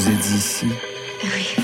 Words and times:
Vous 0.00 0.08
êtes 0.08 0.30
ici 0.30 0.66
Oui. 1.24 1.62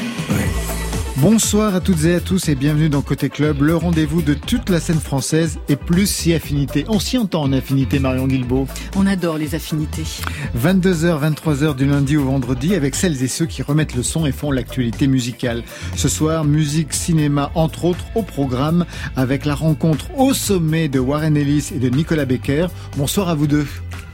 Bonsoir 1.16 1.74
à 1.74 1.80
toutes 1.80 2.04
et 2.04 2.16
à 2.16 2.20
tous 2.20 2.50
et 2.50 2.54
bienvenue 2.54 2.90
dans 2.90 3.00
Côté 3.00 3.30
Club, 3.30 3.62
le 3.62 3.74
rendez-vous 3.74 4.20
de 4.20 4.34
toute 4.34 4.68
la 4.68 4.78
scène 4.78 5.00
française 5.00 5.58
et 5.70 5.76
plus 5.76 6.06
si 6.06 6.34
affinité. 6.34 6.84
On 6.88 7.00
s'y 7.00 7.16
entend 7.16 7.44
en 7.44 7.52
affinité, 7.54 7.98
Marion 7.98 8.26
Guilbault. 8.26 8.68
On 8.94 9.06
adore 9.06 9.38
les 9.38 9.54
affinités. 9.54 10.04
22h, 10.62 11.32
23h 11.32 11.76
du 11.76 11.86
lundi 11.86 12.18
au 12.18 12.24
vendredi 12.24 12.74
avec 12.74 12.94
celles 12.94 13.22
et 13.22 13.28
ceux 13.28 13.46
qui 13.46 13.62
remettent 13.62 13.94
le 13.94 14.02
son 14.02 14.26
et 14.26 14.32
font 14.32 14.50
l'actualité 14.50 15.06
musicale. 15.06 15.62
Ce 15.96 16.10
soir, 16.10 16.44
musique, 16.44 16.92
cinéma, 16.92 17.50
entre 17.54 17.86
autres, 17.86 18.04
au 18.14 18.22
programme 18.22 18.84
avec 19.16 19.46
la 19.46 19.54
rencontre 19.54 20.14
au 20.18 20.34
sommet 20.34 20.88
de 20.88 20.98
Warren 20.98 21.38
Ellis 21.38 21.70
et 21.74 21.78
de 21.78 21.88
Nicolas 21.88 22.26
Becker. 22.26 22.66
Bonsoir 22.98 23.30
à 23.30 23.34
vous 23.34 23.46
deux. 23.46 23.66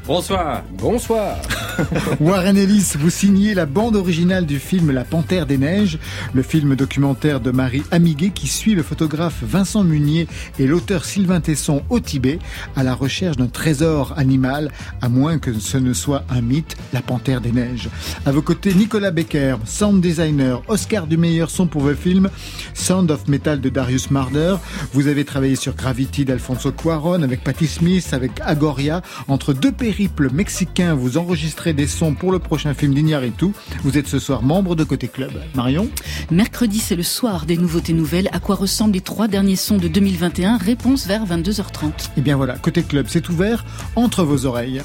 Bonsoir. 0.05 0.65
Bonsoir. 0.79 1.37
Warren 2.21 2.57
Ellis, 2.57 2.95
vous 2.99 3.09
signez 3.09 3.55
la 3.55 3.67
bande 3.67 3.95
originale 3.95 4.47
du 4.47 4.59
film 4.59 4.91
La 4.91 5.05
Panthère 5.05 5.47
des 5.47 5.59
Neiges, 5.59 5.99
le 6.35 6.43
film 6.43 6.75
documentaire 6.75 7.39
de 7.41 7.53
Marie 7.53 7.85
Amiguet 7.93 8.31
qui 8.31 8.49
suit 8.49 8.75
le 8.75 8.83
photographe 8.83 9.43
Vincent 9.43 9.85
Munier 9.85 10.27
et 10.59 10.67
l'auteur 10.67 11.05
Sylvain 11.05 11.41
Tesson 11.41 11.83
au 11.89 12.01
Tibet 12.01 12.41
à 12.75 12.83
la 12.83 12.95
recherche 12.95 13.37
d'un 13.37 13.47
trésor 13.47 14.13
animal, 14.17 14.73
à 15.01 15.09
moins 15.09 15.39
que 15.39 15.55
ce 15.55 15.79
ne 15.79 15.93
soit 15.93 16.25
un 16.29 16.41
mythe, 16.41 16.77
La 16.93 17.01
Panthère 17.01 17.41
des 17.41 17.53
Neiges. 17.53 17.89
À 18.27 18.33
vos 18.33 18.43
côtés, 18.43 18.75
Nicolas 18.75 19.13
Becker, 19.13 19.57
sound 19.65 20.03
designer, 20.03 20.63
Oscar 20.67 21.07
du 21.07 21.17
meilleur 21.17 21.49
son 21.49 21.69
pour 21.69 21.83
vos 21.83 21.95
films, 21.95 22.29
Sound 22.75 23.11
of 23.13 23.29
Metal 23.29 23.61
de 23.61 23.69
Darius 23.69 24.11
Marder. 24.11 24.57
Vous 24.93 25.07
avez 25.07 25.25
travaillé 25.25 25.55
sur 25.55 25.77
Gravity 25.77 26.25
d'Alfonso 26.25 26.73
Cuaron 26.73 27.23
avec 27.23 27.45
Patti 27.45 27.69
Smith, 27.69 28.09
avec 28.13 28.33
Agoria, 28.45 29.01
entre 29.29 29.53
deux 29.53 29.73
périple 29.93 30.31
mexicain, 30.33 30.95
vous 30.95 31.19
enregistrez 31.19 31.75
des 31.75 31.87
sons 31.87 32.15
pour 32.15 32.33
le 32.33 32.39
prochain 32.39 32.73
film 32.73 32.95
d'Ignaritu. 32.95 33.49
Vous 33.85 33.99
êtes 33.99 34.07
ce 34.07 34.19
soir 34.19 34.43
membre 34.43 34.75
de 34.75 34.85
Côté 34.85 35.07
Club. 35.07 35.33
Marion 35.55 35.87
Mercredi, 36.31 36.79
c'est 36.79 36.97
le 36.97 37.03
soir 37.03 37.45
des 37.45 37.59
nouveautés 37.59 37.93
nouvelles. 37.93 38.31
À 38.33 38.41
quoi 38.41 38.55
ressemblent 38.55 38.95
les 38.95 39.03
trois 39.03 39.29
derniers 39.29 39.55
sons 39.55 39.77
de 39.77 39.89
2021 39.89 40.57
Réponse 40.57 41.07
vers 41.07 41.27
22h30. 41.27 41.89
Et 41.89 41.91
eh 42.17 42.21
bien 42.23 42.37
voilà, 42.39 42.55
Côté 42.55 42.83
Club, 42.83 43.05
c'est 43.07 43.29
ouvert 43.29 43.67
entre 43.95 44.25
vos 44.25 44.47
oreilles. 44.47 44.81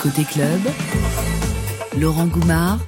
Côté 0.00 0.22
Club, 0.22 0.60
Laurent 1.98 2.26
Goumard 2.26 2.78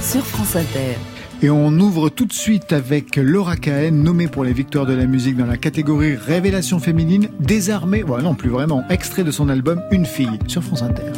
sur 0.00 0.24
France 0.24 0.54
Inter. 0.54 0.94
Et 1.42 1.48
on 1.48 1.68
ouvre 1.78 2.10
tout 2.10 2.26
de 2.26 2.34
suite 2.34 2.74
avec 2.74 3.16
Laura 3.16 3.56
Cahen, 3.56 4.02
nommée 4.02 4.28
pour 4.28 4.44
les 4.44 4.52
victoires 4.52 4.84
de 4.84 4.92
la 4.92 5.06
musique 5.06 5.38
dans 5.38 5.46
la 5.46 5.56
catégorie 5.56 6.14
Révélation 6.14 6.78
féminine, 6.78 7.30
désarmée, 7.40 8.04
bon 8.04 8.22
non 8.22 8.34
plus 8.34 8.50
vraiment, 8.50 8.84
extrait 8.90 9.24
de 9.24 9.30
son 9.30 9.48
album 9.48 9.80
Une 9.90 10.04
fille 10.04 10.38
sur 10.48 10.62
France 10.62 10.82
Inter. 10.82 11.12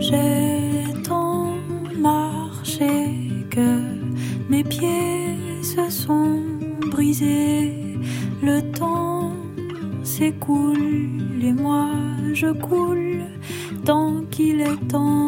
J'ai 0.00 1.02
tant 1.02 1.58
marché 1.98 2.86
que 3.50 3.80
mes 4.48 4.64
pieds 4.64 5.62
se 5.62 5.90
sont 5.90 6.40
brisés, 6.90 7.98
le 8.42 8.62
temps 8.72 9.30
s'écoule 10.02 11.23
coule 12.52 13.22
tant 13.84 14.22
qu'il 14.30 14.60
est 14.60 14.88
temps. 14.88 15.23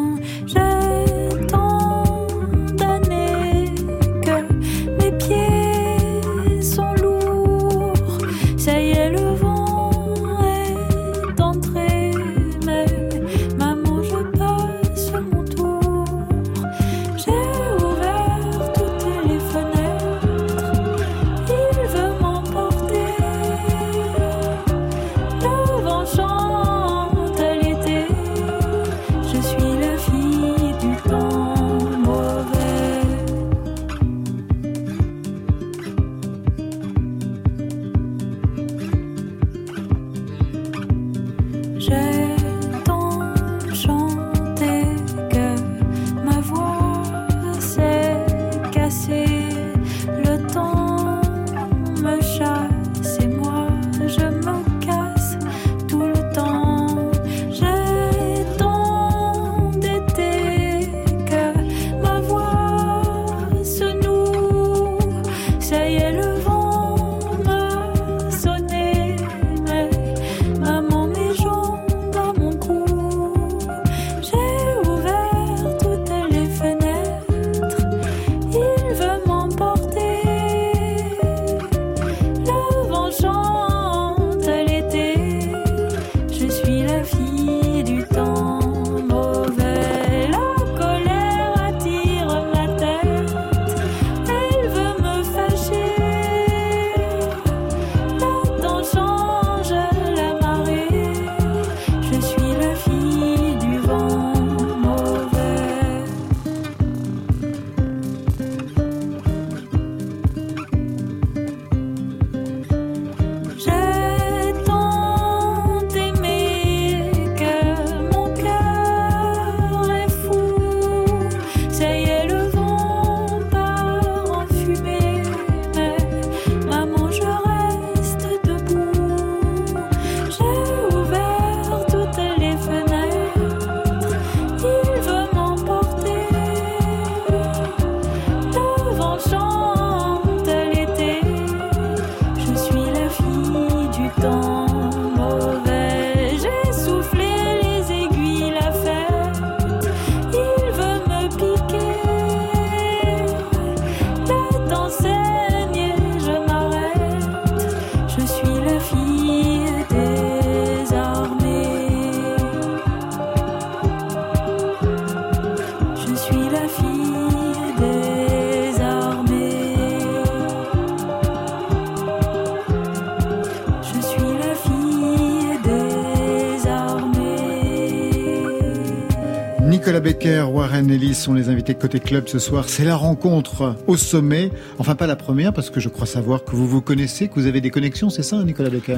Warren 180.67 180.91
Ellis 180.91 181.13
sont 181.15 181.33
les 181.33 181.47
invités 181.47 181.73
de 181.73 181.79
Côté 181.79 181.97
Club 182.01 182.27
ce 182.27 182.39
soir. 182.39 182.67
C'est 182.67 182.83
la 182.83 182.97
rencontre 182.97 183.77
au 183.87 183.95
sommet. 183.95 184.51
Enfin, 184.79 184.95
pas 184.95 185.07
la 185.07 185.15
première, 185.15 185.53
parce 185.53 185.69
que 185.69 185.79
je 185.79 185.87
crois 185.87 186.05
savoir 186.05 186.43
que 186.43 186.51
vous 186.57 186.67
vous 186.67 186.81
connaissez, 186.81 187.29
que 187.29 187.35
vous 187.35 187.47
avez 187.47 187.61
des 187.61 187.69
connexions, 187.69 188.09
c'est 188.09 188.21
ça, 188.21 188.43
Nicolas 188.43 188.69
Becker 188.69 188.97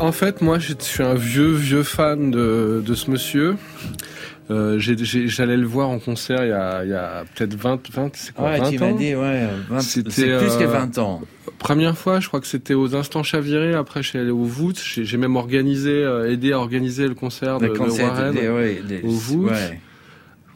En 0.00 0.12
fait, 0.12 0.40
moi, 0.40 0.58
je 0.58 0.72
suis 0.78 1.02
un 1.02 1.12
vieux, 1.14 1.52
vieux 1.52 1.82
fan 1.82 2.30
de, 2.30 2.82
de 2.86 2.94
ce 2.94 3.10
monsieur. 3.10 3.56
Euh, 4.50 4.78
J'allais 4.78 5.58
le 5.58 5.66
voir 5.66 5.90
en 5.90 5.98
concert 5.98 6.42
il 6.42 6.48
y 6.48 6.52
a, 6.52 6.84
il 6.84 6.90
y 6.90 6.94
a 6.94 7.24
peut-être 7.34 7.54
20, 7.54 7.90
20, 7.92 8.10
c'est 8.14 8.32
quoi, 8.34 8.46
Ouais, 8.52 8.58
20 8.58 8.70
tu 8.70 8.78
m'as 8.78 8.86
ans? 8.86 8.94
dit, 8.96 9.14
ouais, 9.14 9.48
20 9.68 9.80
c'est 9.80 10.10
C'était, 10.10 10.38
plus 10.38 10.56
que 10.56 10.64
euh, 10.64 10.66
20 10.68 10.96
ans. 10.98 11.20
Première 11.58 11.98
fois, 11.98 12.18
je 12.18 12.28
crois 12.28 12.40
que 12.40 12.46
c'était 12.46 12.72
aux 12.74 12.96
Instants 12.96 13.22
Chavirés. 13.22 13.74
Après, 13.74 14.02
je 14.02 14.08
suis 14.08 14.18
allé 14.18 14.30
au 14.30 14.44
Voûte. 14.44 14.82
J'ai 14.82 15.16
même 15.18 15.36
organisé, 15.36 15.90
euh, 15.90 16.32
aidé 16.32 16.52
à 16.52 16.58
organiser 16.58 17.06
le 17.08 17.14
concert 17.14 17.58
de, 17.58 17.66
Le 17.66 17.72
de 17.74 17.78
concert, 17.78 18.06
Warren. 18.10 18.32
des- 18.34 18.48
ouais, 18.48 18.80
des- 18.88 19.02
au 19.02 19.10
Voûte. 19.10 19.50
ouais. 19.50 19.78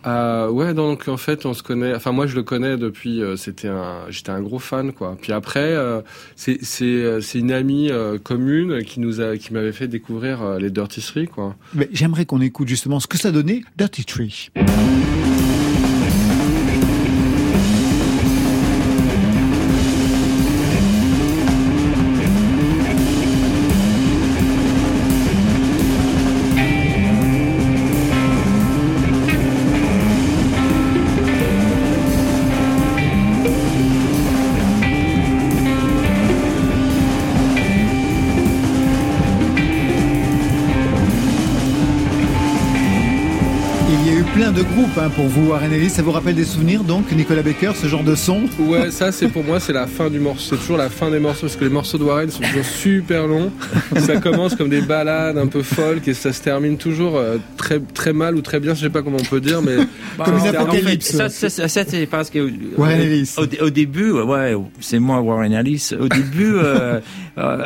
Euh, 0.06 0.48
ouais, 0.48 0.74
donc 0.74 1.08
en 1.08 1.16
fait, 1.16 1.46
on 1.46 1.54
se 1.54 1.62
connaît. 1.62 1.94
Enfin, 1.94 2.12
moi, 2.12 2.26
je 2.26 2.36
le 2.36 2.42
connais 2.42 2.76
depuis. 2.76 3.22
euh, 3.22 3.36
c'était 3.36 3.68
un. 3.68 4.02
J'étais 4.08 4.30
un 4.30 4.40
gros 4.40 4.58
fan, 4.58 4.92
quoi. 4.92 5.16
Puis 5.20 5.32
après, 5.32 5.72
euh, 5.74 6.00
c'est 6.36 6.58
c'est 6.64 7.38
une 7.38 7.52
amie 7.52 7.90
commune 8.22 8.82
qui 8.84 9.00
nous 9.00 9.20
a 9.20 9.36
qui 9.36 9.52
m'avait 9.52 9.72
fait 9.72 9.88
découvrir 9.88 10.58
les 10.58 10.70
Dirty 10.70 11.00
Three, 11.00 11.26
quoi. 11.26 11.56
Mais 11.74 11.88
J'aimerais 11.92 12.24
qu'on 12.26 12.40
écoute 12.40 12.68
justement 12.68 13.00
ce 13.00 13.06
que 13.06 13.18
ça 13.18 13.32
donnait 13.32 13.62
Dirty 13.76 14.04
Tree. 14.04 14.50
Hein, 45.06 45.10
pour 45.14 45.26
vous, 45.26 45.50
Warren 45.50 45.72
Ellis. 45.72 45.90
Ça 45.90 46.02
vous 46.02 46.10
rappelle 46.12 46.34
des 46.34 46.44
souvenirs, 46.44 46.82
donc, 46.84 47.10
Nicolas 47.12 47.42
Baker, 47.42 47.72
ce 47.74 47.86
genre 47.86 48.02
de 48.02 48.14
son 48.14 48.42
Ouais, 48.58 48.90
ça, 48.90 49.12
c'est 49.12 49.28
pour 49.28 49.44
moi, 49.44 49.60
c'est 49.60 49.72
la 49.72 49.86
fin 49.86 50.10
du 50.10 50.18
morceau. 50.18 50.54
C'est 50.56 50.60
toujours 50.60 50.76
la 50.76 50.88
fin 50.90 51.10
des 51.10 51.18
morceaux 51.18 51.42
parce 51.42 51.56
que 51.56 51.64
les 51.64 51.70
morceaux 51.70 51.98
de 51.98 52.04
Warren 52.04 52.30
sont 52.30 52.42
toujours 52.42 52.64
super 52.64 53.26
longs. 53.26 53.50
Ça 53.98 54.16
commence 54.20 54.54
comme 54.54 54.68
des 54.68 54.80
balades 54.80 55.38
un 55.38 55.46
peu 55.46 55.62
folk 55.62 56.06
et 56.08 56.14
ça 56.14 56.32
se 56.32 56.42
termine 56.42 56.76
toujours 56.76 57.16
euh, 57.16 57.36
très 57.56 57.80
très 57.80 58.12
mal 58.12 58.34
ou 58.36 58.40
très 58.42 58.60
bien. 58.60 58.74
Je 58.74 58.80
sais 58.80 58.90
pas 58.90 59.02
comment 59.02 59.18
on 59.20 59.24
peut 59.24 59.40
dire, 59.40 59.62
mais 59.62 59.76
Comme 60.22 60.34
en 60.34 60.38
une 60.38 60.44
fait, 60.44 60.56
apocalypse. 60.56 61.10
Ça, 61.16 61.28
ça, 61.28 61.48
ça, 61.48 61.68
ça, 61.68 61.84
c'est 61.86 62.06
parce 62.06 62.30
que. 62.30 62.50
Warren 62.76 62.98
au- 63.00 63.02
Ellis. 63.02 63.34
Au, 63.38 63.64
au 63.66 63.70
début, 63.70 64.10
ouais, 64.12 64.54
c'est 64.80 64.98
moi, 64.98 65.20
Warren 65.20 65.52
Ellis. 65.52 65.90
Au 65.98 66.08
début, 66.08 66.54
euh, 66.56 67.00
euh, 67.38 67.62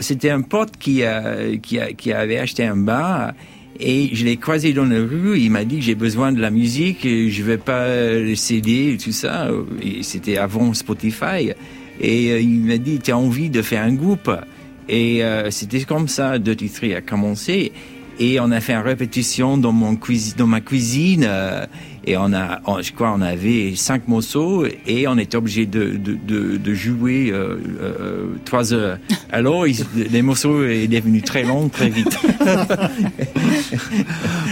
c'était 0.00 0.30
un 0.30 0.42
pote 0.42 0.72
qui, 0.78 1.04
a, 1.04 1.56
qui, 1.62 1.78
a, 1.78 1.92
qui 1.92 2.12
avait 2.12 2.38
acheté 2.38 2.64
un 2.64 2.76
bar. 2.76 3.32
Et 3.80 4.10
je 4.14 4.24
l'ai 4.24 4.36
croisé 4.36 4.72
dans 4.72 4.84
la 4.84 4.98
rue, 4.98 5.38
il 5.38 5.50
m'a 5.50 5.64
dit 5.64 5.80
j'ai 5.80 5.94
besoin 5.94 6.32
de 6.32 6.40
la 6.40 6.50
musique, 6.50 7.06
et 7.06 7.30
je 7.30 7.42
vais 7.42 7.56
pas 7.56 7.86
le 7.88 8.34
CD 8.34 8.92
et 8.92 8.96
tout 8.98 9.12
ça. 9.12 9.48
C'était 10.02 10.36
avant 10.36 10.74
Spotify. 10.74 11.52
Et 12.00 12.32
euh, 12.32 12.40
il 12.40 12.60
m'a 12.60 12.78
dit, 12.78 12.98
tu 12.98 13.10
as 13.10 13.18
envie 13.18 13.50
de 13.50 13.62
faire 13.62 13.82
un 13.82 13.92
groupe? 13.94 14.30
Et 14.88 15.22
euh, 15.22 15.50
c'était 15.50 15.82
comme 15.82 16.08
ça, 16.08 16.38
Dirty 16.38 16.70
Three 16.70 16.94
a 16.94 17.00
commencé. 17.00 17.72
Et 18.18 18.40
on 18.40 18.50
a 18.50 18.60
fait 18.60 18.74
une 18.74 18.82
répétition 18.82 19.56
dans, 19.56 19.72
mon 19.72 19.96
cuisine, 19.96 20.34
dans 20.36 20.46
ma 20.46 20.60
cuisine. 20.60 21.24
euh, 21.26 21.66
et 22.06 22.16
on 22.16 22.32
a, 22.32 22.60
on- 22.66 22.82
je 22.82 22.92
crois, 22.92 23.12
on 23.16 23.20
avait 23.22 23.74
cinq 23.76 24.08
morceaux 24.08 24.64
et 24.86 25.06
on 25.08 25.18
était 25.18 25.36
obligé 25.36 25.66
de, 25.66 25.96
de, 25.96 26.16
de, 26.26 26.56
de 26.56 26.74
jouer 26.74 27.30
euh, 27.32 27.56
euh, 27.82 28.26
trois 28.44 28.72
heures. 28.72 28.98
Alors, 29.32 29.66
ils- 29.66 29.84
les 30.10 30.22
morceaux 30.22 30.64
est 30.64 30.88
devenu 30.88 31.22
très 31.22 31.42
long, 31.44 31.68
très 31.68 31.88
vite. 31.88 32.08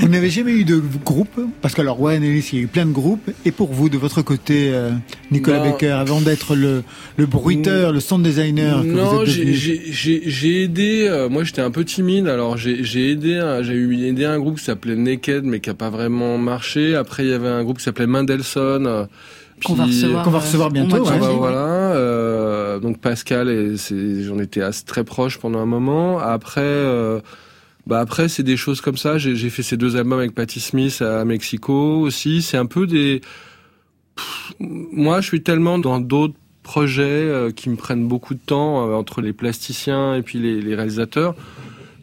Vous 0.01 0.09
n'avez 0.09 0.31
jamais 0.31 0.53
eu 0.53 0.65
de 0.65 0.81
groupe? 1.05 1.41
Parce 1.61 1.75
que 1.75 1.81
alors, 1.81 2.01
Warren 2.01 2.23
Ellis, 2.23 2.49
il 2.53 2.59
y 2.59 2.61
a 2.61 2.65
eu 2.65 2.69
plein 2.69 2.87
de 2.87 2.93
groupes. 2.93 3.31
Et 3.45 3.51
pour 3.51 3.73
vous, 3.73 3.89
de 3.89 3.99
votre 3.99 4.23
côté, 4.23 4.71
euh, 4.73 4.91
Nicolas 5.31 5.59
Non. 5.59 5.71
Becker, 5.73 5.91
avant 5.91 6.21
d'être 6.21 6.55
le, 6.55 6.83
le 7.17 7.27
bruiteur, 7.27 7.93
le 7.93 8.01
sound 8.01 8.25
designer 8.25 8.83
que 8.83 8.87
non, 8.87 9.25
j'ai- 9.25 10.63
aidé. 10.63 11.07
euh, 11.09 11.29
moi, 11.29 11.45
j'étais 11.45 11.63
un 11.63 11.71
peu 11.71 11.85
timide, 11.85 12.29
alors 12.29 12.57
j'ai 12.57 13.11
aidé. 13.11 13.37
un- 13.37 13.63
J'ai 13.63 13.75
aidé 14.09 14.25
un 14.25 14.39
groupe 14.39 14.59
qui 14.59 14.65
s'appelait 14.65 14.97
Naked, 14.97 15.45
mais 15.45 15.61
qui 15.61 15.71
a 15.71 15.75
pas 15.75 15.91
vraiment 15.91 16.39
marché. 16.39 16.95
Après, 16.95 17.25
il 17.25 17.31
y 17.31 17.35
avait 17.39 17.49
un 17.49 17.65
groupe 17.65 17.79
qui 17.79 17.85
s'appelait 17.85 18.07
Mendelssohn. 18.07 18.87
euh, 18.87 19.05
Qu'on 19.65 19.75
va 19.75 19.85
recevoir, 19.87 20.29
va 20.31 20.39
euh, 20.39 20.41
recevoir 20.41 20.71
bientôt, 20.71 20.99
ouais. 20.99 21.19
Janvier, 21.19 21.37
voilà, 21.37 21.93
euh, 21.95 22.79
donc 22.79 23.01
Pascal 23.01 23.49
et 23.49 23.75
j'en 24.23 24.39
étais 24.39 24.63
assez 24.63 24.85
très 24.85 25.05
proche 25.05 25.39
pendant 25.39 25.59
un 25.59 25.67
moment. 25.67 26.19
Après, 26.19 26.61
euh, 26.61 27.21
bah 27.87 27.99
après 28.01 28.29
c'est 28.29 28.43
des 28.45 28.57
choses 28.57 28.81
comme 28.81 28.97
ça. 28.97 29.19
J'ai, 29.19 29.51
fait 29.51 29.63
ces 29.63 29.77
deux 29.77 29.97
albums 29.97 30.19
avec 30.19 30.35
Patti 30.35 30.61
Smith 30.61 31.03
à 31.03 31.25
Mexico 31.25 32.01
aussi. 32.01 32.43
C'est 32.43 32.57
un 32.57 32.67
peu 32.67 32.87
des. 32.87 33.21
Pff, 34.15 34.55
moi, 34.61 35.21
je 35.21 35.27
suis 35.27 35.43
tellement 35.43 35.79
dans 35.79 35.99
d'autres 35.99 36.35
projets 36.63 37.03
euh, 37.03 37.51
qui 37.51 37.71
me 37.71 37.77
prennent 37.77 38.07
beaucoup 38.07 38.35
de 38.35 38.41
temps 38.41 38.87
euh, 38.87 38.95
entre 38.95 39.23
les 39.23 39.33
plasticiens 39.33 40.15
et 40.15 40.23
puis 40.23 40.39
les, 40.39 40.61
les 40.61 40.75
réalisateurs 40.75 41.35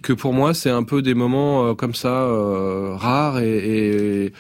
que 0.02 0.12
pour 0.12 0.34
moi 0.34 0.56
c'est 0.56 0.72
un 0.72 0.82
peu 0.82 1.04
des 1.04 1.14
moments 1.14 1.68
euh, 1.68 1.74
comme 1.76 1.94
ça 1.94 2.10
euh, 2.10 2.96
rares 2.96 3.40
et, 3.40 4.26
et 4.26 4.34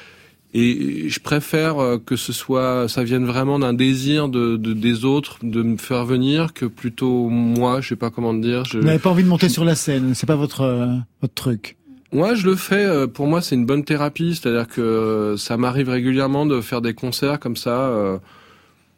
et 0.57 1.09
je 1.09 1.19
préfère 1.19 1.79
euh, 1.79 1.97
que 1.97 2.15
ce 2.15 2.31
soit, 2.31 2.87
ça 2.87 3.03
vienne 3.03 3.25
vraiment 3.25 3.59
d'un 3.59 3.73
désir 3.73 4.29
de, 4.29 4.55
de- 4.55 4.73
des 4.73 5.03
autres 5.03 5.37
de 5.43 5.61
me 5.61 5.75
faire 5.77 6.05
venir 6.05 6.53
que 6.53 6.65
plutôt 6.65 7.27
moi, 7.29 7.81
je 7.81 7.89
sais 7.89 7.95
pas 7.97 8.09
comment 8.09 8.33
dire. 8.33 8.63
Je, 8.65 8.77
Vous 8.79 8.85
n'avez 8.85 8.99
pas 8.99 9.09
envie 9.09 9.23
de 9.23 9.27
monter 9.27 9.49
sur 9.49 9.65
la 9.65 9.75
scène, 9.75 10.13
c'est 10.15 10.25
pas 10.27 10.35
votre, 10.37 10.61
euh, 10.61 10.87
votre 11.21 11.33
truc. 11.33 11.75
moi, 12.13 12.35
je 12.35 12.45
le 12.45 12.55
fais. 12.55 12.85
euh, 12.85 13.05
Pour 13.07 13.27
moi, 13.27 13.41
c'est 13.41 13.55
une 13.55 13.65
bonne 13.65 13.83
thérapie. 13.83 14.33
C'est-à-dire 14.35 14.67
que 14.67 15.35
ça 15.37 15.57
m'arrive 15.57 15.89
régulièrement 15.89 16.45
de 16.45 16.61
faire 16.61 16.81
des 16.81 16.93
concerts 16.93 17.39
comme 17.39 17.57
ça. 17.57 17.91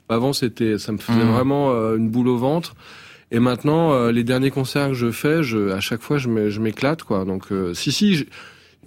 Avant, 0.09 0.33
c'était, 0.33 0.77
ça 0.77 0.91
me 0.91 0.97
faisait 0.99 1.23
Mhm. 1.25 1.31
vraiment 1.31 1.71
une 1.95 2.09
boule 2.09 2.27
au 2.29 2.37
ventre. 2.37 2.75
Et 3.31 3.39
maintenant, 3.39 4.07
les 4.09 4.23
derniers 4.23 4.51
concerts 4.51 4.89
que 4.89 4.93
je 4.93 5.11
fais, 5.11 5.43
je, 5.43 5.71
à 5.71 5.79
chaque 5.81 6.01
fois, 6.01 6.17
je 6.17 6.29
m'é- 6.29 6.49
je 6.49 6.61
m'éclate, 6.61 7.03
quoi. 7.03 7.25
Donc, 7.25 7.45
si, 7.73 7.91
si, 7.91 8.15
je- 8.15 8.25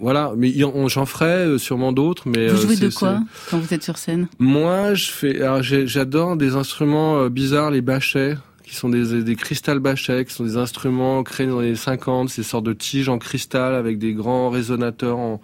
voilà. 0.01 0.33
Mais 0.35 0.53
j'en 0.87 1.05
ferai 1.05 1.45
euh, 1.45 1.57
sûrement 1.57 1.93
d'autres. 1.93 2.27
Mais 2.27 2.49
Vous 2.49 2.57
euh, 2.57 2.61
jouez 2.61 2.75
de 2.75 2.89
quoi 2.89 3.19
quand 3.49 3.59
vous 3.59 3.73
êtes 3.73 3.83
sur 3.83 3.97
scène? 3.97 4.27
Moi, 4.39 4.93
je 4.95 5.11
fais, 5.11 5.39
j'adore 5.61 6.35
des 6.35 6.55
instruments 6.55 7.17
euh, 7.19 7.29
bizarres, 7.29 7.71
les 7.71 7.81
bachets, 7.81 8.37
qui 8.65 8.75
sont 8.75 8.89
des, 8.89 9.23
des 9.23 9.35
cristal 9.35 9.79
bachets, 9.79 10.25
qui 10.25 10.33
sont 10.33 10.43
des 10.43 10.57
instruments 10.57 11.23
créés 11.23 11.47
dans 11.47 11.61
les 11.61 11.75
50, 11.75 12.29
ces 12.29 12.43
sortes 12.43 12.65
de 12.65 12.73
tiges 12.73 13.09
en 13.09 13.19
cristal 13.19 13.75
avec 13.75 13.99
des 13.99 14.13
grands 14.13 14.49
résonateurs 14.49 15.19
en, 15.19 15.39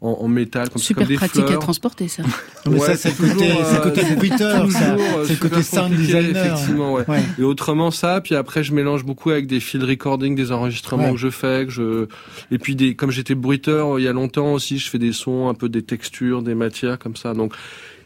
en, 0.00 0.10
en 0.10 0.28
métal, 0.28 0.68
comme, 0.70 0.80
Super 0.80 1.02
comme 1.04 1.08
des 1.08 1.16
pratique 1.16 1.50
à 1.50 1.56
transporter 1.56 2.06
ça. 2.08 2.22
Mais 2.66 2.78
Ouais, 2.78 2.86
ça, 2.86 2.96
c'est 2.96 3.08
le 3.20 3.28
côté, 3.28 3.48
toujours, 3.48 3.64
c'est 3.66 3.74
le 3.74 3.80
côté 3.82 4.00
euh, 4.04 4.14
bruiteur, 4.16 4.64
Toujours, 4.64 4.78
ça. 4.80 4.94
euh, 4.94 5.24
C'est 5.26 5.32
le 5.42 5.48
côté 5.48 5.62
sound 5.62 5.82
compliqué, 5.90 6.02
designer. 6.20 6.46
Effectivement, 6.46 6.92
ouais. 6.92 7.04
Ouais. 7.08 7.22
Et 7.38 7.42
autrement 7.42 7.90
ça, 7.90 8.20
puis 8.20 8.34
après 8.36 8.62
je 8.62 8.72
mélange 8.72 9.04
beaucoup 9.04 9.30
avec 9.30 9.46
des 9.48 9.58
field 9.60 9.84
recording, 9.84 10.36
des 10.36 10.52
enregistrements 10.52 11.06
Ouais. 11.06 11.12
que 11.12 11.16
je 11.18 11.30
fais, 11.30 11.64
que 11.66 11.72
je 11.72 12.06
et 12.50 12.58
puis 12.58 12.76
des 12.76 12.94
comme 12.94 13.10
j'étais 13.10 13.34
bruiteur 13.34 13.94
euh, 13.96 14.00
il 14.00 14.04
y 14.04 14.08
a 14.08 14.12
longtemps 14.12 14.52
aussi, 14.52 14.78
je 14.78 14.88
fais 14.88 14.98
des 14.98 15.12
sons, 15.12 15.48
un 15.48 15.54
peu 15.54 15.68
des 15.68 15.82
textures, 15.82 16.42
des 16.42 16.54
matières 16.54 16.98
comme 17.00 17.16
ça. 17.16 17.34
Donc 17.34 17.54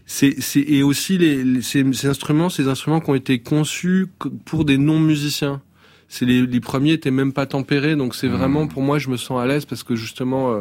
c'est 0.06 0.36
c'est 0.40 0.60
et 0.66 0.82
aussi 0.82 1.18
les, 1.18 1.44
les- 1.44 1.62
ces, 1.62 1.84
ces 1.92 2.08
instruments, 2.08 2.48
ces 2.48 2.68
instruments 2.68 3.00
qui 3.00 3.10
ont 3.10 3.14
été 3.14 3.38
conçus 3.40 4.06
pour 4.46 4.64
des 4.64 4.78
non 4.78 4.98
musiciens. 4.98 5.60
C'est 6.08 6.24
les, 6.26 6.46
les 6.46 6.60
premiers 6.60 6.92
étaient 6.92 7.10
même 7.10 7.32
pas 7.32 7.46
tempérés, 7.46 7.96
donc 7.96 8.14
c'est 8.14 8.28
vraiment 8.28 8.66
pour 8.66 8.82
moi 8.82 8.98
je 8.98 9.08
me 9.08 9.16
sens 9.16 9.40
à 9.42 9.46
l'aise 9.46 9.64
parce 9.64 9.82
que 9.82 9.94
justement 9.94 10.52
euh, 10.52 10.60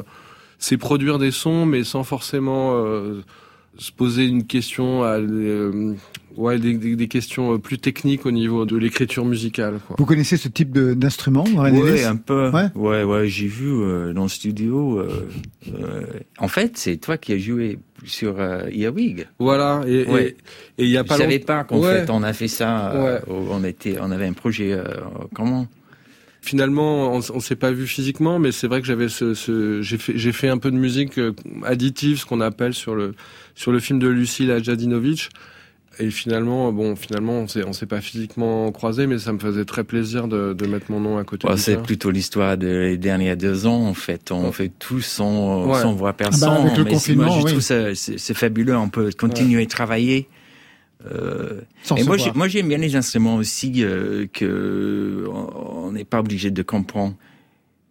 c'est 0.61 0.77
produire 0.77 1.19
des 1.19 1.31
sons 1.31 1.65
mais 1.65 1.83
sans 1.83 2.03
forcément 2.05 2.71
euh, 2.75 3.21
se 3.77 3.91
poser 3.91 4.25
une 4.25 4.45
question 4.45 5.01
à 5.03 5.17
euh, 5.17 5.93
ouais 6.35 6.59
des, 6.59 6.73
des, 6.73 6.95
des 6.97 7.07
questions 7.07 7.53
euh, 7.53 7.57
plus 7.57 7.77
techniques 7.79 8.25
au 8.25 8.31
niveau 8.31 8.65
de 8.65 8.75
l'écriture 8.77 9.25
musicale 9.25 9.79
quoi. 9.87 9.95
Vous 9.97 10.05
connaissez 10.05 10.35
ce 10.37 10.49
type 10.49 10.71
de- 10.71 10.93
d'instrument, 10.93 11.45
Ouais, 11.55 12.03
un 12.05 12.15
peu. 12.17 12.49
Ouais. 12.51 12.67
Ouais, 12.75 13.03
ouais, 13.03 13.27
j'ai 13.27 13.47
vu 13.47 13.69
euh, 13.71 14.13
dans 14.13 14.23
le 14.23 14.29
studio. 14.29 14.99
euh, 14.99 15.27
euh, 15.73 16.01
en 16.37 16.47
fait, 16.49 16.77
c'est 16.77 16.97
toi 16.97 17.17
qui 17.17 17.31
as 17.33 17.37
joué 17.37 17.79
sur 18.05 18.35
euh, 18.39 18.63
Earwig. 18.71 19.27
Voilà 19.39 19.81
et 19.87 20.05
Ouais. 20.05 20.35
et 20.77 20.83
et 20.83 20.85
il 20.85 20.89
y 20.89 20.97
a 20.97 21.03
Je 21.03 21.07
pas 21.07 21.17
savais 21.17 21.37
longtemps 21.39 21.45
pas 21.45 21.63
qu'en 21.63 21.79
Ouais. 21.79 22.01
fait 22.05 22.09
on 22.11 22.23
a 22.23 22.33
fait 22.33 22.47
ça. 22.49 22.91
euh, 22.91 23.19
Ouais. 23.19 23.33
on 23.49 23.63
était, 23.63 23.95
on 24.01 24.11
avait 24.11 24.27
un 24.27 24.33
projet. 24.33 24.73
euh, 24.73 24.83
comment 25.33 25.65
finalement 26.41 27.13
on, 27.15 27.19
on 27.33 27.39
s'est 27.39 27.55
pas 27.55 27.71
vu 27.71 27.85
physiquement 27.87 28.39
mais 28.39 28.51
c'est 28.51 28.67
vrai 28.67 28.81
que 28.81 28.87
j'avais 28.87 29.09
ce, 29.09 29.33
ce 29.33 29.81
j'ai 29.81 29.97
fait 29.97 30.13
j'ai 30.17 30.31
fait 30.31 30.49
un 30.49 30.57
peu 30.57 30.71
de 30.71 30.75
musique 30.77 31.17
euh, 31.19 31.33
additive 31.63 32.19
ce 32.19 32.25
qu'on 32.25 32.41
appelle 32.41 32.73
sur 32.73 32.95
le 32.95 33.13
sur 33.55 33.71
le 33.71 33.79
film 33.79 33.99
de 33.99 34.07
Lucille 34.07 34.49
Adjadinovic 34.51 35.29
et 35.99 36.09
finalement 36.09 36.71
bon 36.71 36.95
finalement 36.95 37.33
on 37.41 37.47
s'est 37.47 37.63
on 37.63 37.73
s'est 37.73 37.85
pas 37.85 38.01
physiquement 38.01 38.71
croisé 38.71 39.05
mais 39.07 39.19
ça 39.19 39.33
me 39.33 39.39
faisait 39.39 39.65
très 39.65 39.83
plaisir 39.83 40.27
de, 40.27 40.53
de 40.53 40.65
mettre 40.65 40.89
mon 40.89 40.99
nom 40.99 41.17
à 41.19 41.23
côté 41.23 41.47
de 41.47 41.55
C'est 41.57 41.75
ça. 41.75 41.81
plutôt 41.81 42.09
l'histoire 42.09 42.57
des 42.57 42.97
derniers 42.97 43.35
deux 43.35 43.67
ans, 43.67 43.85
en 43.87 43.93
fait. 43.93 44.31
On 44.31 44.45
Ouais. 44.45 44.51
fait 44.53 44.71
tout 44.79 45.01
sans, 45.01 45.65
Ouais. 45.67 45.79
sans 45.81 45.93
voir 45.93 46.15
Ah 46.17 46.23
bah, 46.23 46.29
personne. 46.29 46.49
avec 46.65 46.77
le 46.77 46.83
mais 46.85 46.97
c'est- 46.97 47.13
moi, 47.13 47.25
confinement, 47.27 47.39
je 47.41 47.45
oui. 47.45 47.51
trouve 47.51 47.61
ça, 47.61 47.93
c'est 47.93 48.17
c'est 48.17 48.33
fabuleux. 48.33 48.75
On 48.77 48.87
peut 48.89 49.09
continuer 49.15 49.63
à 49.63 49.65
travailler. 49.65 50.27
Euh, 51.09 51.61
et 51.97 52.03
moi, 52.03 52.47
j'aime 52.47 52.67
bien 52.67 52.77
les 52.77 52.95
instruments 52.95 53.35
aussi 53.35 53.83
euh, 53.83 54.27
que 54.31 55.25
on 55.27 55.91
n'est 55.91 56.05
pas 56.05 56.19
obligé 56.19 56.51
de 56.51 56.61
comprendre. 56.61 57.15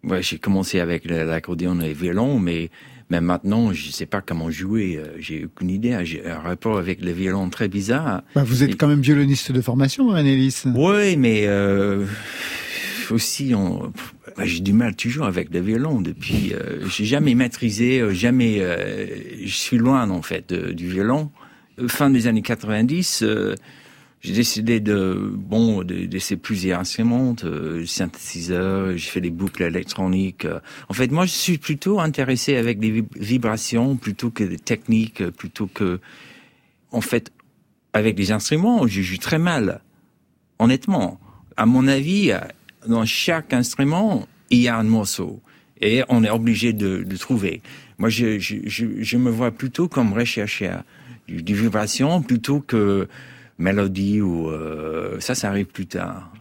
Ouais, 0.03 0.23
j'ai 0.23 0.39
commencé 0.39 0.79
avec 0.79 1.05
l'accordéon 1.05 1.79
et 1.81 1.89
le 1.89 1.93
violon, 1.93 2.39
mais 2.39 2.69
mais 3.09 3.19
maintenant, 3.21 3.73
je 3.73 3.91
sais 3.91 4.05
pas 4.05 4.21
comment 4.21 4.49
jouer. 4.49 4.95
euh, 4.97 5.07
J'ai 5.19 5.43
aucune 5.45 5.69
idée. 5.69 5.97
J'ai 6.05 6.25
un 6.25 6.39
rapport 6.39 6.77
avec 6.77 7.01
le 7.01 7.11
violon 7.11 7.49
très 7.49 7.67
bizarre. 7.67 8.23
Bah, 8.35 8.43
vous 8.45 8.63
êtes 8.63 8.71
Et- 8.71 8.75
quand 8.75 8.87
même 8.87 9.01
violoniste 9.01 9.51
de 9.51 9.59
formation, 9.61 10.15
Ellis. 10.15 10.63
Oui, 10.73 11.17
mais 11.17 11.43
euh, 11.45 12.05
aussi, 13.11 13.53
on, 13.53 13.91
bah, 14.37 14.45
j'ai 14.45 14.61
du 14.61 14.71
mal 14.73 14.95
toujours 14.95 15.25
avec 15.25 15.53
le 15.53 15.59
violon. 15.59 16.01
Depuis, 16.01 16.53
euh, 16.53 16.87
j'ai 16.87 17.05
jamais 17.05 17.35
maîtrisé, 17.35 18.01
jamais. 18.15 18.57
euh, 18.61 19.05
je 19.43 19.53
suis 19.55 19.77
loin 19.77 20.09
en 20.09 20.21
fait 20.21 20.49
de- 20.49 20.71
du 20.71 20.87
violon. 20.87 21.29
Euh, 21.79 21.87
Fin 21.87 22.09
des 22.09 22.27
années 22.27 22.41
90, 22.41 23.23
euh, 23.23 23.55
j'ai 24.21 24.33
décidé 24.33 24.79
de 24.79 25.31
bon 25.33 25.83
de- 25.83 26.05
d'essayer 26.05 26.37
plusieurs 26.37 26.79
instruments, 26.79 27.35
euh, 27.43 27.85
synthétiseur. 27.85 28.91
J'ai 28.97 29.09
fait 29.09 29.21
des 29.21 29.29
boucles 29.31 29.63
électroniques. 29.63 30.45
euh. 30.45 30.59
En 30.89 30.93
fait, 30.93 31.11
moi, 31.11 31.25
je 31.25 31.31
suis 31.31 31.57
plutôt 31.57 31.99
intéressé 31.99 32.55
avec 32.55 32.79
des 32.79 33.01
vib- 33.01 33.17
vibrations 33.17 33.95
plutôt 33.95 34.29
que 34.29 34.43
des 34.43 34.59
techniques, 34.59 35.21
euh, 35.21 35.31
plutôt 35.31 35.67
que 35.67 35.99
en 36.91 37.01
fait 37.01 37.31
avec 37.93 38.17
les 38.17 38.31
instruments, 38.31 38.85
je 38.87 39.01
joue 39.01 39.17
très 39.17 39.39
mal 39.39 39.81
honnêtement, 40.59 41.19
à 41.57 41.65
mon 41.65 41.87
avis, 41.87 42.31
dans 42.87 43.03
chaque 43.05 43.51
instrument, 43.53 44.27
il 44.51 44.59
y 44.59 44.67
a 44.67 44.77
un 44.77 44.83
morceau. 44.83 45.41
Et 45.81 46.03
on 46.09 46.23
est 46.23 46.29
obligé 46.29 46.71
de 46.73 47.03
le 47.09 47.17
trouver. 47.17 47.61
Moi, 47.97 48.09
je, 48.09 48.37
je, 48.37 48.57
je, 48.65 48.85
je 49.01 49.17
me 49.17 49.31
vois 49.31 49.49
plutôt 49.51 49.87
comme 49.87 50.13
rechercheur 50.13 50.83
du, 51.27 51.43
du 51.43 51.55
vibration 51.55 52.21
plutôt 52.21 52.59
que 52.59 53.07
mélodie 53.61 54.21
ou 54.21 54.49
euh, 54.49 55.19
ça, 55.19 55.35
ça 55.35 55.49
arrive 55.49 55.67
plus 55.67 55.85
tard. 55.85 56.31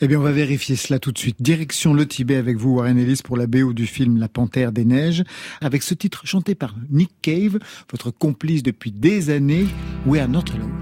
Eh 0.00 0.08
bien, 0.08 0.18
on 0.18 0.22
va 0.22 0.32
vérifier 0.32 0.76
cela 0.76 0.98
tout 0.98 1.12
de 1.12 1.18
suite. 1.18 1.40
Direction 1.40 1.94
le 1.94 2.06
Tibet 2.06 2.36
avec 2.36 2.56
vous, 2.56 2.76
Warren 2.76 2.98
Ellis, 2.98 3.20
pour 3.22 3.36
la 3.36 3.46
BO 3.46 3.72
du 3.72 3.86
film 3.86 4.18
La 4.18 4.28
Panthère 4.28 4.72
des 4.72 4.84
Neiges, 4.84 5.22
avec 5.60 5.82
ce 5.82 5.94
titre 5.94 6.26
chanté 6.26 6.54
par 6.54 6.74
Nick 6.90 7.10
Cave, 7.22 7.58
votre 7.90 8.10
complice 8.10 8.62
depuis 8.62 8.90
des 8.90 9.30
années, 9.30 9.66
We 10.06 10.20
Are 10.20 10.28
Not 10.28 10.44
Alone. 10.54 10.72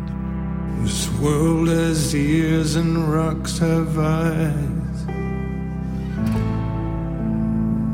This 0.85 1.09
world 1.21 1.69
has 1.69 2.15
ears 2.15 2.77
and 2.77 3.13
rocks 3.13 3.59
have 3.59 3.99
eyes. 3.99 5.07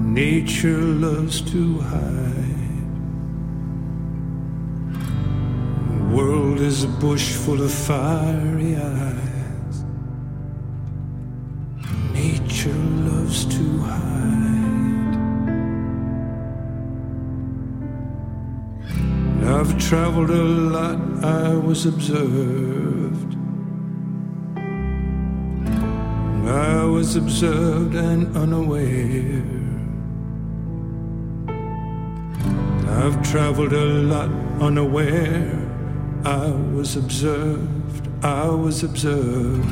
Nature 0.04 0.80
loves 1.00 1.40
to 1.50 1.80
hide. 1.80 2.43
World 6.14 6.60
is 6.60 6.84
a 6.84 6.88
bush 6.88 7.32
full 7.32 7.60
of 7.60 7.72
fiery 7.72 8.76
eyes. 8.76 9.76
Nature 12.12 12.80
loves 13.10 13.44
to 13.46 13.64
hide. 13.80 15.14
I've 19.54 19.76
traveled 19.76 20.30
a 20.30 20.44
lot, 20.74 20.98
I 21.24 21.56
was 21.56 21.84
observed. 21.84 23.36
I 26.46 26.84
was 26.84 27.16
observed 27.16 27.96
and 27.96 28.36
unaware. 28.36 29.42
I've 33.02 33.20
traveled 33.28 33.72
a 33.72 33.84
lot 34.12 34.30
unaware. 34.60 35.63
I 36.26 36.48
was 36.74 36.96
observed, 36.96 38.08
I 38.24 38.46
was 38.48 38.82
observed. 38.82 39.68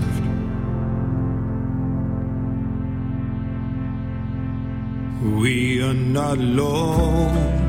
We 5.41 5.83
are 5.83 5.95
not 5.95 6.37
alone. 6.37 7.69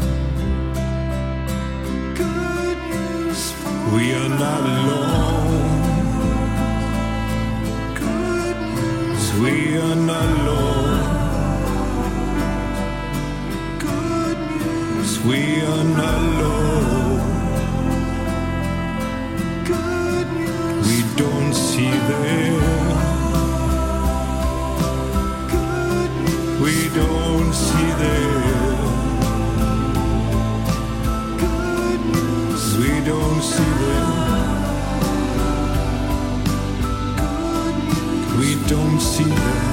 Good 2.13 2.77
news 2.91 3.53
we 3.93 4.13
are 4.15 4.27
not 4.27 4.61
alone. 4.75 5.63
Good 7.95 8.57
news 8.75 9.33
we 9.39 9.77
are 9.77 9.95
not 9.95 10.27
alone. 10.39 10.99
Good 13.79 14.39
news 14.59 15.23
we 15.23 15.61
are 15.61 15.83
not 15.85 16.21
alone. 16.21 16.92
We 26.63 26.89
don't 26.89 27.53
see 27.53 27.91
them. 28.01 28.43
We 32.79 32.91
don't 33.05 33.41
see 33.41 33.73
them. 33.87 34.07
We 38.39 38.49
don't 38.67 38.99
see 38.99 39.23
them. 39.23 39.72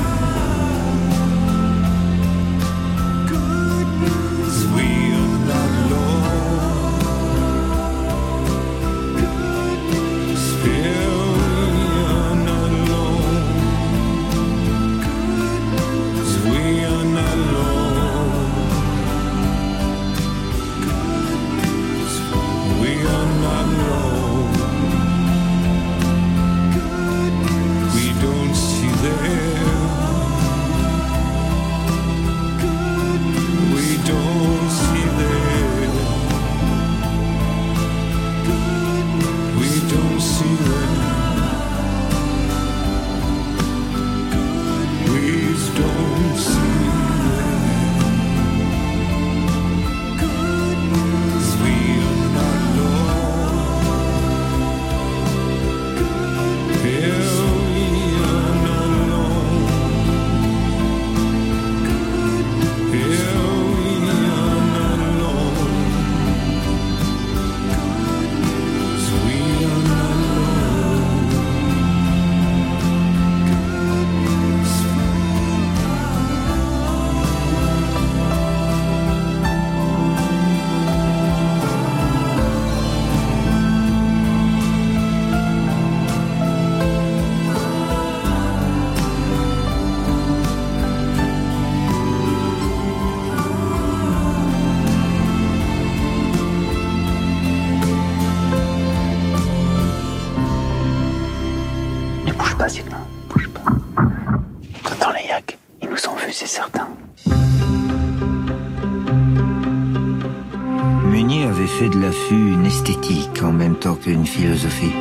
Qu'une 114.02 114.26
philosophie. 114.26 114.92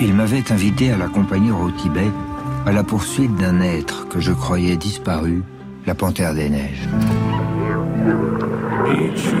Il 0.00 0.14
m'avait 0.14 0.50
invité 0.52 0.90
à 0.90 0.96
l'accompagner 0.96 1.52
au 1.52 1.70
Tibet 1.70 2.10
à 2.66 2.72
la 2.72 2.82
poursuite 2.82 3.34
d'un 3.36 3.60
être 3.60 4.08
que 4.08 4.20
je 4.20 4.32
croyais 4.32 4.76
disparu, 4.76 5.42
la 5.86 5.94
panthère 5.94 6.34
des 6.34 6.48
neiges. 6.48 6.88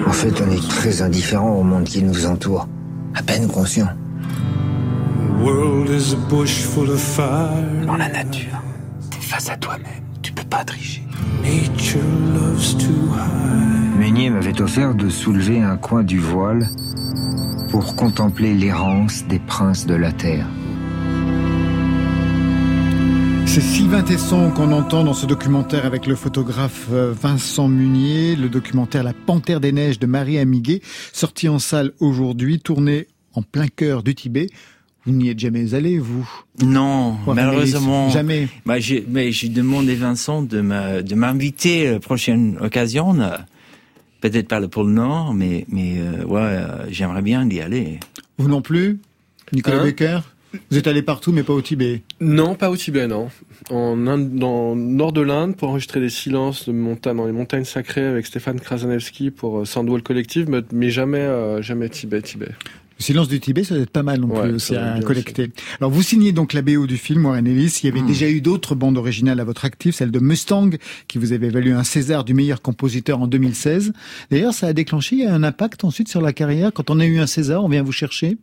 En 0.06 0.12
fait, 0.12 0.34
on 0.40 0.50
est 0.50 0.68
très 0.68 1.02
indifférent 1.02 1.52
au 1.52 1.62
monde 1.62 1.84
qui 1.84 2.02
nous 2.02 2.26
entoure, 2.26 2.68
à 3.14 3.22
peine 3.22 3.48
conscient. 3.48 3.88
The 3.88 5.44
world 5.44 5.88
is 5.90 6.14
a 6.14 6.28
bush 6.28 6.62
full 6.62 6.90
of 6.90 7.00
fire. 7.00 7.86
Dans 7.86 7.96
la 7.96 8.08
nature, 8.08 8.62
t'es 9.10 9.20
face 9.20 9.50
à 9.50 9.56
toi-même. 9.56 10.02
Tu 10.22 10.32
peux 10.32 10.44
pas 10.44 10.64
tricher. 10.64 11.02
Meunier 13.98 14.30
m'avait 14.30 14.60
offert 14.60 14.94
de 14.94 15.08
soulever 15.08 15.60
un 15.60 15.76
coin 15.76 16.02
du 16.02 16.18
voile 16.18 16.68
pour 17.72 17.96
contempler 17.96 18.52
l'errance 18.52 19.24
des 19.28 19.38
princes 19.38 19.86
de 19.86 19.94
la 19.94 20.12
terre. 20.12 20.46
C'est 23.46 23.62
Sylvain 23.62 24.02
Tesson 24.02 24.50
qu'on 24.50 24.72
entend 24.72 25.04
dans 25.04 25.14
ce 25.14 25.24
documentaire 25.24 25.86
avec 25.86 26.06
le 26.06 26.14
photographe 26.14 26.88
euh, 26.92 27.14
Vincent 27.18 27.68
Munier, 27.68 28.36
le 28.36 28.50
documentaire 28.50 29.02
La 29.02 29.14
Panthère 29.14 29.58
des 29.58 29.72
Neiges 29.72 29.98
de 29.98 30.04
Marie 30.04 30.38
Amiguet, 30.38 30.82
sorti 31.14 31.48
en 31.48 31.58
salle 31.58 31.92
aujourd'hui, 31.98 32.60
tourné 32.60 33.06
en 33.32 33.40
plein 33.40 33.68
cœur 33.68 34.02
du 34.02 34.14
Tibet. 34.14 34.48
Vous 35.06 35.12
n'y 35.12 35.30
êtes 35.30 35.38
jamais 35.38 35.72
allé, 35.72 35.98
vous? 35.98 36.28
Non, 36.62 37.16
malheureusement. 37.26 38.10
Jamais. 38.10 38.48
Bah, 38.66 38.80
j'ai, 38.80 39.04
mais 39.08 39.32
j'ai 39.32 39.48
demandé 39.48 39.94
Vincent 39.94 40.42
de 40.42 40.60
m'inviter 40.60 41.88
à 41.88 41.92
la 41.92 42.00
prochaine 42.00 42.58
occasion. 42.60 43.16
Peut-être 44.22 44.46
pas 44.46 44.60
le 44.60 44.68
pôle 44.68 44.90
Nord, 44.90 45.34
mais, 45.34 45.66
mais 45.68 45.96
euh, 45.98 46.24
ouais, 46.24 46.40
euh, 46.40 46.86
j'aimerais 46.88 47.22
bien 47.22 47.46
y 47.50 47.60
aller. 47.60 47.98
Vous 48.38 48.48
non 48.48 48.62
plus 48.62 49.00
Nicolas 49.52 49.80
Hein 49.80 49.84
Becker? 49.84 50.20
Vous 50.70 50.78
êtes 50.78 50.86
allé 50.86 51.02
partout, 51.02 51.32
mais 51.32 51.42
pas 51.42 51.52
au 51.54 51.60
Tibet? 51.60 52.02
Non, 52.20 52.54
pas 52.54 52.70
au 52.70 52.76
Tibet, 52.76 53.08
non. 53.08 53.30
En 53.70 54.06
Inde, 54.06 54.34
dans 54.36 54.74
le 54.74 54.80
nord 54.80 55.12
de 55.12 55.22
l'Inde, 55.22 55.56
pour 55.56 55.70
enregistrer 55.70 55.98
des 55.98 56.08
silences 56.08 56.68
de 56.68 56.72
montagne, 56.72 57.16
dans 57.16 57.26
les 57.26 57.32
montagnes 57.32 57.64
sacrées 57.64 58.04
avec 58.04 58.26
Stéphane 58.26 58.60
Krasanevski 58.60 59.32
pour 59.32 59.60
euh, 59.60 59.64
Sandwall 59.64 60.02
Collective, 60.02 60.48
mais, 60.48 60.60
mais 60.72 60.90
jamais, 60.90 61.18
euh, 61.18 61.60
jamais 61.60 61.88
Tibet, 61.88 62.22
Tibet. 62.22 62.50
Le 63.02 63.04
silence 63.04 63.26
du 63.26 63.40
Tibet, 63.40 63.64
ça 63.64 63.74
doit 63.74 63.82
être 63.82 63.90
pas 63.90 64.04
mal 64.04 64.20
non 64.20 64.28
Ouais, 64.28 64.42
plus 64.42 64.54
aussi 64.54 64.76
à 64.76 65.00
collecter. 65.00 65.50
Alors 65.80 65.90
vous 65.90 66.04
signez 66.04 66.30
donc 66.30 66.52
la 66.52 66.62
BO 66.62 66.86
du 66.86 66.96
film 66.98 67.26
Warren 67.26 67.44
Ellis. 67.48 67.80
Il 67.82 67.86
y 67.86 67.88
avait 67.90 68.00
Hmm. 68.00 68.06
déjà 68.06 68.28
eu 68.30 68.40
d'autres 68.40 68.76
bandes 68.76 68.96
originales 68.96 69.40
à 69.40 69.44
votre 69.44 69.64
actif, 69.64 69.96
celle 69.96 70.12
de 70.12 70.20
Mustang, 70.20 70.70
qui 71.08 71.18
vous 71.18 71.32
avait 71.32 71.48
valu 71.48 71.72
un 71.72 71.82
César 71.82 72.22
du 72.22 72.32
meilleur 72.32 72.62
compositeur 72.62 73.20
en 73.20 73.26
2016. 73.26 73.92
D'ailleurs, 74.30 74.54
ça 74.54 74.68
a 74.68 74.72
déclenché 74.72 75.26
un 75.26 75.42
impact 75.42 75.82
ensuite 75.82 76.06
sur 76.08 76.20
la 76.20 76.32
carrière. 76.32 76.70
Quand 76.72 76.90
on 76.90 77.00
a 77.00 77.04
eu 77.04 77.18
un 77.18 77.26
César, 77.26 77.64
on 77.64 77.68
vient 77.68 77.82
vous 77.82 77.90
chercher? 77.90 78.38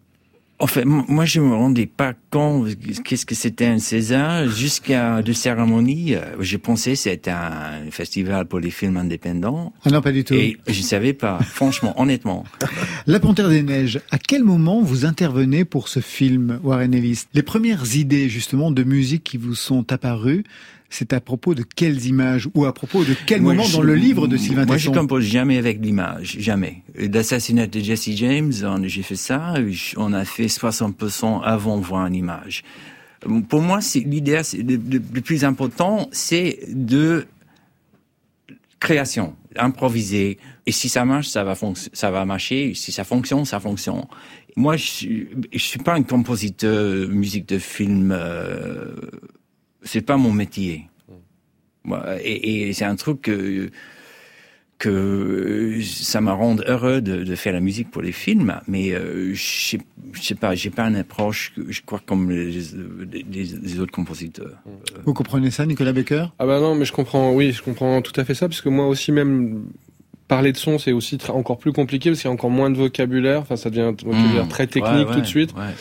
En 0.61 0.67
fait, 0.67 0.81
m- 0.81 1.03
moi, 1.07 1.23
je 1.23 1.39
me 1.39 1.53
rendais 1.55 1.85
pas 1.85 2.13
compte 2.31 2.67
qu'est-ce 3.05 3.25
que 3.25 3.33
c'était 3.33 3.65
un 3.67 3.79
César 3.79 4.45
jusqu'à 4.49 5.21
de 5.21 5.31
cérémonie. 5.31 6.15
euh, 6.15 6.21
Je 6.41 6.57
pensais 6.57 6.91
que 6.91 6.97
c'était 6.97 7.31
un 7.31 7.89
festival 7.91 8.45
pour 8.45 8.59
les 8.59 8.69
films 8.69 8.97
indépendants. 8.97 9.71
Ah 9.85 9.89
non, 9.89 10.01
pas 10.01 10.11
du 10.11 10.25
tout. 10.25 10.33
Et 10.33 10.57
je 10.67 10.81
savais 10.81 11.13
pas, 11.13 11.39
franchement, 11.43 11.93
honnêtement. 11.99 12.43
La 13.07 13.21
Panthère 13.21 13.47
des 13.47 13.63
Neiges, 13.63 14.01
à 14.11 14.17
quel 14.17 14.43
moment 14.43 14.81
vous 14.81 15.05
intervenez 15.05 15.63
pour 15.63 15.87
ce 15.87 16.01
film, 16.01 16.59
Warren 16.61 16.93
Ellis? 16.93 17.23
Les 17.33 17.43
premières 17.43 17.95
idées, 17.95 18.27
justement, 18.27 18.69
de 18.69 18.83
musique 18.83 19.23
qui 19.23 19.37
vous 19.37 19.55
sont 19.55 19.93
apparues, 19.93 20.43
c'est 20.89 21.13
à 21.13 21.21
propos 21.21 21.53
de 21.55 21.63
quelles 21.63 22.05
images 22.07 22.49
ou 22.55 22.65
à 22.65 22.73
propos 22.73 23.03
de 23.03 23.15
quel 23.27 23.41
Moi, 23.41 23.53
moment 23.53 23.65
je- 23.65 23.77
dans 23.77 23.83
le 23.83 23.95
livre 23.95 24.27
de 24.27 24.37
Sylvain 24.37 24.65
Moi, 24.65 24.77
je 24.77 24.89
compose 24.89 25.23
jamais 25.23 25.57
avec 25.57 25.79
l'image, 25.83 26.37
jamais. 26.39 26.81
L'assassinat 26.95 27.67
de 27.67 27.79
Jesse 27.79 28.09
James, 28.15 28.51
j'ai 28.85 29.03
fait 29.03 29.15
ça, 29.15 29.53
on 29.97 30.13
a 30.13 30.25
fait 30.25 30.47
60% 30.47 31.41
avant 31.43 31.79
voir 31.79 32.07
une 32.07 32.15
image. 32.15 32.63
Pour 33.49 33.61
moi, 33.61 33.79
l'idée, 33.95 34.41
le, 34.57 34.75
le- 34.77 35.01
le 35.13 35.21
plus 35.21 35.43
important, 35.43 36.07
c'est 36.11 36.59
de 36.69 37.25
création, 38.79 39.35
improviser. 39.57 40.37
Et 40.65 40.71
si 40.71 40.89
ça 40.89 41.03
marche, 41.05 41.27
ça 41.27 41.43
va 41.43 41.55
ça 41.93 42.11
va 42.11 42.25
marcher. 42.25 42.73
Si 42.75 42.91
ça 42.91 43.03
fonctionne, 43.03 43.45
ça 43.45 43.59
fonctionne. 43.59 44.05
Moi, 44.55 44.77
je, 44.77 45.07
je 45.51 45.57
suis 45.57 45.79
pas 45.79 45.93
un 45.95 46.03
compositeur 46.03 47.07
musique 47.09 47.47
de 47.47 47.59
film. 47.59 48.11
Euh, 48.15 48.95
c'est 49.83 50.01
pas 50.01 50.17
mon 50.17 50.31
métier. 50.31 50.85
Et, 52.23 52.69
et 52.69 52.73
c'est 52.73 52.85
un 52.85 52.95
truc 52.95 53.21
que 53.21 53.69
que 54.77 55.79
ça 55.83 56.21
me 56.21 56.31
rend 56.31 56.55
heureux 56.65 57.01
de, 57.01 57.23
de 57.25 57.35
faire 57.35 57.51
la 57.51 57.59
musique 57.59 57.91
pour 57.91 58.01
les 58.01 58.13
films, 58.13 58.61
mais 58.67 58.91
euh, 58.93 59.33
je 59.33 59.77
sais- 60.21 60.35
pas, 60.35 60.55
j'ai 60.55 60.69
pas 60.69 60.83
une 60.87 60.95
approche, 60.95 61.51
je 61.67 61.81
crois 61.85 61.99
comme 62.05 62.31
les, 62.31 62.49
les- 62.49 63.43
les 63.61 63.79
autres 63.81 63.91
compositeurs. 63.91 64.55
Vous 65.05 65.13
comprenez 65.13 65.51
ça, 65.51 65.65
Nicolas 65.65 65.91
Becker 65.91 66.27
Ah 66.39 66.45
bah 66.45 66.61
non, 66.61 66.75
mais 66.75 66.85
je 66.85 66.93
comprends, 66.93 67.33
oui, 67.33 67.51
je 67.51 67.61
comprends 67.61 68.01
tout 68.01 68.17
à 68.19 68.23
fait 68.23 68.33
ça, 68.35 68.47
parce 68.47 68.61
que 68.61 68.69
moi 68.69 68.87
aussi 68.87 69.11
même 69.11 69.65
parler 70.29 70.53
de 70.53 70.57
son, 70.57 70.77
c'est 70.79 70.93
aussi 70.93 71.17
encore 71.27 71.57
plus 71.57 71.73
compliqué 71.73 72.09
parce 72.11 72.21
qu'il 72.21 72.29
y 72.29 72.31
a 72.31 72.33
encore 72.33 72.51
moins 72.51 72.69
de 72.69 72.77
vocabulaire. 72.77 73.41
Enfin, 73.41 73.57
ça 73.57 73.69
devient 73.69 73.81
un 73.81 73.91
vocabulaire 73.91 74.45
Mmh. 74.45 74.49
très 74.49 74.67
technique 74.67 74.93
Ouais, 74.93 75.03
tout 75.05 75.15
ouais, 75.15 75.21
de 75.21 75.25
suite. 75.27 75.53
ouais. 75.57 75.73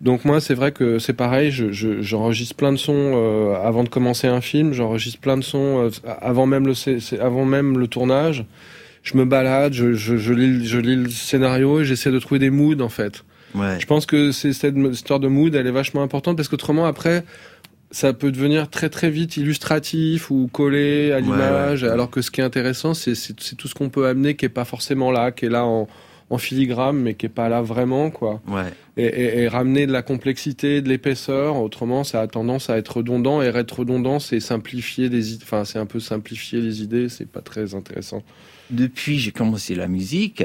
Donc 0.00 0.24
moi, 0.24 0.40
c'est 0.40 0.54
vrai 0.54 0.72
que 0.72 0.98
c'est 0.98 1.12
pareil. 1.14 1.50
Je, 1.50 1.72
je- 1.72 2.02
j'enregistre 2.02 2.56
plein 2.56 2.72
de 2.72 2.76
sons 2.76 2.92
euh, 3.14 3.54
avant 3.62 3.84
de 3.84 3.88
commencer 3.88 4.26
un 4.26 4.40
film. 4.40 4.72
J'enregistre 4.72 5.20
plein 5.20 5.36
de 5.36 5.44
sons 5.44 5.84
euh, 5.84 5.90
avant 6.20 6.46
même 6.46 6.66
le 6.66 6.74
c'est- 6.74 7.00
c'est 7.00 7.18
avant 7.20 7.44
même 7.44 7.78
le 7.78 7.86
tournage. 7.88 8.44
Je 9.02 9.16
me 9.16 9.24
balade, 9.24 9.72
je, 9.72 9.92
je, 9.94 10.16
je 10.16 10.32
lis, 10.32 10.66
je 10.66 10.78
lis 10.78 10.96
le 10.96 11.10
scénario 11.10 11.80
et 11.80 11.84
j'essaie 11.84 12.10
de 12.10 12.18
trouver 12.18 12.38
des 12.38 12.50
moods 12.50 12.80
en 12.80 12.88
fait. 12.88 13.24
Ouais. 13.54 13.78
Je 13.78 13.86
pense 13.86 14.04
que 14.06 14.32
c'est 14.32 14.52
cette 14.52 14.76
histoire 14.76 15.20
de 15.20 15.28
mood, 15.28 15.54
elle 15.54 15.66
est 15.66 15.70
vachement 15.70 16.02
importante 16.02 16.36
parce 16.36 16.48
qu'autrement 16.48 16.86
après, 16.86 17.24
ça 17.92 18.12
peut 18.12 18.32
devenir 18.32 18.68
très 18.68 18.88
très 18.88 19.10
vite 19.10 19.36
illustratif 19.36 20.30
ou 20.30 20.48
collé 20.52 21.12
à 21.12 21.20
l'image, 21.20 21.82
ouais. 21.84 21.88
alors 21.88 22.10
que 22.10 22.20
ce 22.20 22.30
qui 22.32 22.40
est 22.40 22.44
intéressant, 22.44 22.94
c'est 22.94 23.14
c'est 23.14 23.38
c'est 23.40 23.54
tout 23.56 23.68
ce 23.68 23.74
qu'on 23.74 23.90
peut 23.90 24.06
amener 24.08 24.34
qui 24.34 24.44
est 24.46 24.48
pas 24.48 24.64
forcément 24.64 25.12
là, 25.12 25.30
qui 25.30 25.44
est 25.44 25.50
là 25.50 25.64
en, 25.64 25.86
en 26.30 26.38
filigrane, 26.38 26.96
mais 26.96 27.14
qui 27.14 27.26
est 27.26 27.28
pas 27.28 27.48
là 27.48 27.60
vraiment 27.62 28.10
quoi. 28.10 28.40
Ouais. 28.48 28.72
Et, 28.96 29.04
et- 29.04 29.38
et 29.42 29.48
ramener 29.48 29.86
de 29.86 29.92
la 29.92 30.02
complexité, 30.02 30.80
de 30.82 30.88
l'épaisseur. 30.88 31.56
Autrement, 31.56 32.02
ça 32.04 32.20
a 32.20 32.26
tendance 32.26 32.70
à 32.70 32.76
être 32.78 32.96
redondant. 32.98 33.42
Et 33.42 33.46
être 33.46 33.80
redondant, 33.80 34.18
c'est 34.18 34.40
simplifier 34.40 35.08
des, 35.08 35.34
enfin 35.36 35.64
c'est 35.64 35.78
un 35.78 35.86
peu 35.86 36.00
simplifier 36.00 36.60
les 36.60 36.82
idées. 36.82 37.08
C'est 37.08 37.28
pas 37.28 37.40
très 37.42 37.74
intéressant. 37.74 38.22
Depuis 38.70 39.18
j'ai 39.18 39.32
commencé 39.32 39.74
la 39.74 39.88
musique, 39.88 40.42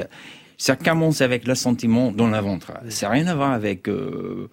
ça 0.58 0.76
commence 0.76 1.22
avec 1.22 1.46
le 1.46 1.54
sentiment 1.54 2.12
dans 2.12 2.28
la 2.28 2.40
ventre. 2.42 2.72
Ça 2.90 3.06
n'a 3.06 3.12
rien 3.14 3.26
à 3.28 3.34
voir 3.34 3.52
avec 3.52 3.88
euh, 3.88 4.48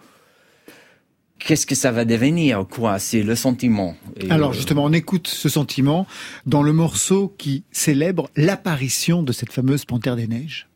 qu'est-ce 1.40 1.66
que 1.66 1.76
ça 1.76 1.92
va 1.92 2.06
devenir, 2.06 2.66
quoi. 2.70 3.00
C'est 3.00 3.24
le 3.24 3.36
sentiment. 3.36 3.96
Alors 4.30 4.54
justement, 4.54 4.84
on 4.86 4.94
écoute 4.94 5.28
ce 5.28 5.50
sentiment 5.50 6.08
dans 6.46 6.64
le 6.64 6.74
morceau 6.74 7.34
qui 7.38 7.64
célèbre 7.72 8.30
l'apparition 8.36 9.24
de 9.24 9.32
cette 9.32 9.52
fameuse 9.52 9.86
Panthère 9.86 10.16
des 10.16 10.28
Neiges. 10.28 10.68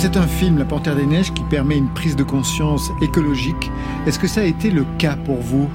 C'est 0.00 0.16
un 0.16 0.26
film, 0.26 0.56
La 0.56 0.64
Panthère 0.64 0.96
des 0.96 1.04
Neiges, 1.04 1.30
qui 1.34 1.42
permet 1.42 1.76
une 1.76 1.90
prise 1.90 2.16
de 2.16 2.22
conscience 2.22 2.90
écologique. 3.02 3.70
Est-ce 4.06 4.18
que 4.18 4.26
ça 4.26 4.40
a 4.40 4.44
été 4.44 4.70
le 4.70 4.86
cas 4.96 5.14
pour 5.26 5.36
vous, 5.36 5.68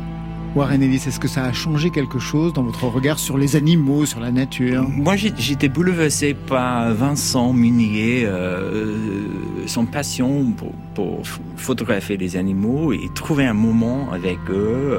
Warren 0.55 0.81
Ellis? 0.81 0.95
Est-ce 0.95 1.19
que 1.19 1.27
ça 1.27 1.43
a 1.43 1.53
changé 1.53 1.91
quelque 1.91 2.17
chose 2.17 2.51
dans 2.51 2.63
votre 2.63 2.85
regard 2.85 3.19
sur 3.19 3.37
les 3.37 3.55
animaux, 3.55 4.07
sur 4.07 4.19
la 4.19 4.31
nature? 4.31 4.89
Moi, 4.89 5.15
j'étais 5.15 5.69
bouleversé 5.69 6.33
par 6.33 6.91
Vincent 6.95 7.53
Munier, 7.53 8.23
euh, 8.25 9.27
son 9.67 9.85
passion 9.85 10.51
pour, 10.57 10.71
pour 10.95 11.17
ph- 11.21 11.39
photographier 11.55 12.17
les 12.17 12.35
animaux 12.35 12.93
et 12.93 13.11
trouver 13.13 13.45
un 13.45 13.53
moment 13.53 14.11
avec 14.11 14.39
eux. 14.49 14.89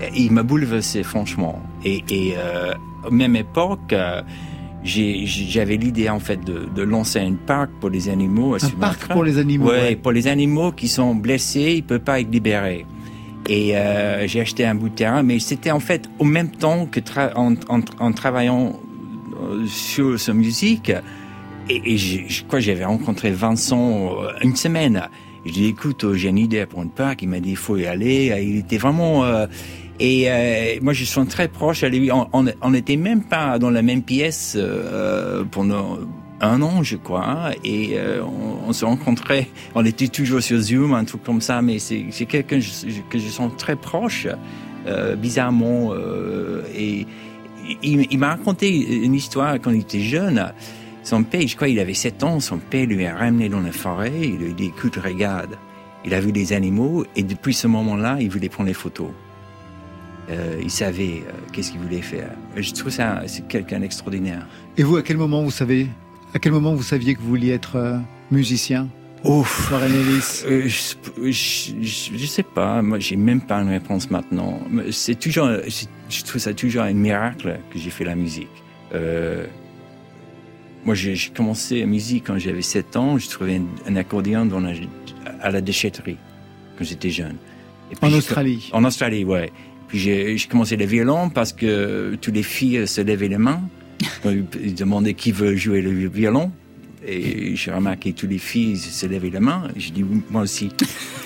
euh, 0.00 0.08
il 0.16 0.32
m'a 0.32 0.44
bouleversé, 0.44 1.02
franchement. 1.02 1.60
Et, 1.84 2.02
et 2.08 2.34
euh, 2.38 2.72
même 3.10 3.36
époque, 3.36 3.92
euh, 3.92 4.22
j'avais 4.84 5.76
l'idée 5.76 6.08
en 6.08 6.18
fait 6.18 6.44
de, 6.44 6.68
de 6.74 6.82
lancer 6.82 7.20
un 7.20 7.34
parc 7.34 7.70
pour 7.80 7.90
les 7.90 8.08
animaux. 8.08 8.56
Un 8.56 8.68
parc 8.80 9.06
pour 9.08 9.22
les 9.22 9.38
animaux. 9.38 9.70
Ouais, 9.70 9.80
ouais. 9.80 9.96
pour 9.96 10.12
les 10.12 10.26
animaux 10.26 10.72
qui 10.72 10.88
sont 10.88 11.14
blessés, 11.14 11.74
ils 11.76 11.82
peuvent 11.82 12.00
pas 12.00 12.20
être 12.20 12.30
libérés. 12.30 12.84
Et 13.48 13.76
euh, 13.76 14.26
j'ai 14.26 14.40
acheté 14.40 14.64
un 14.64 14.74
bout 14.74 14.88
de 14.88 14.94
terrain, 14.94 15.22
mais 15.22 15.38
c'était 15.38 15.70
en 15.70 15.80
fait 15.80 16.08
au 16.18 16.24
même 16.24 16.50
temps 16.50 16.86
que 16.86 17.00
tra- 17.00 17.32
en, 17.36 17.54
en, 17.68 17.80
en 17.98 18.12
travaillant 18.12 18.78
euh, 19.40 19.66
sur 19.66 20.18
sa 20.18 20.32
musique. 20.32 20.92
Et, 21.68 21.94
et 21.94 21.96
je 21.96 22.44
crois 22.44 22.60
j'avais 22.60 22.84
rencontré 22.84 23.30
Vincent 23.30 24.16
euh, 24.20 24.32
une 24.42 24.56
semaine. 24.56 25.02
Je 25.44 25.50
lui 25.50 25.58
ai 25.58 25.62
dit, 25.62 25.68
écoute, 25.70 26.04
j'ai 26.14 26.28
une 26.28 26.38
idée 26.38 26.66
pour 26.66 26.80
un 26.80 26.86
parc. 26.86 27.22
Il 27.22 27.28
m'a 27.28 27.40
dit, 27.40 27.50
il 27.50 27.56
faut 27.56 27.76
y 27.76 27.86
aller. 27.86 28.32
Il 28.40 28.58
était 28.58 28.78
vraiment... 28.78 29.24
euh, 29.24 29.46
et 30.04 30.24
euh, 30.26 30.80
moi, 30.82 30.92
je 30.92 31.04
suis 31.04 31.26
très 31.26 31.46
proche. 31.46 31.84
On- 32.32 32.70
n'était 32.70 32.96
même 32.96 33.22
pas 33.22 33.60
dans 33.60 33.70
la 33.70 33.82
même 33.82 34.02
pièce 34.02 34.56
euh, 34.58 35.44
pendant 35.48 36.00
un 36.40 36.60
an, 36.60 36.82
je 36.82 36.96
crois. 36.96 37.24
hein. 37.24 37.50
Et 37.62 37.92
euh, 37.94 38.20
on, 38.66 38.72
se 38.72 38.84
rencontrait. 38.84 39.46
On 39.76 39.84
était 39.84 40.08
toujours 40.08 40.42
sur 40.42 40.58
Zoom, 40.58 40.92
un 40.92 41.04
truc 41.04 41.22
comme 41.22 41.40
ça. 41.40 41.62
Mais 41.62 41.78
c'est 41.78 42.02
quelqu'un 42.26 42.58
que 42.58 43.18
je, 43.18 43.28
sens 43.28 43.52
très 43.56 43.76
proche, 43.76 44.26
bizarrement. 45.18 45.94
et 46.76 47.06
il, 47.84 48.08
il 48.10 48.18
m'a 48.18 48.30
raconté 48.30 49.04
une 49.04 49.14
histoire 49.14 49.54
quand 49.60 49.70
il 49.70 49.82
était 49.82 50.00
jeune. 50.00 50.52
Son 51.04 51.22
père, 51.22 51.46
je 51.46 51.54
crois, 51.54 51.68
il 51.68 51.78
avait 51.78 51.94
7 51.94 52.24
ans. 52.24 52.40
Son 52.40 52.58
père 52.58 52.86
lui 52.86 53.06
a 53.06 53.14
ramené 53.16 53.48
dans 53.48 53.60
la 53.60 53.70
forêt. 53.70 54.10
Il 54.20 54.38
lui 54.38 54.50
a 54.50 54.52
dit, 54.52 54.64
écoute, 54.66 54.96
regarde. 54.96 55.56
Il 56.04 56.12
a 56.12 56.18
vu 56.20 56.32
des 56.32 56.52
animaux 56.52 57.04
et 57.14 57.22
depuis 57.22 57.54
ce 57.54 57.68
moment-là, 57.68 58.16
il 58.20 58.28
voulait 58.30 58.48
prendre 58.48 58.66
les 58.66 58.74
photos. 58.74 59.10
Euh, 60.30 60.60
il 60.62 60.70
savait 60.70 61.22
euh, 61.26 61.32
qu'est-ce 61.52 61.72
qu'il 61.72 61.80
voulait 61.80 62.00
faire. 62.02 62.30
Je 62.56 62.72
trouve 62.72 62.90
ça, 62.92 63.22
c'est 63.26 63.46
quelqu'un 63.48 63.80
d'extraordinaire. 63.80 64.46
Et 64.78 64.82
vous, 64.84 64.96
à 64.96 65.02
quel 65.02 65.16
moment 65.16 65.42
vous 65.42 65.50
savez 65.50 65.88
À 66.34 66.38
quel 66.38 66.52
moment 66.52 66.74
vous 66.74 66.82
saviez 66.82 67.14
que 67.14 67.20
vous 67.20 67.28
vouliez 67.28 67.50
être 67.50 67.76
euh, 67.76 67.98
musicien? 68.30 68.88
Ouf. 69.24 69.72
Euh, 69.72 70.62
je, 70.66 71.30
je, 71.30 71.30
je- 71.80 72.16
je 72.16 72.26
sais 72.26 72.42
pas, 72.42 72.82
moi 72.82 72.98
j'ai 72.98 73.14
même 73.16 73.40
pas 73.40 73.58
une 73.62 73.68
réponse 73.68 74.10
maintenant. 74.10 74.60
C'est 74.90 75.18
toujours, 75.18 75.48
je 76.08 76.22
trouve 76.24 76.40
ça 76.40 76.52
toujours 76.54 76.82
un 76.82 76.92
miracle 76.92 77.58
que 77.72 77.78
j'ai 77.78 77.90
fait 77.90 78.04
la 78.04 78.16
musique. 78.16 78.48
Euh, 78.94 79.46
moi 80.84 80.94
j'ai 80.96 81.16
commencé 81.34 81.80
la 81.80 81.86
musique 81.86 82.24
quand 82.26 82.38
j'avais 82.38 82.62
7 82.62 82.96
ans, 82.96 83.16
je 83.18 83.28
trouvais 83.28 83.56
un, 83.56 83.92
un 83.92 83.96
accordéon 83.96 84.44
dans 84.46 84.60
la- 84.60 84.72
à 85.40 85.50
la 85.50 85.60
déchetterie 85.60 86.16
quand 86.76 86.84
j'étais 86.84 87.10
jeune. 87.10 87.36
Et 87.92 87.94
puis 87.96 88.10
En 88.12 88.16
Australie. 88.16 88.70
En 88.72 88.84
Australie, 88.84 89.24
ouais. 89.24 89.52
Puis 89.92 89.98
j'ai 89.98 90.38
commencé 90.48 90.78
le 90.78 90.86
violon 90.86 91.28
parce 91.28 91.52
que 91.52 92.16
toutes 92.18 92.34
les 92.34 92.42
filles 92.42 92.88
se 92.88 93.02
levaient 93.02 93.28
les 93.28 93.36
mains. 93.36 93.60
Ils 94.24 94.74
demandaient 94.74 95.12
qui 95.12 95.32
veut 95.32 95.54
jouer 95.54 95.82
le 95.82 96.08
violon. 96.08 96.50
Et 97.06 97.56
j'ai 97.56 97.72
remarqué 97.72 98.12
que 98.12 98.20
toutes 98.20 98.30
les 98.30 98.38
filles 98.38 98.78
se 98.78 99.04
levaient 99.04 99.28
les 99.28 99.40
mains. 99.40 99.68
J'ai 99.76 99.90
dit, 99.90 100.02
moi 100.30 100.40
aussi. 100.40 100.70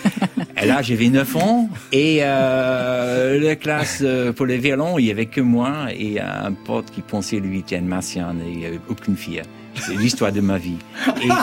et 0.61 0.67
là, 0.67 0.83
j'avais 0.83 1.11
9 1.11 1.37
ans. 1.37 1.71
Et 1.93 2.19
euh, 2.23 3.39
la 3.39 3.55
classe 3.55 4.01
euh, 4.03 4.33
pour 4.33 4.47
le 4.47 4.55
violon, 4.55 4.99
il 4.99 5.05
y 5.05 5.11
avait 5.13 5.27
que 5.27 5.41
moi 5.41 5.87
et 5.97 6.19
un 6.19 6.51
pote 6.51 6.91
qui 6.91 7.03
pensait 7.03 7.39
lui 7.39 7.61
était 7.61 7.77
un 7.77 7.83
martien 7.83 8.35
et 8.45 8.51
il 8.51 8.59
n'y 8.59 8.67
avait 8.67 8.81
aucune 8.89 9.17
fille. 9.17 9.43
C'est 9.77 9.95
l'histoire 9.95 10.33
de 10.33 10.41
ma 10.41 10.59
vie. 10.59 10.79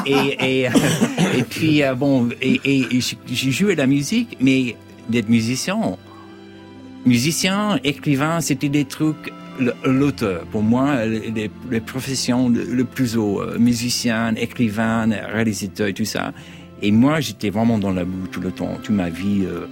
Et, 0.05 0.11
et, 0.11 0.63
et, 0.63 0.69
et 1.37 1.43
puis, 1.43 1.83
euh, 1.83 1.95
bon, 1.95 2.27
et, 2.41 2.59
j'ai 3.31 3.51
joué 3.51 3.75
la 3.75 3.87
musique, 3.87 4.35
mais 4.41 4.75
d'être 5.07 5.29
musicien, 5.29 5.79
musicien, 7.05 7.79
écrivain, 7.83 8.41
c'était 8.41 8.69
des 8.69 8.85
trucs, 8.85 9.33
l'auteur, 9.83 10.45
pour 10.45 10.63
moi, 10.63 11.05
les, 11.05 11.51
les 11.69 11.79
professions 11.79 12.49
le, 12.49 12.63
le 12.63 12.83
plus 12.85 13.17
haut, 13.17 13.41
euh, 13.41 13.57
musicien, 13.59 14.35
écrivain, 14.35 15.09
réalisateur 15.09 15.87
et 15.87 15.93
tout 15.93 16.05
ça. 16.05 16.33
Et 16.81 16.91
moi, 16.91 17.19
j'étais 17.19 17.49
vraiment 17.49 17.77
dans 17.77 17.91
la 17.91 18.03
boue 18.03 18.27
tout 18.27 18.41
le 18.41 18.51
temps, 18.51 18.77
toute 18.81 18.95
ma 18.95 19.09
vie 19.09 19.43
euh, 19.45 19.67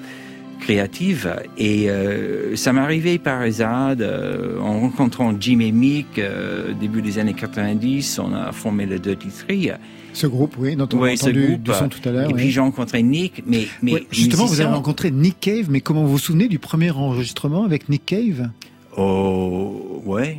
créative. 0.62 1.36
Et 1.58 1.90
euh, 1.90 2.56
ça 2.56 2.72
m'est 2.72 2.80
arrivé 2.80 3.20
par 3.20 3.42
hasard, 3.42 3.96
euh, 4.00 4.60
en 4.60 4.80
rencontrant 4.80 5.34
Jim 5.38 5.60
et 5.60 5.74
Mick, 5.74 6.18
euh, 6.18 6.74
début 6.74 7.02
des 7.02 7.20
années 7.20 7.34
90, 7.34 8.20
on 8.20 8.34
a 8.34 8.54
formé 8.54 8.86
le 8.86 9.00
Dirty 9.00 9.28
Three. 9.28 9.72
Ce 10.14 10.28
groupe, 10.28 10.56
oui, 10.58 10.76
dont 10.76 10.88
on 10.94 11.04
a 11.04 11.16
ce 11.16 11.24
entendu 11.24 11.48
groupe. 11.48 11.64
du 11.64 11.74
son 11.74 11.90
tout 11.90 12.08
à 12.08 12.12
l'heure. 12.12 12.30
Et 12.30 12.34
oui. 12.34 12.42
puis 12.42 12.52
j'ai 12.52 12.62
rencontré 12.62 13.02
Nick, 13.04 13.44
mais, 13.46 13.68
mais 13.82 14.06
justement, 14.12 14.46
vous 14.46 14.62
avez 14.62 14.74
rencontré 14.74 15.12
Nick 15.12 15.40
Cave, 15.40 15.68
mais 15.70 15.82
comment 15.82 16.04
vous 16.04 16.12
vous 16.14 16.20
souvenez 16.20 16.48
du 16.48 16.60
premier 16.60 16.92
enregistrement 16.92 17.66
avec 17.66 17.90
Nick 17.90 18.06
Cave? 18.06 18.50
Oh, 18.98 20.02
ouais. 20.06 20.38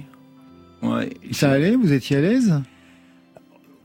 Ouais. 0.83 1.11
Ça 1.31 1.51
allait 1.51 1.77
Vous 1.77 1.93
étiez 1.93 2.17
à 2.17 2.21
l'aise? 2.21 2.63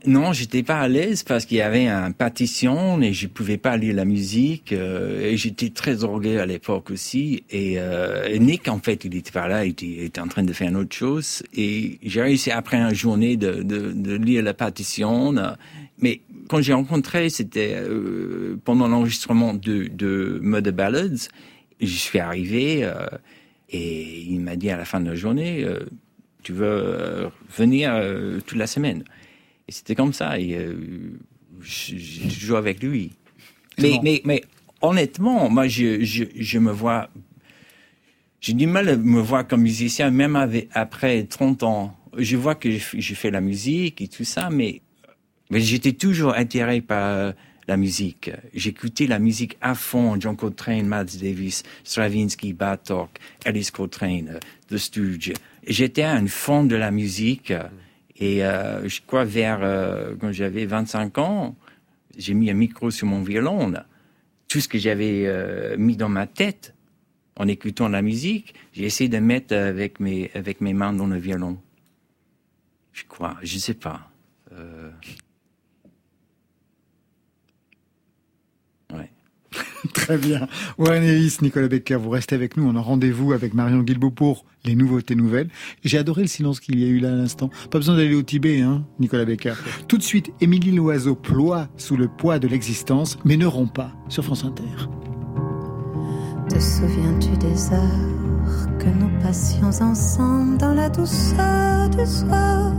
Non, 0.06 0.32
j'étais 0.32 0.62
pas 0.62 0.80
à 0.80 0.88
l'aise 0.88 1.24
parce 1.24 1.44
qu'il 1.44 1.56
y 1.58 1.60
avait 1.60 1.88
un 1.88 2.12
partition 2.12 3.02
et 3.02 3.12
je 3.12 3.26
pouvais 3.26 3.56
pas 3.56 3.76
lire 3.76 3.96
la 3.96 4.04
musique 4.04 4.72
euh, 4.72 5.20
et 5.22 5.36
j'étais 5.36 5.70
très 5.70 5.96
drogué 5.96 6.38
à 6.38 6.46
l'époque 6.46 6.90
aussi. 6.92 7.42
Et, 7.50 7.74
euh, 7.78 8.38
Nick 8.38 8.68
en 8.68 8.78
fait 8.78 9.04
il 9.04 9.16
était 9.16 9.32
pas 9.32 9.48
là, 9.48 9.64
il 9.64 9.70
était, 9.70 9.86
il 9.86 10.02
était 10.04 10.20
en 10.20 10.28
train 10.28 10.44
de 10.44 10.52
faire 10.52 10.68
une 10.68 10.76
autre 10.76 10.94
chose. 10.94 11.42
Et 11.52 11.98
j'ai 12.04 12.22
réussi 12.22 12.52
après 12.52 12.76
une 12.76 12.94
journée 12.94 13.36
de, 13.36 13.62
de, 13.62 13.92
de 13.92 14.14
lire 14.14 14.42
la 14.44 14.54
partition 14.54 15.36
euh, 15.36 15.50
mais 16.00 16.20
quand 16.48 16.60
j'ai 16.60 16.72
rencontré 16.72 17.28
c'était 17.28 17.74
euh, 17.74 18.56
pendant 18.64 18.88
l'enregistrement 18.88 19.54
de, 19.54 19.88
de 19.88 20.70
Ballads 20.70 21.28
je 21.80 21.86
suis 21.86 22.18
arrivé 22.18 22.84
euh, 22.84 23.06
et 23.70 24.20
il 24.20 24.40
m'a 24.40 24.56
dit 24.56 24.70
à 24.70 24.76
la 24.76 24.84
fin 24.84 25.00
de 25.00 25.08
la 25.08 25.14
journée 25.14 25.64
euh, 25.64 25.80
tu 26.42 26.52
veux 26.52 27.28
venir 27.54 27.92
toute 28.46 28.56
la 28.56 28.66
semaine? 28.66 29.04
Et 29.68 29.72
c'était 29.72 29.94
comme 29.94 30.12
ça. 30.12 30.38
Et 30.38 30.54
euh, 30.56 30.76
je- 31.60 31.96
j'ai 31.96 32.28
toujours 32.28 32.56
avec 32.58 32.82
lui. 32.82 33.12
Mais, 33.78 33.90
bon. 33.92 34.00
mais, 34.02 34.22
mais 34.24 34.44
honnêtement, 34.80 35.48
moi, 35.50 35.68
je, 35.68 36.02
je, 36.04 36.24
je 36.34 36.58
me 36.58 36.72
vois. 36.72 37.08
J'ai 38.40 38.52
du 38.52 38.66
mal 38.66 38.88
à 38.88 38.96
me 38.96 39.20
voir 39.20 39.46
comme 39.46 39.62
musicien, 39.62 40.10
même 40.10 40.36
avec, 40.36 40.68
après 40.72 41.24
30 41.24 41.62
ans. 41.64 41.96
Je 42.16 42.36
vois 42.36 42.54
que 42.54 42.70
je, 42.70 42.98
je 42.98 43.14
fais 43.14 43.30
la 43.30 43.40
musique 43.40 44.00
et 44.00 44.08
tout 44.08 44.24
ça, 44.24 44.48
mais, 44.50 44.80
mais 45.50 45.60
j'étais 45.60 45.92
toujours 45.92 46.34
attiré 46.34 46.80
par 46.80 47.34
la 47.66 47.76
musique. 47.76 48.30
J'écoutais 48.54 49.06
la 49.06 49.18
musique 49.18 49.56
à 49.60 49.74
fond, 49.74 50.16
John 50.18 50.36
Coltrane, 50.36 50.86
Miles 50.88 51.20
Davis, 51.20 51.64
Stravinsky, 51.84 52.52
Bartok, 52.54 53.10
Alice 53.44 53.70
Coltrane, 53.70 54.28
euh, 54.36 54.38
The 54.70 54.78
Stooges. 54.78 55.32
J'étais 55.66 56.04
un 56.04 56.26
fan 56.28 56.66
de 56.68 56.76
la 56.76 56.90
musique. 56.90 57.52
Et 58.18 58.44
euh, 58.44 58.88
je 58.88 59.00
crois 59.06 59.24
vers 59.24 59.60
euh, 59.62 60.14
quand 60.20 60.32
j'avais 60.32 60.66
25 60.66 61.18
ans, 61.18 61.56
j'ai 62.16 62.34
mis 62.34 62.50
un 62.50 62.54
micro 62.54 62.90
sur 62.90 63.06
mon 63.06 63.22
violon. 63.22 63.72
Tout 64.48 64.60
ce 64.60 64.68
que 64.68 64.78
j'avais 64.78 65.24
euh, 65.26 65.76
mis 65.78 65.96
dans 65.96 66.08
ma 66.08 66.26
tête 66.26 66.74
en 67.36 67.46
écoutant 67.46 67.88
la 67.88 68.02
musique, 68.02 68.54
j'ai 68.72 68.84
essayé 68.84 69.08
de 69.08 69.18
mettre 69.18 69.54
avec 69.54 70.00
mes 70.00 70.30
avec 70.34 70.60
mes 70.60 70.74
mains 70.74 70.92
dans 70.92 71.06
le 71.06 71.18
violon. 71.18 71.58
Je 72.92 73.04
crois, 73.04 73.36
je 73.42 73.58
sais 73.58 73.74
pas. 73.74 74.10
Euh... 74.52 74.90
Ouais. 78.92 79.10
Très 79.94 80.18
bien. 80.18 80.46
Warren 80.76 81.02
Ellis, 81.02 81.38
Nicolas 81.42 81.68
Becker, 81.68 81.96
vous 81.96 82.10
restez 82.10 82.34
avec 82.34 82.56
nous. 82.56 82.68
On 82.68 82.76
a 82.76 82.80
rendez-vous 82.80 83.32
avec 83.32 83.54
Marion 83.54 83.80
Guilbault 83.80 84.10
pour 84.10 84.44
les 84.64 84.74
nouveautés 84.74 85.14
nouvelles. 85.14 85.48
J'ai 85.84 85.98
adoré 85.98 86.22
le 86.22 86.28
silence 86.28 86.60
qu'il 86.60 86.78
y 86.78 86.84
a 86.84 86.88
eu 86.88 86.98
là 86.98 87.12
à 87.12 87.16
l'instant. 87.16 87.50
Pas 87.70 87.78
besoin 87.78 87.96
d'aller 87.96 88.14
au 88.14 88.22
Tibet, 88.22 88.60
hein, 88.60 88.84
Nicolas 88.98 89.24
Becker. 89.24 89.54
Tout 89.86 89.98
de 89.98 90.02
suite, 90.02 90.30
Émilie 90.40 90.72
Loiseau 90.72 91.14
ploie 91.14 91.68
sous 91.76 91.96
le 91.96 92.08
poids 92.08 92.38
de 92.38 92.48
l'existence, 92.48 93.18
mais 93.24 93.36
ne 93.36 93.46
rompt 93.46 93.72
pas 93.72 93.92
sur 94.08 94.24
France 94.24 94.44
Inter. 94.44 94.64
Te 96.48 96.58
souviens-tu 96.58 97.36
des 97.38 97.72
heures 97.72 98.78
que 98.78 98.86
nous 98.86 99.10
passions 99.20 99.70
ensemble 99.80 100.58
dans 100.58 100.74
la 100.74 100.88
douceur 100.88 101.88
du 101.90 102.06
soir, 102.06 102.72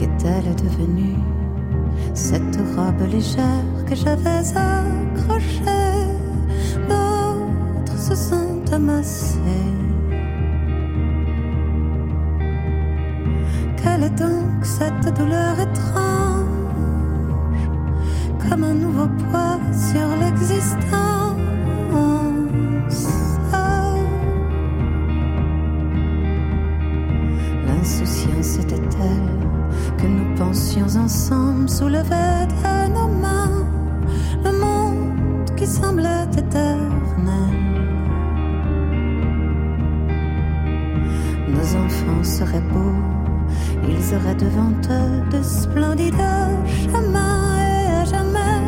Qu'est-elle 0.00 0.56
devenue 0.56 1.18
cette 2.14 2.56
robe 2.74 3.06
légère 3.12 3.84
que 3.86 3.94
j'avais 3.94 4.40
accrochée 4.56 6.06
D'autres 6.88 7.98
se 7.98 8.14
sont 8.14 8.62
amassés. 8.72 9.38
Quelle 13.76 14.04
est 14.04 14.18
donc 14.18 14.64
cette 14.64 15.14
douleur 15.18 15.60
étrange 15.60 16.46
Comme 18.48 18.64
un 18.64 18.72
nouveau 18.72 19.06
poids 19.28 19.60
sur 19.70 20.08
l'existence? 20.18 21.36
L'insouciance 27.66 28.60
était-elle 28.60 29.49
que 30.00 30.06
nous 30.06 30.34
pensions 30.36 30.86
ensemble 30.96 31.68
soulevait 31.68 32.46
de 32.46 32.92
nos 32.92 33.08
mains 33.08 33.66
le 34.44 34.52
monde 34.52 35.50
qui 35.56 35.66
semblait 35.66 36.26
éternel. 36.32 37.56
Nos 41.48 41.68
enfants 41.84 42.24
seraient 42.24 42.66
beaux, 42.72 43.00
ils 43.88 44.14
auraient 44.14 44.40
devant 44.46 44.72
eux 44.90 45.36
de 45.36 45.42
splendides 45.42 46.14
chemins 46.66 47.58
et 47.58 47.90
à 48.00 48.04
jamais 48.04 48.64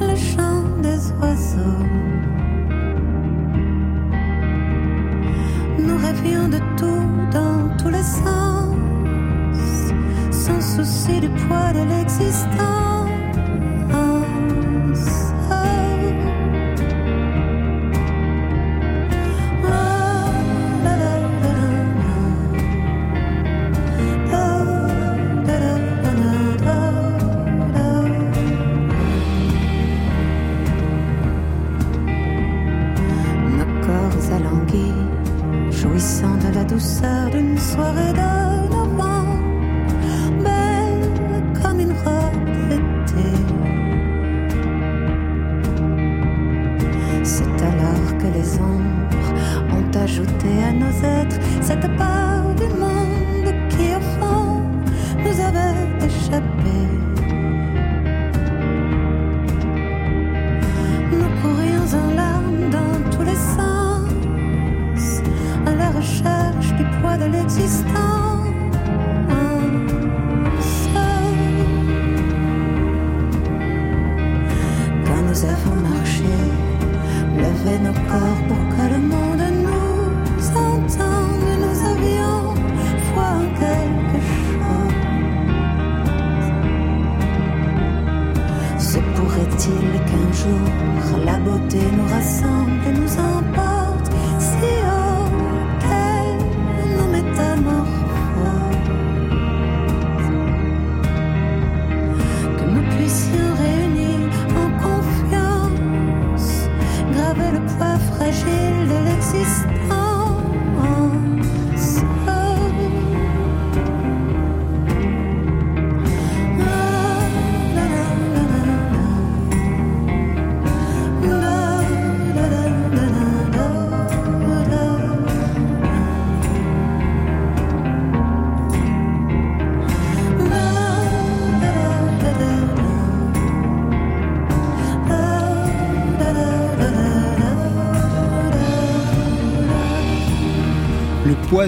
le 0.00 0.14
chant 0.14 0.62
des 0.82 1.00
oiseaux. 1.20 1.84
Nous 5.78 5.96
rêvions 5.96 6.48
de 6.48 6.58
tout 6.76 7.15
souci 10.76 11.20
du 11.20 11.28
poids 11.28 11.72
de 11.72 11.82
l'existence. 11.88 12.95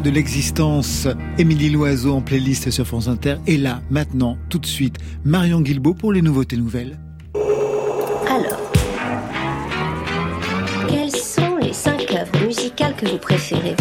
De 0.03 0.11
l'existence. 0.11 1.09
Émilie 1.39 1.71
Loiseau 1.71 2.15
en 2.15 2.21
playlist 2.21 2.71
sur 2.71 2.87
France 2.87 3.09
Inter. 3.09 3.35
Et 3.49 3.57
là, 3.57 3.83
maintenant, 3.91 4.39
tout 4.49 4.61
de 4.61 4.67
suite, 4.67 4.97
Marion 5.25 5.61
Guilbault 5.61 5.95
pour 5.95 6.13
les 6.13 6.23
nouveautés 6.23 6.57
nouvelles. 6.57 7.01
Alors, 8.31 8.71
quelles 10.89 11.11
sont 11.11 11.57
les 11.61 11.73
cinq 11.73 12.13
œuvres 12.13 12.47
musicales 12.47 12.95
que 12.97 13.07
vous 13.07 13.19
préférez? 13.19 13.75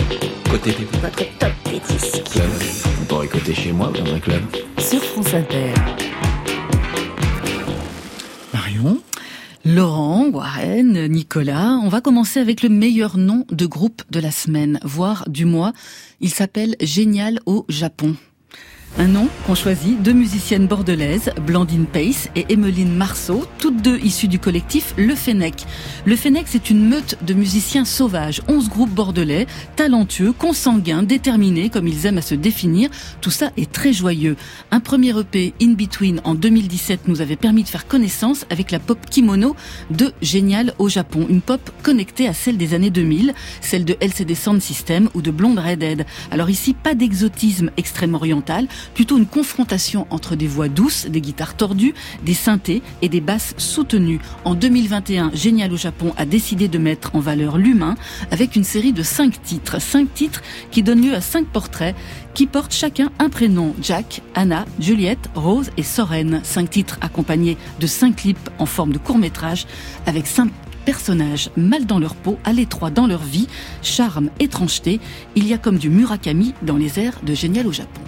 Côté 0.50 0.72
Votre 1.02 1.38
top 1.38 1.52
des 1.66 1.80
disques. 1.94 2.24
club. 2.32 2.46
On 3.02 3.06
pourrait 3.06 3.26
écouter 3.28 3.54
chez 3.54 3.72
moi 3.72 3.92
dans 3.94 4.12
un 4.12 4.20
club? 4.20 4.42
Sur 4.80 5.04
France 5.04 5.34
Inter. 5.36 5.72
Laurent, 9.78 10.32
Warren, 10.34 11.06
Nicolas, 11.06 11.80
on 11.84 11.88
va 11.88 12.02
commencer 12.02 12.40
avec 12.40 12.64
le 12.64 12.70
meilleur 12.70 13.16
nom 13.16 13.46
de 13.52 13.68
groupe 13.68 14.02
de 14.10 14.20
la 14.20 14.32
semaine, 14.32 14.80
voire 14.84 15.30
du 15.30 15.46
mois. 15.46 15.72
Il 16.20 16.32
s'appelle 16.32 16.76
Génial 16.82 17.40
au 17.46 17.64
Japon. 17.70 18.16
Un 19.00 19.10
nom 19.10 19.28
qu'on 19.46 19.54
choisit 19.54 20.02
deux 20.02 20.14
musiciennes 20.14 20.66
bordelaises, 20.66 21.32
Blandine 21.46 21.86
Pace 21.86 22.30
et 22.36 22.48
Emmeline 22.52 22.96
Marceau, 22.96 23.46
toutes 23.60 23.80
deux 23.84 24.00
issues 24.00 24.28
du 24.28 24.40
collectif 24.40 24.96
Le 24.98 25.14
Fennec. 25.14 25.66
Le 26.06 26.16
Fennec, 26.16 26.46
c'est 26.48 26.72
une 26.72 26.90
meute 26.90 27.16
de 27.24 27.36
musiciens 27.36 27.86
sauvages, 27.86 28.42
11 28.48 28.70
groupes 28.70 28.90
bordelais, 28.90 29.46
talentueux, 29.76 30.32
consanguins, 30.32 31.04
déterminés, 31.04 31.70
comme 31.70 31.88
ils 31.88 32.08
aiment 32.08 32.18
à 32.18 32.24
se 32.24 32.34
définir. 32.34 32.90
Tout 33.22 33.30
ça 33.30 33.52
est 33.56 33.72
très 33.72 33.94
joyeux. 33.94 34.36
Un 34.72 34.80
premier 34.80 35.16
EP, 35.20 35.54
In 35.62 35.74
Between, 35.74 36.20
en 36.24 36.34
2017, 36.34 37.08
nous 37.08 37.22
avait 37.22 37.36
permis 37.36 37.62
de 37.62 37.70
faire 37.70 37.88
connaissance 37.88 38.48
avec 38.50 38.72
la 38.72 38.80
pop 38.80 38.98
kimono 39.08 39.56
de 39.92 40.12
Génial 40.24 40.74
au 40.80 40.90
Japon. 40.90 41.28
Une 41.30 41.42
pop 41.42 41.62
connectée 41.84 42.28
à 42.28 42.34
celle 42.34 42.58
des 42.58 42.74
années 42.74 42.90
2000, 42.90 43.36
celle 43.62 43.86
de 43.86 43.96
LCD 44.02 44.34
Sound 44.34 44.60
System 44.60 45.10
ou 45.14 45.22
de 45.22 45.30
Blonde 45.30 45.60
Redhead. 45.60 46.08
Alors 46.32 46.50
ici, 46.50 46.74
pas 46.74 46.96
d'exotisme 46.96 47.70
extrême 47.78 48.16
oriental, 48.16 48.68
plutôt 48.94 49.18
une 49.18 49.26
confrontation 49.26 50.08
entre 50.10 50.36
des 50.36 50.48
voix 50.48 50.70
douces, 50.70 51.06
des 51.06 51.22
guitares 51.22 51.56
tordues, 51.56 51.94
des 52.24 52.34
synthés 52.34 52.82
et 53.02 53.10
des 53.10 53.22
basses 53.22 53.54
soutenues. 53.58 54.20
En 54.46 54.56
2021, 54.56 55.32
Génial 55.34 55.74
au 55.74 55.78
Japon 55.78 56.14
a 56.18 56.26
décidé 56.26 56.68
de 56.68 56.78
mettre 56.78 57.16
en 57.16 57.20
valeur 57.20 57.58
l'humain 57.58 57.96
avec 58.32 58.56
une 58.56 58.64
série 58.64 58.94
de 58.94 59.04
cinq 59.04 59.42
titres. 59.42 59.82
Cinq 59.82 60.14
titres 60.14 60.42
qui 60.72 60.84
donnent 60.84 61.02
lieu 61.02 61.14
à 61.14 61.22
cinq 61.22 61.48
portraits 61.48 61.96
qui 62.34 62.46
portent 62.46 62.74
chacun 62.74 63.10
un 63.20 63.30
prénom. 63.30 63.74
Jack, 63.82 64.22
Anna, 64.36 64.66
Juliette, 64.80 65.30
Rose 65.34 65.72
et 65.76 65.84
Soren. 65.84 66.42
Cinq 66.44 66.70
titres 66.70 66.98
accompagnés 67.02 67.58
de 67.80 67.88
cinq 67.88 68.18
clips 68.18 68.50
en 68.60 68.66
forme 68.66 68.94
de 68.94 69.00
court 69.00 69.18
métrage 69.18 69.66
avec 70.06 70.28
cinq 70.28 70.52
personnages 70.86 71.50
mal 71.58 71.86
dans 71.86 72.00
leur 72.00 72.16
peau, 72.16 72.38
à 72.46 72.54
l'étroit 72.54 72.92
dans 72.92 73.08
leur 73.08 73.22
vie, 73.22 73.48
charme, 73.82 74.30
étrangeté. 74.40 75.02
Il 75.36 75.46
y 75.46 75.54
a 75.54 75.58
comme 75.58 75.78
du 75.78 75.90
Murakami 75.90 76.54
dans 76.62 76.78
les 76.78 76.98
airs 76.98 77.20
de 77.24 77.34
Génial 77.34 77.68
au 77.68 77.74
Japon. 77.74 78.02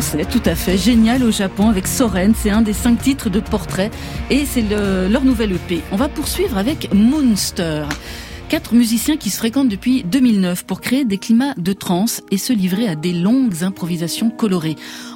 Français, 0.00 0.24
tout 0.28 0.42
à 0.44 0.56
fait, 0.56 0.76
génial 0.76 1.22
au 1.22 1.30
Japon 1.30 1.68
avec 1.68 1.86
Soren. 1.86 2.34
C'est 2.36 2.50
un 2.50 2.62
des 2.62 2.72
cinq 2.72 3.00
titres 3.00 3.30
de 3.30 3.38
portrait 3.38 3.92
et 4.28 4.44
c'est 4.44 4.62
le- 4.62 5.06
leur 5.08 5.24
nouvelle 5.24 5.52
EP. 5.52 5.82
On 5.92 5.96
va 5.96 6.08
poursuivre 6.08 6.58
avec 6.58 6.92
Moonster. 6.92 7.84
Quatre 8.48 8.74
musiciens 8.74 9.16
qui 9.16 9.30
se 9.30 9.36
fréquentent 9.36 9.68
depuis 9.68 10.02
2009 10.02 10.64
pour 10.64 10.80
créer 10.80 11.04
des 11.04 11.18
climats 11.18 11.54
de 11.56 11.72
trance 11.72 12.22
et 12.32 12.38
se 12.38 12.52
livrer 12.52 12.88
à 12.88 12.96
des 12.96 13.12
longues 13.12 13.62
improvisations 13.62 14.30
colorées. 14.30 14.74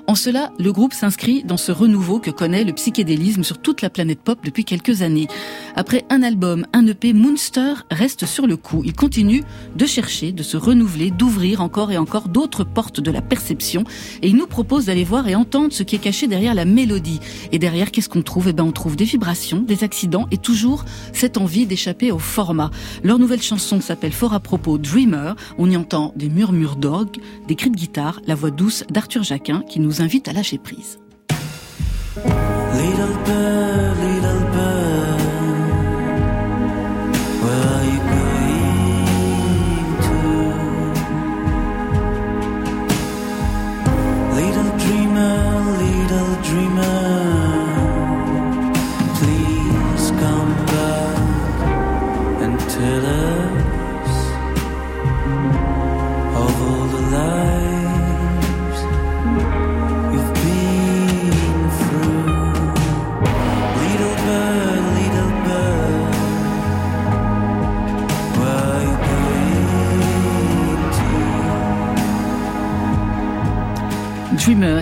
En 0.08 0.14
cela, 0.14 0.52
le 0.58 0.72
groupe 0.72 0.94
s'inscrit 0.94 1.44
dans 1.44 1.58
ce 1.58 1.70
renouveau 1.70 2.18
que 2.18 2.30
connaît 2.30 2.64
le 2.64 2.72
psychédélisme 2.72 3.44
sur 3.44 3.58
toute 3.58 3.82
la 3.82 3.90
planète 3.90 4.20
pop 4.20 4.38
depuis 4.42 4.64
quelques 4.64 5.02
années. 5.02 5.28
Après 5.76 6.06
un 6.08 6.22
album, 6.22 6.66
un 6.72 6.86
EP, 6.86 7.12
Moonster 7.12 7.74
reste 7.90 8.24
sur 8.24 8.46
le 8.46 8.56
coup. 8.56 8.80
Il 8.86 8.94
continue 8.94 9.44
de 9.76 9.84
chercher, 9.84 10.32
de 10.32 10.42
se 10.42 10.56
renouveler, 10.56 11.10
d'ouvrir 11.10 11.60
encore 11.60 11.92
et 11.92 11.98
encore 11.98 12.30
d'autres 12.30 12.64
portes 12.64 13.00
de 13.00 13.10
la 13.10 13.20
perception 13.20 13.84
et 14.22 14.28
il 14.28 14.36
nous 14.36 14.46
propose 14.46 14.86
d'aller 14.86 15.04
voir 15.04 15.28
et 15.28 15.34
entendre 15.34 15.74
ce 15.74 15.82
qui 15.82 15.96
est 15.96 15.98
caché 15.98 16.26
derrière 16.26 16.54
la 16.54 16.64
mélodie. 16.64 17.20
Et 17.52 17.58
derrière, 17.58 17.90
qu'est-ce 17.90 18.08
qu'on 18.08 18.22
trouve? 18.22 18.48
Eh 18.48 18.54
ben, 18.54 18.64
on 18.64 18.72
trouve 18.72 18.96
des 18.96 19.04
vibrations, 19.04 19.60
des 19.60 19.84
accidents 19.84 20.26
et 20.30 20.38
toujours 20.38 20.86
cette 21.12 21.36
envie 21.36 21.66
d'échapper 21.66 22.12
au 22.12 22.18
format. 22.18 22.70
Leur 23.02 23.18
nouvelle 23.18 23.42
chanson 23.42 23.82
s'appelle 23.82 24.12
fort 24.12 24.32
à 24.32 24.40
propos 24.40 24.78
Dreamer. 24.78 25.36
On 25.58 25.70
y 25.70 25.76
entend 25.76 26.14
des 26.16 26.30
murmures 26.30 26.76
d'orgue, 26.76 27.18
des 27.46 27.56
cris 27.56 27.68
de 27.68 27.76
guitare, 27.76 28.22
la 28.26 28.34
voix 28.34 28.50
douce 28.50 28.84
d'Arthur 28.88 29.22
Jacquin 29.22 29.62
qui 29.68 29.80
nous 29.80 29.97
invite 30.00 30.28
à 30.28 30.32
lâcher 30.32 30.58
prise. 30.58 30.98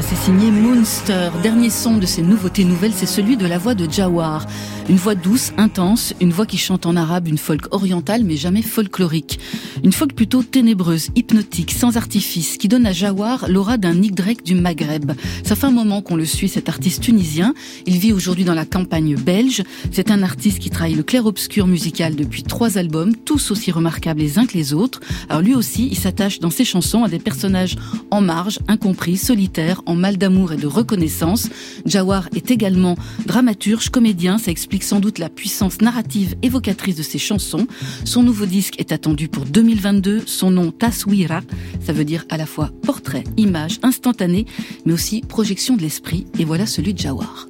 C'est 0.03 0.17
signé 0.17 0.51
Moonster. 0.51 1.31
Dernier 1.43 1.71
son 1.71 1.97
de 1.97 2.07
ces 2.07 2.23
nouveautés 2.23 2.65
nouvelles, 2.65 2.93
c'est 2.95 3.07
celui 3.07 3.37
de 3.37 3.47
la 3.47 3.59
voix 3.59 3.75
de 3.75 3.91
Jawar. 3.91 4.47
Une 4.89 4.99
voix 4.99 5.17
douce, 5.17 5.53
intense, 5.57 6.15
une 6.21 6.31
voix 6.31 6.47
qui 6.47 6.59
chante 6.59 6.87
en 6.87 6.95
arabe 6.95 7.27
une 7.27 7.39
folk 7.39 7.75
orientale 7.75 8.23
mais 8.23 8.37
jamais 8.37 8.63
folklorique. 8.63 9.41
Une 9.83 9.93
folk 9.93 10.15
plutôt 10.15 10.45
ténébreuse, 10.45 11.09
hypnotique, 11.17 11.73
sans 11.73 11.97
artifice, 11.97 12.57
qui 12.57 12.69
donne 12.69 12.87
à 12.87 12.93
Jawar 12.93 13.47
l'aura 13.49 13.79
d'un 13.79 13.95
Nick 13.95 14.15
Drake 14.15 14.45
du 14.45 14.55
Maghreb. 14.55 15.11
Ça 15.43 15.57
fait 15.57 15.67
un 15.67 15.73
moment 15.73 16.03
qu'on 16.03 16.15
le 16.15 16.25
suit, 16.25 16.49
cet 16.49 16.69
artiste 16.69 17.03
tunisien. 17.03 17.53
Il 17.87 17.99
vit 17.99 18.13
aujourd'hui 18.13 18.45
dans 18.45 18.55
la 18.55 18.65
campagne 18.65 19.17
belge. 19.17 19.65
C'est 19.91 20.13
un 20.13 20.23
artiste 20.23 20.61
qui 20.61 20.71
travaille 20.71 20.95
le 20.95 21.03
clair-obscur 21.03 21.67
musical 21.67 22.15
depuis 22.15 22.45
trois 22.45 22.79
albums, 22.79 23.17
tous 23.17 23.51
aussi 23.51 23.73
remarquables 23.73 24.21
les 24.21 24.39
uns 24.39 24.47
que 24.47 24.55
les 24.55 24.73
autres. 24.73 25.01
Alors 25.29 25.43
lui 25.43 25.57
aussi, 25.57 25.89
il 25.91 25.99
s'attache 25.99 26.39
dans 26.39 26.51
ses 26.51 26.65
chansons 26.65 27.03
à 27.03 27.09
des 27.09 27.19
personnages 27.19 27.75
en 28.13 28.21
marge, 28.21 28.61
incompris, 28.69 29.17
solitaires, 29.17 29.83
en 29.87 29.97
mal 29.97 30.17
d'amour 30.17 30.53
et 30.53 30.57
de 30.57 30.69
reconnaissance. 30.69 31.49
Jawar 31.87 32.29
est 32.37 32.53
également 32.53 32.97
dramaturge, 33.27 33.89
comédien, 33.91 34.39
ça 34.39 34.53
explique 34.53 34.76
sans 34.83 35.01
doute 35.01 35.19
la 35.19 35.29
puissance 35.29 35.81
narrative 35.81 36.35
évocatrice 36.43 36.97
de 36.97 37.03
ses 37.03 37.19
chansons. 37.19 37.67
Son 38.05 38.23
nouveau 38.23 38.47
disque 38.47 38.79
est 38.79 38.93
attendu 38.93 39.29
pour 39.29 39.45
2022. 39.45 40.23
Son 40.27 40.51
nom 40.51 40.71
Taswira, 40.71 41.43
ça 41.85 41.93
veut 41.93 42.05
dire 42.05 42.25
à 42.29 42.37
la 42.37 42.47
fois 42.47 42.71
portrait, 42.83 43.25
image 43.37 43.79
instantanée, 43.83 44.47
mais 44.85 44.93
aussi 44.93 45.21
projection 45.21 45.77
de 45.77 45.83
l'esprit. 45.83 46.27
Et 46.39 46.45
voilà 46.45 46.67
celui 46.67 46.95
de 46.95 46.99
Jawar. 46.99 47.47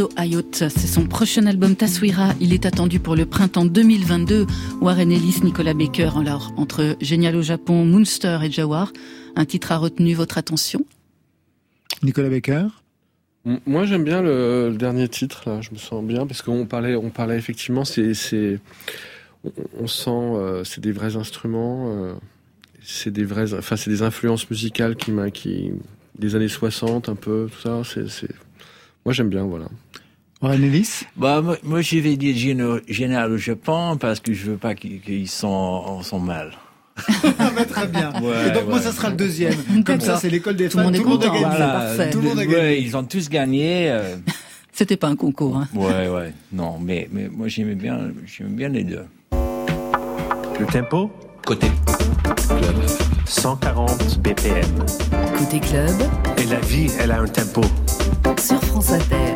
Mizo 0.00 0.08
Hayot. 0.16 0.42
C'est 0.52 0.70
son 0.86 1.04
prochain 1.04 1.44
album 1.44 1.76
Taswira. 1.76 2.30
Il 2.40 2.54
est 2.54 2.64
attendu 2.64 3.00
pour 3.00 3.16
le 3.16 3.26
printemps 3.26 3.66
2022. 3.66 4.46
Warren 4.80 5.12
Ellis, 5.12 5.40
Nicolas 5.42 5.74
Baker. 5.74 6.12
Alors, 6.16 6.52
entre 6.56 6.96
Génial 7.02 7.36
au 7.36 7.42
Japon, 7.42 7.84
Moonster 7.84 8.38
et 8.42 8.50
Jawar, 8.50 8.94
un 9.36 9.44
titre 9.44 9.72
a 9.72 9.76
retenu 9.76 10.14
votre 10.14 10.38
attention? 10.38 10.86
Nicolas 12.02 12.30
Baker 12.30 12.68
Moi, 13.66 13.84
j'aime 13.84 14.04
bien 14.04 14.22
le, 14.22 14.70
le 14.70 14.76
dernier 14.78 15.06
titre. 15.06 15.42
Là. 15.44 15.60
Je 15.60 15.70
me 15.70 15.76
sens 15.76 16.02
bien 16.02 16.26
parce 16.26 16.40
qu'on 16.40 16.64
parlait, 16.64 16.94
on 16.94 17.10
parlait 17.10 17.36
effectivement. 17.36 17.84
C'est, 17.84 18.14
c'est, 18.14 18.58
on, 19.44 19.52
on 19.80 19.86
sent, 19.86 20.10
euh, 20.10 20.64
c'est 20.64 20.80
des 20.80 20.92
vrais 20.92 21.16
instruments. 21.16 21.92
euh, 21.94 22.14
c'est 22.82 23.10
des 23.10 23.24
vrais, 23.24 23.52
enfin, 23.52 23.76
c'est 23.76 23.90
des 23.90 24.00
influences 24.00 24.48
musicales 24.48 24.96
qui 24.96 25.10
m'a, 25.10 25.30
qui, 25.30 25.72
des 26.18 26.36
années 26.36 26.48
60, 26.48 27.10
un 27.10 27.16
peu, 27.16 27.50
tout 27.52 27.60
ça. 27.60 27.82
C'est, 27.84 28.08
c'est, 28.08 28.30
moi, 29.04 29.12
j'aime 29.12 29.28
bien, 29.28 29.44
voilà. 29.44 29.66
Warren 30.42 30.62
Ellis 30.64 31.02
Bah, 31.16 31.42
moi, 31.42 31.56
moi, 31.62 31.80
je 31.82 31.98
vais 31.98 32.16
dire 32.16 32.34
général 32.88 33.32
au 33.32 33.36
Japon 33.36 33.96
parce 34.00 34.20
que 34.20 34.32
je 34.32 34.52
veux 34.52 34.56
pas 34.56 34.74
qu'ils 34.74 35.00
qu'ils 35.00 35.28
sont, 35.28 36.02
sont 36.02 36.18
mal. 36.20 36.52
Ah 37.38 37.50
bah, 37.54 37.64
Très 37.64 37.86
bien. 37.86 38.12
Ouais, 38.22 38.48
Et 38.48 38.50
donc 38.50 38.68
moi, 38.68 38.80
ça 38.80 38.92
sera 38.92 39.10
le 39.10 39.16
deuxième. 39.16 39.54
Comme 39.84 40.00
ça, 40.00 40.16
c'est 40.16 40.30
l'école 40.30 40.56
des 40.56 40.68
Tout 40.68 40.78
le 40.78 40.84
fans. 40.84 40.88
monde 40.90 40.94
est 40.96 40.98
Tout 40.98 41.04
le 41.04 41.10
monde 41.10 41.24
a 41.24 41.26
content. 41.28 41.40
gagné. 41.40 41.56
Voilà. 41.56 41.72
parfait. 41.72 42.10
Tout 42.10 42.20
le 42.20 42.28
monde 42.28 42.38
a 42.38 42.42
Ouais, 42.42 42.46
gagné. 42.52 42.78
ils 42.80 42.96
ont 42.96 43.04
tous 43.04 43.28
gagné. 43.28 43.90
euh, 43.90 44.16
C'était 44.72 44.96
pas 44.96 45.08
un 45.08 45.16
concours. 45.16 45.56
Hein. 45.58 45.68
ouais, 45.74 46.08
ouais. 46.08 46.32
Non, 46.52 46.78
mais, 46.80 47.08
mais 47.12 47.28
moi, 47.30 47.48
j'aimais 47.48 47.74
bien, 47.74 47.98
j'aimais 48.26 48.50
bien 48.50 48.68
les 48.70 48.84
deux. 48.84 49.04
Le 49.32 50.66
tempo? 50.66 51.10
Côté 51.44 51.66
club. 52.48 52.76
140 53.26 54.20
BPM. 54.20 54.64
Côté 55.38 55.60
club, 55.60 55.96
Et 56.38 56.44
la 56.44 56.60
vie, 56.60 56.90
elle 56.98 57.10
a 57.12 57.20
un 57.20 57.26
tempo. 57.26 57.62
Sur 58.38 58.62
France 58.64 58.90
Inter. 58.92 59.34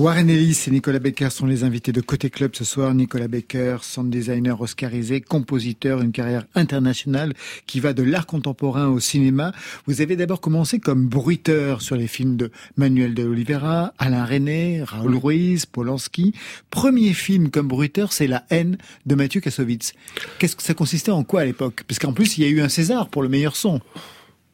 Warren 0.00 0.30
Ellis 0.30 0.64
et 0.66 0.70
Nicolas 0.70 0.98
Baker 0.98 1.28
sont 1.28 1.44
les 1.44 1.62
invités 1.62 1.92
de 1.92 2.00
Côté 2.00 2.30
Club 2.30 2.52
ce 2.54 2.64
soir. 2.64 2.94
Nicolas 2.94 3.28
Baker, 3.28 3.76
sound 3.82 4.10
designer 4.10 4.58
oscarisé, 4.58 5.20
compositeur, 5.20 6.00
une 6.00 6.10
carrière 6.10 6.46
internationale 6.54 7.34
qui 7.66 7.80
va 7.80 7.92
de 7.92 8.02
l'art 8.02 8.24
contemporain 8.24 8.88
au 8.88 8.98
cinéma. 8.98 9.52
Vous 9.86 10.00
avez 10.00 10.16
d'abord 10.16 10.40
commencé 10.40 10.78
comme 10.78 11.06
bruiteur 11.06 11.82
sur 11.82 11.96
les 11.96 12.06
films 12.06 12.38
de 12.38 12.50
Manuel 12.78 13.12
de 13.12 13.24
Oliveira, 13.26 13.92
Alain 13.98 14.24
René, 14.24 14.82
Raoul 14.82 15.16
Ruiz, 15.16 15.66
Polanski. 15.66 16.32
Premier 16.70 17.12
film 17.12 17.50
comme 17.50 17.68
bruiteur, 17.68 18.14
c'est 18.14 18.26
La 18.26 18.44
haine 18.48 18.78
de 19.04 19.14
Mathieu 19.14 19.42
Kassovitz. 19.42 19.92
Qu'est-ce 20.38 20.56
que 20.56 20.62
ça 20.62 20.72
consistait 20.72 21.10
en 21.10 21.24
quoi 21.24 21.42
à 21.42 21.44
l'époque? 21.44 21.82
Parce 21.86 21.98
qu'en 21.98 22.14
plus, 22.14 22.38
il 22.38 22.44
y 22.44 22.46
a 22.46 22.48
eu 22.48 22.62
un 22.62 22.70
César 22.70 23.10
pour 23.10 23.22
le 23.22 23.28
meilleur 23.28 23.54
son. 23.54 23.82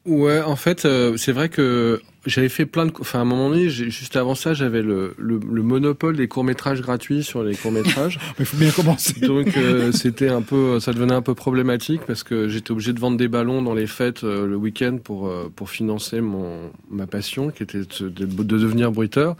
Ouais, 0.06 0.40
en 0.40 0.54
fait, 0.56 0.84
euh, 0.84 1.16
c'est 1.16 1.32
vrai 1.32 1.48
que 1.48 2.00
j'avais 2.26 2.48
fait 2.48 2.64
plein 2.64 2.86
de, 2.86 2.92
enfin 3.00 3.18
à 3.18 3.22
un 3.22 3.24
moment 3.24 3.50
donné, 3.50 3.68
juste 3.68 4.14
avant 4.14 4.36
ça, 4.36 4.54
j'avais 4.54 4.80
le, 4.82 5.14
le, 5.18 5.40
le 5.50 5.62
monopole 5.62 6.16
des 6.16 6.28
courts 6.28 6.44
métrages 6.44 6.80
gratuits 6.80 7.24
sur 7.24 7.42
les 7.42 7.56
courts 7.56 7.72
métrages. 7.72 8.20
Il 8.38 8.44
faut 8.44 8.56
bien 8.56 8.70
commencer. 8.70 9.18
Donc 9.20 9.56
euh, 9.56 9.90
c'était 9.90 10.28
un 10.28 10.42
peu, 10.42 10.78
ça 10.78 10.92
devenait 10.92 11.12
un 11.14 11.22
peu 11.22 11.34
problématique 11.34 12.02
parce 12.06 12.22
que 12.22 12.48
j'étais 12.48 12.70
obligé 12.70 12.92
de 12.92 13.00
vendre 13.00 13.16
des 13.16 13.26
ballons 13.26 13.62
dans 13.62 13.74
les 13.74 13.88
fêtes 13.88 14.22
euh, 14.22 14.46
le 14.46 14.54
week-end 14.54 14.98
pour 15.02 15.26
euh, 15.26 15.50
pour 15.54 15.70
financer 15.70 16.20
mon 16.20 16.70
ma 16.88 17.08
passion 17.08 17.50
qui 17.50 17.64
était 17.64 17.78
de, 17.78 18.08
de- 18.08 18.26
de 18.26 18.58
devenir 18.58 18.92
bruiteur. 18.92 19.34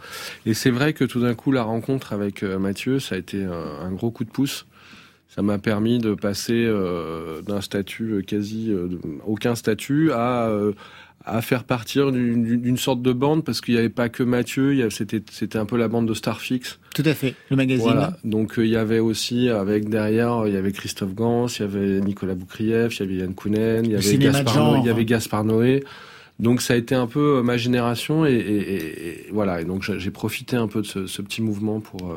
Et 0.45 0.53
c'est 0.53 0.71
vrai 0.71 0.91
que 0.91 1.05
tout 1.05 1.21
d'un 1.21 1.33
coup 1.33 1.53
la 1.53 1.63
rencontre 1.63 2.11
avec 2.11 2.43
euh, 2.43 2.59
Mathieu, 2.59 2.99
ça 2.99 3.15
a 3.15 3.17
été 3.17 3.41
un, 3.43 3.85
un 3.85 3.91
gros 3.91 4.11
coup 4.11 4.25
de 4.25 4.29
pouce. 4.31 4.65
Ça 5.37 5.43
m'a 5.43 5.59
permis 5.59 5.99
de 5.99 6.15
passer 6.15 6.65
euh, 6.65 7.41
d'un 7.43 7.61
statut 7.61 8.11
euh, 8.15 8.21
quasi 8.23 8.71
euh, 8.71 8.87
aucun 9.25 9.53
statut 9.55 10.11
à 10.11 10.47
euh, 10.49 10.73
à 11.25 11.41
faire 11.41 11.63
partir 11.65 12.11
d'une 12.11 12.77
sorte 12.77 13.01
de 13.01 13.11
bande 13.11 13.43
parce 13.43 13.59
qu'il 13.61 13.73
n'y 13.75 13.79
avait 13.79 13.89
pas 13.89 14.07
que 14.09 14.23
Mathieu, 14.23 14.89
c'était 14.89 15.21
c'était 15.29 15.57
un 15.59 15.65
peu 15.65 15.77
la 15.77 15.89
bande 15.89 16.07
de 16.07 16.13
Starfix. 16.13 16.79
Tout 16.95 17.03
à 17.05 17.13
fait. 17.13 17.35
Le 17.51 17.55
magazine. 17.57 17.83
Voilà. 17.83 18.17
Donc 18.23 18.55
il 18.57 18.67
y 18.67 18.75
avait 18.77 18.99
aussi 18.99 19.49
avec 19.49 19.89
derrière 19.89 20.43
il 20.47 20.53
y 20.53 20.57
avait 20.57 20.71
Christophe 20.71 21.13
Gans, 21.13 21.47
il 21.47 21.59
y 21.61 21.63
avait 21.65 21.99
Nicolas 21.99 22.33
Boukrieff, 22.33 22.97
il 22.97 23.03
y 23.03 23.03
avait 23.09 23.15
Yann 23.21 23.33
Kounen, 23.35 23.85
il 23.85 23.91
y 23.91 23.95
avait 23.95 24.01
Gaspard 24.17 24.77
il 24.81 24.87
y 24.87 24.89
avait 24.89 25.05
Gaspard 25.05 25.43
Noé. 25.43 25.83
Donc 26.39 26.61
ça 26.61 26.73
a 26.73 26.77
été 26.77 26.95
un 26.95 27.07
peu 27.07 27.41
ma 27.43 27.57
génération 27.57 28.25
et, 28.25 28.31
et- 28.33 28.75
et- 28.75 29.09
et 29.09 29.25
voilà. 29.31 29.61
Et 29.61 29.65
donc 29.65 29.83
j'ai 29.83 30.11
profité 30.11 30.55
un 30.55 30.67
peu 30.67 30.81
de 30.81 30.87
ce, 30.87 31.05
ce 31.07 31.21
petit 31.21 31.41
mouvement 31.41 31.79
pour 31.79 32.11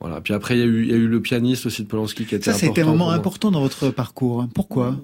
voilà. 0.00 0.20
Puis 0.20 0.32
après 0.34 0.56
il 0.56 0.60
y 0.60 0.62
a 0.62 0.66
eu 0.66 0.82
il 0.84 0.90
y 0.90 0.94
a 0.94 0.96
eu 0.96 1.06
le 1.08 1.20
pianiste 1.20 1.66
aussi 1.66 1.82
de 1.82 1.88
Polanski 1.88 2.24
qui 2.26 2.34
était 2.34 2.50
Ça, 2.50 2.54
c'était 2.54 2.80
un 2.80 2.84
important 2.84 2.96
moment 2.96 3.10
important 3.10 3.50
dans 3.50 3.60
votre 3.60 3.90
parcours. 3.90 4.46
Pourquoi? 4.54 4.96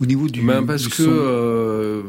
Au 0.00 0.06
niveau 0.06 0.28
du. 0.28 0.42
Ben, 0.42 0.64
parce 0.66 0.82
du 0.82 0.88
que 0.88 1.04
son. 1.04 1.10
euh, 1.10 2.02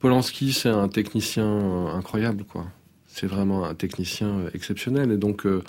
Polanski, 0.00 0.52
c'est 0.52 0.68
un 0.68 0.88
technicien 0.88 1.44
euh, 1.44 1.86
incroyable, 1.94 2.44
quoi. 2.44 2.66
C'est 3.06 3.26
vraiment 3.26 3.64
un 3.64 3.74
technicien 3.74 4.28
euh, 4.28 4.50
exceptionnel. 4.54 5.10
Et 5.12 5.16
donc, 5.16 5.46
euh, 5.46 5.62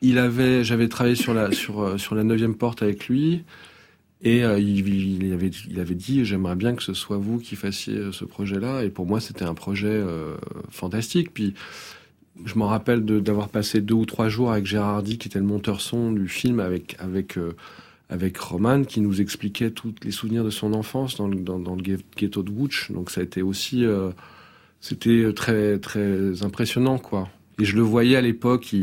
il 0.00 0.18
avait, 0.18 0.64
j'avais 0.64 0.88
travaillé 0.88 1.16
sur 1.16 1.32
la 1.32 1.52
sur 1.52 1.98
sur 1.98 2.14
la 2.14 2.24
neuvième 2.24 2.54
porte 2.56 2.82
avec 2.82 3.08
lui, 3.08 3.44
et 4.20 4.44
euh, 4.44 4.58
il, 4.58 4.86
il 5.22 5.32
avait 5.32 5.50
il 5.70 5.80
avait 5.80 5.94
dit, 5.94 6.24
j'aimerais 6.24 6.56
bien 6.56 6.74
que 6.74 6.82
ce 6.82 6.92
soit 6.94 7.18
vous 7.18 7.38
qui 7.38 7.56
fassiez 7.56 8.10
ce 8.12 8.24
projet-là. 8.24 8.84
Et 8.84 8.90
pour 8.90 9.06
moi, 9.06 9.20
c'était 9.20 9.44
un 9.44 9.54
projet 9.54 10.02
fantastique. 10.70 11.32
Puis 11.32 11.54
je 12.44 12.54
m'en 12.58 12.66
rappelle 12.66 13.04
d'avoir 13.04 13.48
passé 13.48 13.80
deux 13.80 13.94
ou 13.94 14.06
trois 14.06 14.28
jours 14.28 14.52
avec 14.52 14.66
Gérard 14.66 14.96
Hardy, 14.96 15.18
qui 15.18 15.28
était 15.28 15.38
le 15.38 15.44
monteur 15.44 15.80
son 15.80 16.12
du 16.12 16.28
film, 16.28 16.60
avec 16.60 16.96
avec 16.98 17.36
euh, 17.38 17.52
avec 18.08 18.36
Roman, 18.38 18.82
qui 18.84 19.00
nous 19.00 19.20
expliquait 19.20 19.70
tous 19.70 19.94
les 20.02 20.10
souvenirs 20.10 20.44
de 20.44 20.50
son 20.50 20.72
enfance 20.74 21.16
dans 21.16 21.28
le, 21.28 21.36
dans, 21.36 21.58
le 21.58 21.82
ghe- 21.82 22.00
ghetto 22.16 22.42
de 22.42 22.50
Wuch. 22.50 22.90
Donc 22.92 23.10
ça 23.10 23.20
a 23.20 23.24
été 23.24 23.40
aussi, 23.42 23.84
euh, 23.84 24.10
c'était 24.80 25.32
très 25.34 25.78
très 25.78 26.42
impressionnant, 26.42 26.98
quoi. 26.98 27.28
Et 27.58 27.64
je 27.64 27.76
le 27.76 27.82
voyais 27.82 28.16
à 28.16 28.20
l'époque, 28.20 28.74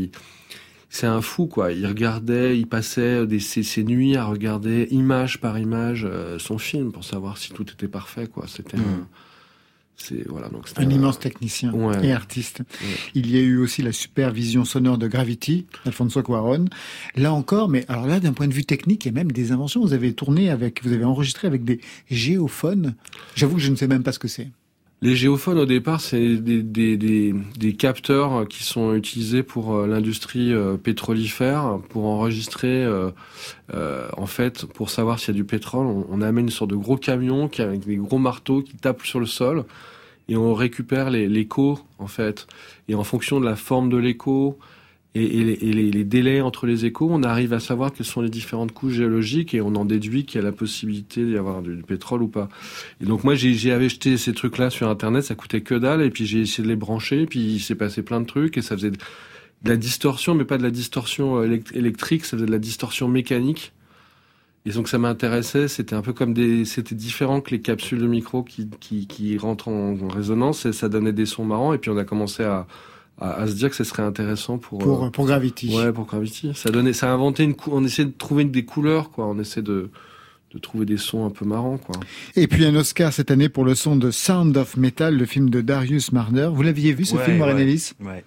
c'est 0.88 1.06
un 1.06 1.20
fou, 1.20 1.46
quoi. 1.46 1.72
Il 1.72 1.86
regardait, 1.86 2.58
il 2.58 2.66
passait 2.66 3.26
des, 3.26 3.38
ses, 3.40 3.62
ses 3.62 3.84
nuits 3.84 4.16
à 4.16 4.24
regarder 4.24 4.88
image 4.90 5.40
par 5.40 5.58
image 5.58 6.04
euh, 6.08 6.38
son 6.38 6.58
film 6.58 6.90
pour 6.92 7.04
savoir 7.04 7.36
si 7.38 7.52
tout 7.52 7.66
était 7.70 7.88
parfait, 7.88 8.26
quoi. 8.26 8.46
C'était 8.48 8.76
un- 8.78 9.06
c'est 10.02 10.26
voilà 10.28 10.48
donc 10.48 10.66
c'était 10.68 10.80
Un 10.82 10.90
immense 10.90 11.18
technicien 11.18 11.72
Ouais. 11.72 12.06
et 12.06 12.12
artiste. 12.12 12.60
Ouais. 12.60 12.86
Il 13.14 13.30
y 13.30 13.36
a 13.36 13.40
eu 13.40 13.58
aussi 13.58 13.82
la 13.82 13.92
supervision 13.92 14.64
sonore 14.64 14.98
de 14.98 15.06
Gravity, 15.08 15.66
Alfonso 15.84 16.22
Cuaron. 16.22 16.64
Là 17.16 17.32
encore, 17.32 17.68
mais 17.68 17.84
alors 17.88 18.06
là, 18.06 18.18
d'un 18.20 18.32
point 18.32 18.48
de 18.48 18.54
vue 18.54 18.64
technique, 18.64 19.04
il 19.04 19.08
y 19.08 19.10
a 19.10 19.14
même 19.14 19.30
des 19.32 19.52
inventions. 19.52 19.80
Vous 19.82 19.92
avez 19.92 20.12
tourné 20.14 20.50
avec, 20.50 20.82
vous 20.84 20.92
avez 20.92 21.04
enregistré 21.04 21.46
avec 21.46 21.64
des 21.64 21.80
géophones. 22.10 22.94
J'avoue 23.34 23.56
que 23.56 23.62
je 23.62 23.70
ne 23.70 23.76
sais 23.76 23.86
même 23.88 24.02
pas 24.02 24.12
ce 24.12 24.18
que 24.18 24.28
c'est. 24.28 24.48
Les 25.02 25.16
géophones, 25.16 25.58
au 25.58 25.64
départ, 25.64 25.98
c'est 26.02 26.36
des, 26.36 26.62
des, 26.62 26.98
des, 26.98 27.34
des 27.58 27.72
capteurs 27.74 28.46
qui 28.46 28.62
sont 28.64 28.94
utilisés 28.94 29.42
pour 29.42 29.74
euh, 29.74 29.86
l'industrie 29.86 30.52
euh, 30.52 30.76
pétrolifère, 30.76 31.78
pour 31.88 32.04
enregistrer, 32.04 32.84
euh, 32.84 33.10
euh, 33.72 34.06
en 34.18 34.26
fait, 34.26 34.66
pour 34.66 34.90
savoir 34.90 35.18
s'il 35.18 35.34
y 35.34 35.38
a 35.38 35.40
du 35.40 35.44
pétrole. 35.44 35.86
On, 35.86 36.06
on 36.10 36.20
amène 36.20 36.46
une 36.46 36.50
sorte 36.50 36.70
de 36.70 36.76
gros 36.76 36.98
camion 36.98 37.48
qui, 37.48 37.62
avec 37.62 37.86
des 37.86 37.96
gros 37.96 38.18
marteaux 38.18 38.60
qui 38.60 38.76
tapent 38.76 39.06
sur 39.06 39.20
le 39.20 39.26
sol 39.26 39.64
et 40.28 40.36
on 40.36 40.52
récupère 40.52 41.08
les- 41.08 41.28
l'écho, 41.28 41.78
en 41.98 42.06
fait. 42.06 42.46
Et 42.88 42.94
en 42.94 43.02
fonction 43.02 43.40
de 43.40 43.46
la 43.46 43.56
forme 43.56 43.88
de 43.88 43.96
l'écho 43.96 44.58
et, 45.14 45.24
et 45.24 45.72
les, 45.72 45.98
et 45.98 46.04
délais 46.04 46.40
entre 46.40 46.66
les 46.66 46.84
échos, 46.84 47.08
on 47.10 47.22
arrive 47.24 47.52
à 47.52 47.58
savoir 47.58 47.92
quelles 47.92 48.06
sont 48.06 48.20
les 48.20 48.30
différentes 48.30 48.72
couches 48.72 48.94
géologiques 48.94 49.54
et 49.54 49.60
on 49.60 49.74
en 49.74 49.84
déduit 49.84 50.24
qu'il 50.24 50.40
y 50.40 50.44
a 50.44 50.46
la 50.46 50.52
possibilité 50.52 51.24
d'y 51.24 51.36
avoir 51.36 51.62
du, 51.62 51.82
pétrole 51.82 52.22
ou 52.22 52.28
pas. 52.28 52.48
Et 53.00 53.06
donc 53.06 53.24
moi 53.24 53.34
j'ai 53.34 53.72
acheté 53.72 54.16
ces 54.16 54.32
trucs-là 54.32 54.70
sur 54.70 54.88
internet, 54.88 55.24
ça 55.24 55.34
coûtait 55.34 55.62
que 55.62 55.74
dalle, 55.74 56.02
et 56.02 56.10
puis 56.10 56.26
j'ai 56.26 56.40
essayé 56.40 56.62
de 56.62 56.68
les 56.68 56.76
brancher, 56.76 57.26
puis 57.26 57.40
il 57.40 57.60
s'est 57.60 57.74
passé 57.74 58.02
plein 58.02 58.20
de 58.20 58.26
trucs, 58.26 58.56
et 58.56 58.62
ça 58.62 58.76
faisait 58.76 58.92
de, 58.92 58.98
la 59.64 59.76
distorsion, 59.76 60.34
mais 60.34 60.44
pas 60.44 60.58
de 60.58 60.62
la 60.62 60.70
distorsion 60.70 61.38
euh, 61.38 61.46
élect- 61.46 61.76
électrique, 61.76 62.24
ça 62.24 62.36
faisait 62.36 62.46
de 62.46 62.52
la 62.52 62.58
distorsion 62.58 63.08
mécanique. 63.08 63.72
Et 64.66 64.70
donc 64.70 64.88
ça 64.88 64.98
m'intéressait, 64.98 65.68
c'était 65.68 65.94
un 65.94 66.02
peu 66.02 66.12
comme 66.12 66.34
des, 66.34 66.66
c'était 66.66 66.94
différent 66.94 67.40
que 67.40 67.50
les 67.50 67.62
capsules 67.62 67.98
de 67.98 68.06
micro 68.06 68.44
qui 68.44 69.38
rentrent 69.38 69.68
en, 69.68 69.98
en 69.98 70.08
résonance, 70.08 70.66
et 70.66 70.72
ça 70.72 70.88
donnait 70.88 71.14
des 71.14 71.26
sons 71.26 71.44
marrants, 71.44 71.72
et 71.72 71.78
puis 71.78 71.90
on 71.90 71.96
a 71.96 72.04
commencé 72.04 72.44
à, 72.44 72.66
à, 73.20 73.32
à 73.42 73.46
se 73.46 73.52
dire 73.54 73.70
que 73.70 73.76
ce 73.76 73.84
serait 73.84 74.02
intéressant 74.02 74.58
pour 74.58 74.78
Pour, 74.78 75.04
euh, 75.04 75.10
pour 75.10 75.26
Gravity. 75.26 75.76
Ouais, 75.76 75.92
pour 75.92 76.06
Gravity. 76.06 76.52
Ça 76.54 76.70
donnait, 76.70 76.92
ça 76.92 77.10
a 77.10 77.12
inventé 77.12 77.44
une, 77.44 77.54
on 77.68 77.84
essaie 77.84 78.04
de 78.04 78.12
trouver 78.16 78.44
des 78.44 78.64
couleurs, 78.64 79.10
quoi. 79.10 79.26
On 79.26 79.38
essaie 79.38 79.62
de, 79.62 79.90
de 80.54 80.58
trouver 80.58 80.86
des 80.86 80.96
sons 80.96 81.24
un 81.26 81.30
peu 81.30 81.44
marrants, 81.44 81.78
quoi. 81.78 81.96
Et 82.36 82.46
puis 82.46 82.64
un 82.64 82.74
Oscar 82.74 83.12
cette 83.12 83.30
année 83.30 83.48
pour 83.48 83.64
le 83.64 83.74
son 83.74 83.96
de 83.96 84.10
Sound 84.10 84.56
of 84.56 84.76
Metal, 84.76 85.16
le 85.16 85.26
film 85.26 85.50
de 85.50 85.60
Darius 85.60 86.12
Marder. 86.12 86.50
Vous 86.52 86.62
l'aviez 86.62 86.92
vu 86.92 87.04
ce 87.04 87.14
Ouais, 87.16 87.24
film, 87.24 87.40
Warren 87.40 87.56
ouais. 87.56 87.62
Ellis? 87.62 87.92
Ouais. 88.00 88.24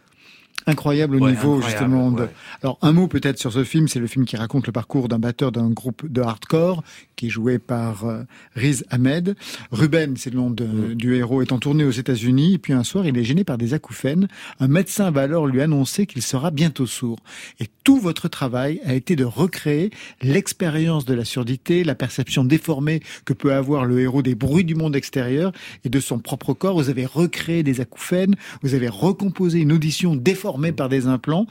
Incroyable 0.67 1.15
au 1.15 1.19
Ouais, 1.19 1.31
niveau 1.31 1.55
incroyable, 1.55 1.65
justement. 1.79 2.11
De... 2.11 2.21
ouais. 2.23 2.29
Alors 2.61 2.77
un 2.81 2.91
mot 2.91 3.07
peut-être 3.07 3.37
sur 3.39 3.51
ce 3.51 3.63
film, 3.63 3.87
c'est 3.87 3.99
le 3.99 4.07
film 4.07 4.25
qui 4.25 4.35
raconte 4.37 4.65
le 4.67 4.73
parcours 4.73 5.07
d'un 5.09 5.19
batteur 5.19 5.51
d'un 5.51 5.69
groupe 5.69 6.09
de 6.11 6.21
hardcore 6.21 6.83
qui 7.15 7.27
est 7.27 7.29
joué 7.29 7.59
par 7.59 8.05
euh, 8.05 8.23
Riz 8.55 8.83
Ahmed. 8.89 9.35
Ruben, 9.71 10.15
c'est 10.17 10.29
le 10.31 10.37
nom 10.37 10.49
de- 10.49 10.63
Mm. 10.65 10.93
du 10.95 11.15
héros, 11.15 11.41
est 11.41 11.51
en 11.51 11.59
tournée 11.59 11.83
aux 11.83 11.91
États-Unis 11.91 12.53
et 12.53 12.57
puis 12.57 12.73
un 12.73 12.83
soir 12.83 13.05
il 13.05 13.17
est 13.17 13.23
gêné 13.23 13.43
par 13.43 13.57
des 13.57 13.73
acouphènes. 13.73 14.27
Un 14.59 14.67
médecin 14.67 15.11
va 15.11 15.21
alors 15.21 15.45
lui 15.45 15.61
annoncer 15.61 16.05
qu'il 16.05 16.21
sera 16.21 16.49
bientôt 16.51 16.85
sourd. 16.87 17.19
Et 17.59 17.65
tout 17.83 17.99
votre 17.99 18.27
travail 18.27 18.79
a 18.85 18.93
été 18.93 19.15
de 19.15 19.25
recréer 19.25 19.91
l'expérience 20.21 21.05
de 21.05 21.13
la 21.13 21.25
surdité, 21.25 21.83
la 21.83 21.95
perception 21.95 22.43
déformée 22.45 23.01
que 23.25 23.33
peut 23.33 23.53
avoir 23.53 23.85
le 23.85 23.99
héros 23.99 24.21
des 24.21 24.35
bruits 24.35 24.63
du 24.65 24.75
monde 24.75 24.95
extérieur 24.95 25.51
et 25.83 25.89
de 25.89 25.99
son 25.99 26.19
propre 26.19 26.53
corps. 26.53 26.75
Vous 26.75 26.89
avez 26.89 27.05
recréé 27.05 27.61
des 27.63 27.81
acouphènes, 27.81 28.35
vous 28.61 28.73
avez 28.73 28.87
recomposé 28.89 29.59
une 29.59 29.71
audition 29.73 30.15
déformée 30.15 30.52
par 30.73 30.89
des 30.89 31.07
implants. 31.07 31.45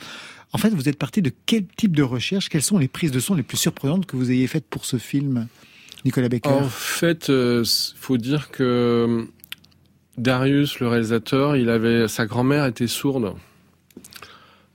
En 0.52 0.58
fait, 0.58 0.70
vous 0.70 0.88
êtes 0.88 0.98
parti 0.98 1.22
de 1.22 1.30
quel 1.46 1.64
type 1.66 1.96
de 1.96 2.02
recherche 2.02 2.48
Quelles 2.48 2.62
sont 2.62 2.78
les 2.78 2.88
prises 2.88 3.10
de 3.10 3.20
son 3.20 3.34
les 3.34 3.42
plus 3.42 3.56
surprenantes 3.56 4.06
que 4.06 4.16
vous 4.16 4.30
ayez 4.30 4.46
faites 4.46 4.66
pour 4.66 4.84
ce 4.84 4.98
film, 4.98 5.46
Nicolas 6.04 6.28
Becker? 6.28 6.50
En 6.50 6.64
fait, 6.68 7.30
euh, 7.30 7.62
s- 7.62 7.94
faut 7.98 8.18
dire 8.18 8.50
que 8.50 8.62
euh, 8.62 9.24
Darius, 10.18 10.78
le 10.80 10.88
réalisateur, 10.88 11.56
il 11.56 11.70
avait 11.70 12.06
sa 12.08 12.26
grand-mère 12.26 12.66
était 12.66 12.86
sourde. 12.86 13.34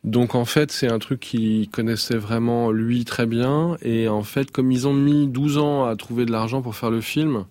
Donc 0.04 0.36
en 0.36 0.46
fait, 0.46 0.72
c'est 0.72 0.88
un 0.90 1.00
truc 1.00 1.20
qu'il 1.20 1.70
connaissait 1.70 2.18
vraiment 2.18 2.72
lui 2.72 3.04
très 3.06 3.26
bien. 3.26 3.78
Et 3.82 4.08
en 4.08 4.24
fait, 4.24 4.52
comme 4.52 4.72
ils 4.72 4.88
ont 4.88 4.94
mis 4.94 5.28
12 5.28 5.58
ans 5.58 5.86
à 5.86 5.96
trouver 5.96 6.26
de 6.26 6.32
l'argent 6.32 6.62
pour 6.62 6.76
faire 6.76 6.92
le 6.92 7.02
film, 7.02 7.46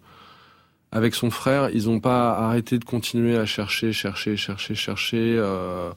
avec 0.90 1.14
son 1.14 1.30
frère, 1.30 1.70
ils 1.70 1.86
n'ont 1.86 2.00
pas 2.00 2.32
arrêté 2.32 2.78
de 2.78 2.84
continuer 2.84 3.36
à 3.36 3.44
chercher, 3.44 3.92
chercher, 3.92 4.36
chercher, 4.36 4.74
chercher. 4.74 5.36
euh, 5.38 5.90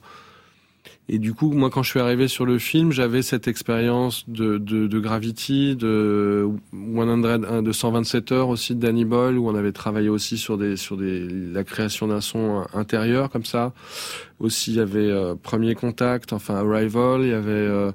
Et 1.12 1.18
du 1.18 1.34
coup, 1.34 1.50
moi, 1.50 1.70
quand 1.70 1.82
je 1.82 1.90
suis 1.90 1.98
arrivé 1.98 2.28
sur 2.28 2.46
le 2.46 2.60
film, 2.60 2.92
j'avais 2.92 3.22
cette 3.22 3.48
expérience 3.48 4.28
de, 4.28 4.58
de, 4.58 4.86
de 4.86 4.98
Gravity, 5.00 5.74
de 5.74 6.48
100, 6.72 7.62
de 7.62 7.72
127 7.72 8.30
heures 8.30 8.48
aussi 8.48 8.76
de 8.76 8.80
Danny 8.80 9.04
Boyle, 9.04 9.36
où 9.36 9.48
on 9.48 9.56
avait 9.56 9.72
travaillé 9.72 10.08
aussi 10.08 10.38
sur 10.38 10.56
des, 10.56 10.76
sur 10.76 10.96
des, 10.96 11.28
la 11.28 11.64
création 11.64 12.06
d'un 12.06 12.20
son 12.20 12.64
intérieur 12.72 13.28
comme 13.28 13.44
ça. 13.44 13.72
Aussi, 14.38 14.70
il 14.70 14.76
y 14.76 14.80
avait 14.80 15.10
euh, 15.10 15.34
Premier 15.34 15.74
Contact, 15.74 16.32
enfin 16.32 16.54
Arrival, 16.54 17.22
il 17.22 17.30
y 17.30 17.32
avait, 17.32 17.50
euh, 17.50 17.90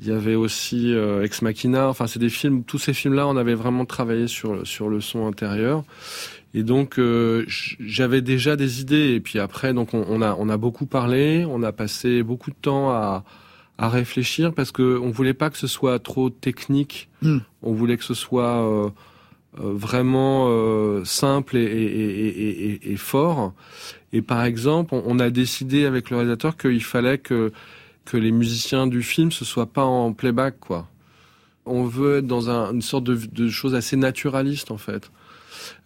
il 0.00 0.08
y 0.08 0.10
avait 0.10 0.34
aussi 0.34 0.92
euh, 0.92 1.22
Ex 1.22 1.42
Machina. 1.42 1.88
Enfin, 1.88 2.08
c'est 2.08 2.18
des 2.18 2.28
films. 2.28 2.64
Tous 2.64 2.78
ces 2.78 2.92
films-là, 2.92 3.28
on 3.28 3.36
avait 3.36 3.54
vraiment 3.54 3.84
travaillé 3.84 4.26
sur 4.26 4.66
sur 4.66 4.88
le 4.88 5.00
son 5.00 5.28
intérieur. 5.28 5.84
Et 6.54 6.62
donc 6.62 6.98
euh, 6.98 7.44
j'avais 7.48 8.20
déjà 8.20 8.56
des 8.56 8.80
idées. 8.80 9.14
Et 9.14 9.20
puis 9.20 9.38
après, 9.38 9.72
donc 9.72 9.94
on, 9.94 10.04
on 10.08 10.20
a 10.22 10.34
on 10.38 10.48
a 10.48 10.56
beaucoup 10.56 10.86
parlé, 10.86 11.44
on 11.48 11.62
a 11.62 11.72
passé 11.72 12.22
beaucoup 12.22 12.50
de 12.50 12.56
temps 12.60 12.90
à 12.90 13.24
à 13.78 13.88
réfléchir 13.88 14.52
parce 14.52 14.70
que 14.70 14.98
on 14.98 15.10
voulait 15.10 15.34
pas 15.34 15.48
que 15.50 15.56
ce 15.56 15.66
soit 15.66 15.98
trop 15.98 16.28
technique. 16.30 17.08
Hmm. 17.22 17.38
On 17.62 17.72
voulait 17.72 17.96
que 17.96 18.04
ce 18.04 18.14
soit 18.14 18.62
euh, 18.62 18.90
euh, 19.60 19.72
vraiment 19.74 20.46
euh, 20.50 21.04
simple 21.04 21.56
et, 21.56 21.62
et, 21.62 21.84
et, 21.84 22.28
et, 22.28 22.72
et- 22.88 22.92
et 22.92 22.96
fort. 22.96 23.54
Et 24.12 24.20
par 24.20 24.44
exemple, 24.44 24.94
on, 24.94 25.02
on 25.06 25.18
a 25.20 25.30
décidé 25.30 25.86
avec 25.86 26.10
le 26.10 26.16
réalisateur 26.18 26.56
qu'il 26.58 26.84
fallait 26.84 27.18
que 27.18 27.50
que 28.04 28.16
les 28.18 28.32
musiciens 28.32 28.86
du 28.88 29.02
film 29.02 29.30
ce 29.32 29.44
soit 29.44 29.66
pas 29.72 29.84
en 29.84 30.12
playback 30.12 30.56
quoi. 30.60 30.86
On 31.64 31.84
veut 31.84 32.18
être 32.18 32.26
dans 32.26 32.50
un, 32.50 32.72
une 32.74 32.82
sorte 32.82 33.04
de, 33.04 33.14
de 33.14 33.48
chose 33.48 33.74
assez 33.74 33.96
naturaliste 33.96 34.70
en 34.70 34.76
fait 34.78 35.10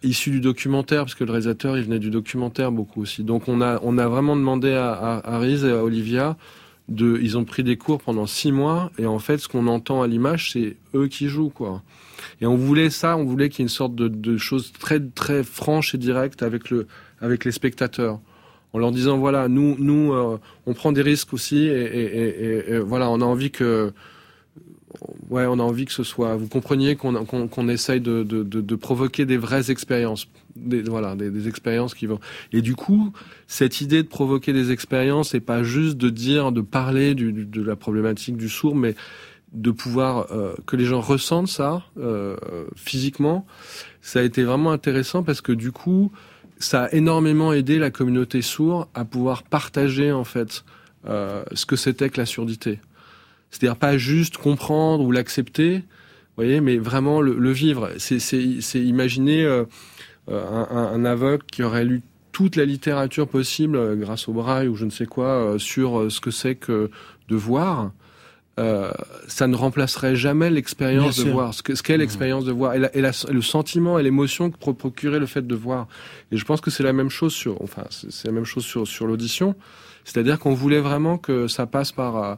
issu 0.03 0.31
du 0.31 0.39
documentaire, 0.39 1.01
parce 1.01 1.15
que 1.15 1.23
le 1.23 1.31
réalisateur, 1.31 1.77
il 1.77 1.83
venait 1.83 1.99
du 1.99 2.09
documentaire 2.09 2.71
beaucoup 2.71 3.01
aussi. 3.01 3.23
Donc 3.23 3.47
on 3.47 3.61
a, 3.61 3.79
on 3.83 3.97
a 3.97 4.07
vraiment 4.07 4.35
demandé 4.35 4.73
à, 4.73 5.21
à, 5.23 5.39
Riz 5.39 5.65
et 5.65 5.71
à 5.71 5.83
Olivia, 5.83 6.37
de, 6.89 7.19
ils 7.21 7.37
ont 7.37 7.43
pris 7.43 7.63
des 7.63 7.77
cours 7.77 8.01
pendant 8.01 8.27
six 8.27 8.51
mois, 8.51 8.91
et 8.97 9.05
en 9.05 9.19
fait, 9.19 9.39
ce 9.39 9.47
qu'on 9.47 9.67
entend 9.67 10.01
à 10.01 10.07
l'image, 10.07 10.51
c'est 10.53 10.77
eux 10.95 11.07
qui 11.07 11.27
jouent, 11.27 11.49
quoi. 11.49 11.81
Et 12.39 12.45
on 12.45 12.55
voulait 12.55 12.89
ça, 12.89 13.17
on 13.17 13.25
voulait 13.25 13.49
qu'il 13.49 13.59
y 13.59 13.61
ait 13.63 13.65
une 13.65 13.69
sorte 13.69 13.95
de, 13.95 14.07
de 14.07 14.37
chose 14.37 14.71
très, 14.79 14.99
très 14.99 15.43
franche 15.43 15.93
et 15.95 15.97
directe 15.97 16.43
avec 16.43 16.69
le, 16.69 16.87
avec 17.19 17.45
les 17.45 17.51
spectateurs. 17.51 18.19
En 18.73 18.79
leur 18.79 18.91
disant, 18.91 19.17
voilà, 19.17 19.47
nous, 19.47 19.75
nous, 19.79 20.13
euh, 20.13 20.39
on 20.65 20.73
prend 20.73 20.91
des 20.91 21.01
risques 21.01 21.33
aussi, 21.33 21.65
et 21.67 22.79
voilà, 22.79 23.09
on 23.09 23.21
a 23.21 23.25
envie 23.25 23.51
que, 23.51 23.91
ouais, 25.29 25.45
on 25.45 25.59
a 25.59 25.63
envie 25.63 25.85
que 25.85 25.91
ce 25.91 26.03
soit, 26.03 26.35
vous 26.35 26.47
compreniez 26.47 26.95
qu'on 26.95 27.25
qu'on 27.25 27.67
essaye 27.69 28.01
de, 28.01 28.23
de, 28.23 28.43
de, 28.43 28.61
de 28.61 28.75
provoquer 28.75 29.25
des 29.25 29.37
vraies 29.37 29.69
expériences, 29.71 30.27
des, 30.55 30.81
voilà, 30.81 31.15
des, 31.15 31.29
des 31.29 31.47
expériences 31.47 31.93
qui 31.93 32.05
vont. 32.05 32.19
Et 32.53 32.61
du 32.61 32.75
coup, 32.75 33.11
cette 33.47 33.81
idée 33.81 34.03
de 34.03 34.07
provoquer 34.07 34.53
des 34.53 34.71
expériences, 34.71 35.29
c'est 35.29 35.39
pas 35.39 35.63
juste 35.63 35.97
de 35.97 36.09
dire, 36.09 36.51
de 36.51 36.61
parler 36.61 37.15
du, 37.15 37.33
du- 37.33 37.45
de 37.45 37.61
la 37.61 37.75
problématique 37.75 38.37
du 38.37 38.49
sourd, 38.49 38.75
mais 38.75 38.95
de 39.53 39.71
pouvoir 39.71 40.27
euh, 40.31 40.53
que 40.65 40.75
les 40.75 40.85
gens 40.85 40.99
ressentent 41.01 41.47
ça 41.47 41.83
euh, 41.97 42.35
physiquement. 42.75 43.45
Ça 44.01 44.19
a 44.19 44.23
été 44.23 44.43
vraiment 44.43 44.71
intéressant 44.71 45.23
parce 45.23 45.41
que 45.41 45.53
du 45.53 45.71
coup, 45.71 46.11
ça 46.59 46.83
a 46.85 46.91
énormément 46.91 47.53
aidé 47.53 47.79
la 47.79 47.89
communauté 47.91 48.41
sourde 48.41 48.87
à 48.93 49.05
pouvoir 49.05 49.43
partager 49.43 50.11
en 50.11 50.23
fait 50.25 50.65
euh, 51.07 51.43
ce 51.53 51.65
que 51.65 51.75
c'était 51.77 52.09
que 52.09 52.19
la 52.19 52.25
surdité. 52.25 52.79
C'est-à-dire 53.51 53.77
pas 53.77 53.97
juste 53.97 54.37
comprendre 54.37 55.03
ou 55.03 55.11
l'accepter, 55.11 55.83
voyez, 56.35 56.61
mais 56.61 56.77
vraiment 56.77 57.21
le, 57.21 57.37
le 57.37 57.51
vivre. 57.51 57.89
C'est, 57.97 58.19
imaginer 58.75 59.43
euh, 59.45 59.63
euh, 60.29 60.45
un, 60.69 60.75
un- 60.93 61.05
aveugle 61.05 61.43
qui 61.51 61.63
aurait 61.63 61.85
lu 61.85 62.01
toute 62.31 62.55
la 62.55 62.65
littérature 62.65 63.27
possible 63.27 63.77
euh, 63.77 63.95
grâce 63.95 64.27
au 64.27 64.33
braille 64.33 64.67
ou 64.67 64.75
je 64.75 64.85
ne 64.85 64.91
sais 64.91 65.05
quoi 65.05 65.25
euh, 65.27 65.57
sur 65.57 66.11
ce 66.11 66.19
que 66.19 66.29
c'est 66.31 66.55
que 66.55 66.91
de 67.29 67.35
voir. 67.35 67.91
Euh, 68.59 68.89
ça 69.27 69.45
ne 69.47 69.55
remplacerait 69.55 70.15
jamais 70.15 70.49
l'expérience 70.49 71.17
de 71.17 71.29
voir, 71.31 71.53
ce, 71.53 71.61
que, 71.61 71.75
ce 71.75 71.83
qu'est 71.83 71.95
l'expérience 71.97 72.43
de 72.43 72.51
voir, 72.51 72.73
et, 72.73 72.79
la- 72.79 72.95
et 72.97 73.01
la- 73.01 73.11
le 73.31 73.41
sentiment 73.43 73.99
et 73.99 74.03
l'émotion 74.03 74.49
que 74.49 74.57
pro- 74.57 74.73
procurait 74.73 75.19
le 75.19 75.27
fait 75.27 75.45
de 75.45 75.55
voir. 75.55 75.87
Et 76.31 76.37
je 76.37 76.43
pense 76.43 76.59
que 76.59 76.71
c'est 76.71 76.81
la 76.83 76.91
même 76.93 77.11
chose 77.11 77.33
sur, 77.33 77.61
enfin, 77.61 77.83
c'est 77.89 78.25
la 78.25 78.31
même 78.33 78.45
chose 78.45 78.65
sur, 78.65 78.87
sur 78.87 79.05
l'audition. 79.05 79.55
C'est-à-dire 80.05 80.39
qu'on 80.39 80.55
voulait 80.55 80.79
vraiment 80.81 81.19
que 81.19 81.47
ça 81.47 81.67
passe 81.67 81.91
par, 81.91 82.37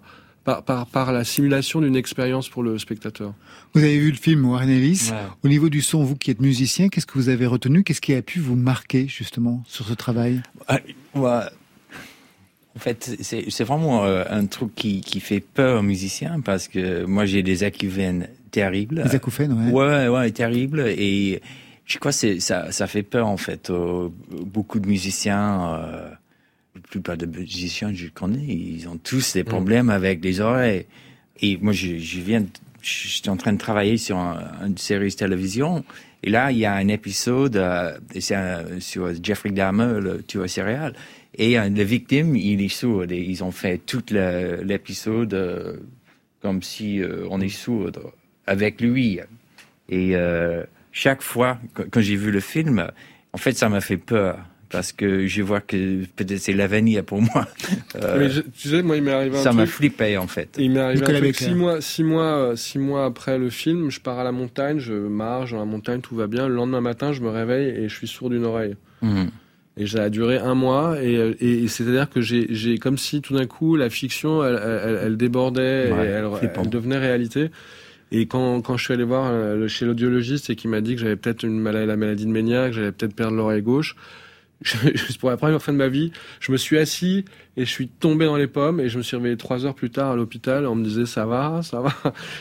par, 0.49 0.63
par, 0.63 0.85
par 0.87 1.11
la 1.11 1.23
simulation 1.23 1.81
d'une 1.81 1.95
expérience 1.95 2.49
pour 2.49 2.63
le 2.63 2.77
spectateur. 2.79 3.33
Vous 3.73 3.83
avez 3.83 3.99
vu 3.99 4.09
le 4.11 4.17
film 4.17 4.45
Warren 4.49 4.69
Ellis. 4.69 5.09
Ouais. 5.11 5.17
Au 5.43 5.47
niveau 5.47 5.69
du 5.69 5.81
son, 5.81 6.03
vous 6.03 6.15
qui 6.15 6.31
êtes 6.31 6.41
musicien, 6.41 6.89
qu'est-ce 6.89 7.05
que 7.05 7.13
vous 7.19 7.29
avez 7.29 7.45
retenu? 7.45 7.83
Qu'est-ce 7.83 8.01
qui 8.01 8.13
a 8.15 8.21
pu 8.21 8.39
vous 8.39 8.55
marquer 8.55 9.07
justement 9.07 9.63
sur 9.67 9.85
ce 9.85 9.93
travail? 9.93 10.41
Ah, 10.67 10.79
ouais. 11.15 11.41
En 12.75 12.79
fait, 12.79 13.17
c'est 13.21 13.45
c'est 13.49 13.63
vraiment 13.63 14.05
euh, 14.05 14.23
un 14.29 14.45
truc 14.45 14.73
qui, 14.75 15.01
qui 15.01 15.19
fait 15.19 15.39
peur 15.41 15.79
aux 15.79 15.83
musiciens 15.83 16.39
parce 16.39 16.67
que 16.67 17.03
moi 17.05 17.25
j'ai 17.25 17.43
des 17.43 17.63
acouphènes 17.63 18.27
terribles. 18.51 19.03
Les 19.05 19.15
acouphènes, 19.15 19.53
ouais. 19.53 19.71
Ouais, 19.71 20.07
ouais, 20.07 20.31
terribles. 20.31 20.85
Et 20.87 21.41
je 21.85 21.97
crois 21.97 22.11
que 22.11 22.17
c'est- 22.17 22.39
ça, 22.39 22.71
ça 22.71 22.87
fait 22.87 23.03
peur 23.03 23.27
en 23.27 23.37
fait. 23.37 23.69
aux- 23.69 24.13
beaucoup 24.45 24.79
de 24.79 24.87
musiciens, 24.87 25.73
euh, 25.73 26.09
plupart 26.89 27.17
des 27.17 27.27
musiciens 27.27 27.89
que 27.91 27.97
je 27.97 28.07
connais, 28.07 28.45
ils 28.45 28.87
ont 28.87 28.97
tous 28.97 29.33
des 29.33 29.43
problèmes 29.43 29.89
avec 29.89 30.23
les 30.23 30.39
oreilles. 30.39 30.85
Et 31.41 31.57
moi, 31.57 31.71
je, 31.73 31.97
je 31.97 32.19
viens, 32.19 32.45
je 32.81 33.07
suis 33.07 33.29
en 33.29 33.37
train 33.37 33.53
de 33.53 33.57
travailler 33.57 33.97
sur 33.97 34.17
un- 34.17 34.43
une 34.65 34.77
série 34.77 35.09
de 35.09 35.15
télévision. 35.15 35.83
Et 36.23 36.29
là, 36.29 36.51
il 36.51 36.57
y 36.57 36.65
a 36.65 36.73
un 36.73 36.87
épisode, 36.89 37.55
euh, 37.55 37.97
c'est 38.19 38.35
sur 38.79 39.11
Jeffrey 39.23 39.51
Dahmer, 39.51 40.01
le 40.01 40.21
tueur 40.23 40.49
céréal. 40.49 40.93
Et 41.37 41.57
euh, 41.57 41.69
la 41.69 41.83
victime, 41.83 42.35
il 42.35 42.61
est 42.61 42.67
sourd. 42.69 43.03
Et 43.09 43.21
ils 43.21 43.43
ont 43.43 43.51
fait 43.51 43.77
tout 43.77 44.03
l'épisode 44.11 45.33
euh, 45.33 45.77
comme 46.41 46.61
si 46.61 47.01
euh, 47.01 47.25
on 47.29 47.39
est 47.39 47.49
sourd 47.49 47.91
avec 48.47 48.81
lui. 48.81 49.19
Et 49.89 50.13
chaque 50.91 51.21
fois, 51.21 51.59
quand 51.73 52.01
j'ai 52.01 52.15
vu 52.15 52.31
le 52.31 52.39
film, 52.41 52.87
en 53.33 53.37
fait, 53.37 53.53
ça 53.53 53.69
m'a 53.69 53.81
fait 53.81 53.97
peur. 53.97 54.37
Parce 54.69 54.91
que 54.91 55.25
je 55.25 55.41
vois 55.41 55.61
que 55.61 56.05
peut-être 56.15 56.37
c'est 56.39 56.53
l'avenir 56.53 57.03
pour 57.03 57.21
moi. 57.21 57.47
Euh, 57.95 58.15
Mais 58.19 58.29
je- 58.29 58.41
tu 58.41 58.69
sais, 58.69 58.83
moi, 58.83 58.97
il 58.97 59.03
m'est 59.03 59.11
arrivé 59.11 59.37
un 59.37 59.41
ça 59.41 59.51
m'a 59.51 59.65
flippé, 59.65 60.15
en 60.17 60.27
fait. 60.27 60.55
Il 60.59 60.71
m'est 60.71 60.79
arrivé 60.79 60.99
Nicolas 61.01 61.17
un 61.17 61.21
truc, 61.21 61.35
six 61.37 61.53
mois, 61.55 61.81
six 61.81 62.03
mois, 62.03 62.23
euh, 62.51 62.55
six 62.55 62.77
mois 62.77 63.05
après 63.05 63.39
le 63.39 63.49
film, 63.49 63.89
je 63.89 63.99
pars 63.99 64.19
à 64.19 64.23
la 64.23 64.31
montagne, 64.31 64.77
je 64.79 64.93
marche 64.93 65.51
dans 65.51 65.59
la 65.59 65.65
montagne, 65.65 66.01
tout 66.01 66.15
va 66.15 66.27
bien. 66.27 66.47
Le 66.47 66.53
lendemain 66.53 66.81
matin, 66.81 67.13
je 67.13 67.21
me 67.21 67.29
réveille 67.29 67.69
et 67.69 67.89
je 67.89 67.95
suis 67.95 68.07
sourd 68.07 68.29
d'une 68.29 68.45
oreille. 68.45 68.75
Mhm. 69.01 69.29
Et 69.77 69.87
ça 69.87 70.03
a 70.03 70.09
duré 70.09 70.37
un 70.37 70.55
mois, 70.55 71.01
et, 71.01 71.15
euh, 71.15 71.33
et, 71.39 71.63
et 71.63 71.67
c'est-à-dire 71.67 72.09
que 72.09 72.21
j'ai, 72.21 72.47
j'ai 72.49 72.77
comme 72.77 72.97
si 72.97 73.21
tout 73.21 73.33
d'un 73.33 73.45
coup 73.47 73.75
la 73.75 73.89
fiction, 73.89 74.43
elle, 74.45 74.59
elle, 74.63 74.99
elle 75.05 75.17
débordait, 75.17 75.91
Ouais, 75.91 76.05
et 76.05 76.09
elle, 76.09 76.69
devenait 76.69 76.97
réalité. 76.97 77.49
Et 78.11 78.25
quand, 78.25 78.61
quand 78.61 78.75
je 78.77 78.83
suis 78.83 78.93
allé 78.93 79.03
voir 79.03 79.29
euh, 79.31 79.67
chez 79.67 79.85
l'audiologiste 79.85 80.49
et 80.49 80.55
qui 80.55 80.67
m'a 80.67 80.81
dit 80.81 80.95
que 80.95 81.01
j'avais 81.01 81.15
peut-être 81.15 81.43
une 81.43 81.59
maladie, 81.59 81.87
la 81.87 81.95
maladie 81.95 82.25
de 82.25 82.31
Méniac, 82.31 82.69
que 82.71 82.75
j'allais 82.75 82.91
peut-être 82.91 83.15
perdre 83.15 83.35
l'oreille 83.37 83.61
gauche, 83.61 83.95
je- 84.61 85.17
pour 85.17 85.29
la 85.29 85.37
première 85.37 85.61
fois 85.61 85.73
de 85.73 85.77
ma 85.77 85.87
vie, 85.87 86.11
je 86.39 86.51
me 86.51 86.57
suis 86.57 86.77
assis 86.77 87.25
et 87.59 87.65
je 87.65 87.69
suis 87.69 87.89
tombé 87.89 88.25
dans 88.25 88.37
les 88.37 88.47
pommes 88.47 88.79
et 88.79 88.87
je 88.87 88.97
me 88.97 89.03
suis 89.03 89.17
réveillé 89.17 89.35
trois 89.37 89.65
heures 89.65 89.75
plus 89.75 89.89
tard 89.89 90.11
à 90.11 90.15
l'hôpital. 90.15 90.65
On 90.65 90.75
me 90.75 90.83
disait 90.83 91.05
ça 91.05 91.25
va, 91.25 91.61
ça 91.61 91.81
va. 91.81 91.93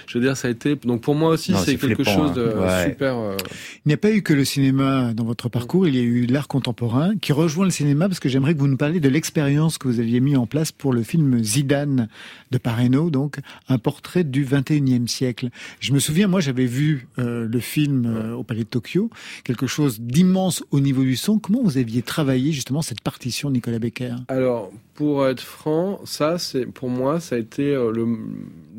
Je 0.07 0.16
veux 0.19 0.25
dire, 0.25 0.37
ça 0.37 0.49
a 0.49 0.51
été 0.51 0.77
donc 0.77 1.01
pour 1.01 1.14
moi 1.16 1.31
aussi 1.31 1.53
c'est 1.55 1.73
c'est 1.73 1.77
quelque 1.77 2.05
flippant, 2.05 2.29
chose 2.29 2.33
de 2.35 2.53
hein. 2.57 2.61
Ouais. 2.66 2.91
super. 2.91 3.16
euh, 3.19 3.37
Il 3.85 3.89
n'y 3.89 3.95
a 3.95 3.97
pas 3.97 4.11
eu 4.12 4.23
que 4.23 4.33
le 4.33 4.45
cinéma 4.45 5.12
dans 5.14 5.25
votre 5.25 5.49
parcours, 5.49 5.89
il 5.89 5.97
y 5.97 5.99
a 5.99 6.03
eu 6.03 6.27
l'art 6.27 6.47
contemporain 6.49 7.16
qui 7.21 7.33
rejoint 7.33 7.64
le 7.64 7.71
cinéma 7.71 8.09
parce 8.09 8.21
que 8.21 8.29
j'aimerais 8.29 8.55
que 8.55 8.61
vous 8.61 8.69
nous 8.69 8.77
parliez 8.77 9.01
de 9.01 9.09
l'expérience 9.09 9.77
que 9.79 9.89
vous 9.89 9.99
aviez 10.01 10.21
mis 10.21 10.37
en 10.37 10.47
place 10.47 10.71
pour 10.73 10.93
le 10.93 11.03
film 11.03 11.43
Zidane 11.43 12.09
de 12.51 12.59
Pareno, 12.59 13.11
donc 13.11 13.39
un 13.69 13.79
portrait 13.79 14.25
du 14.25 14.45
21e 14.45 15.07
siècle. 15.09 15.49
Je 15.81 15.93
me 15.93 15.99
souviens, 15.99 16.29
moi 16.29 16.41
j'avais 16.41 16.66
vu 16.66 17.09
euh, 17.19 17.47
le 17.51 17.61
film 17.61 18.07
euh, 18.07 18.35
au 18.35 18.45
Palais 18.45 18.64
de 18.64 18.69
Tokyo, 18.69 19.11
quelque 19.45 19.66
chose 19.66 20.01
d'immense 20.01 20.62
au 20.71 20.81
niveau 20.81 21.03
du 21.03 21.16
son. 21.16 21.39
Comment 21.39 21.62
vous 21.62 21.77
aviez 21.79 22.03
travaillé 22.03 22.53
justement 22.53 22.83
cette 22.83 23.01
partition, 23.01 23.51
Nicolas 23.51 23.79
Becker? 23.79 24.14
Alors, 24.29 24.71
pour 24.99 25.29
être 25.29 25.41
franc, 25.41 26.01
ça, 26.05 26.39
c'est 26.39 26.67
pour 26.67 26.89
moi, 26.89 27.21
ça 27.21 27.37
a 27.37 27.39
été 27.39 27.73
euh, 27.73 27.93
le, 27.93 28.05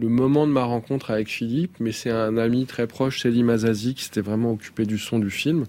le 0.01 0.09
moment 0.09 0.45
de 0.45 0.51
ma 0.51 0.65
rencontre 0.65 1.11
avec 1.11 1.29
Philippe, 1.29 1.77
mais 1.79 1.93
c'est 1.93 2.09
un 2.09 2.35
ami 2.35 2.65
très 2.65 2.87
proche, 2.87 3.21
Selim 3.21 3.49
Azazi, 3.49 3.93
qui 3.93 4.03
s'était 4.03 4.19
vraiment 4.19 4.51
occupé 4.51 4.85
du 4.85 4.97
son 4.97 5.17
du 5.17 5.29
film. 5.29 5.63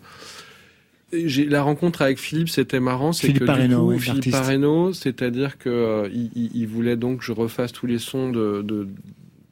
Et 1.13 1.29
La 1.45 1.63
rencontre 1.63 2.03
avec 2.03 2.19
Philippe, 2.19 2.49
c'était 2.49 2.81
marrant, 2.81 3.13
c'est 3.13 3.29
Philippe 3.29 3.43
que 3.43 3.45
Parreno, 3.45 3.69
du 3.69 3.77
coup, 3.77 3.91
oui, 3.91 4.01
Philippe. 4.01 4.33
Parreno, 4.33 4.93
c'est-à-dire 4.93 5.57
que 5.57 5.69
euh, 5.69 6.09
il, 6.35 6.67
voulait 6.67 6.97
donc 6.97 7.21
que 7.21 7.25
je 7.25 7.31
refasse 7.31 7.71
tous 7.71 7.87
les 7.87 8.01
sons 8.01 8.33
de, 8.33 8.63
de 8.63 8.89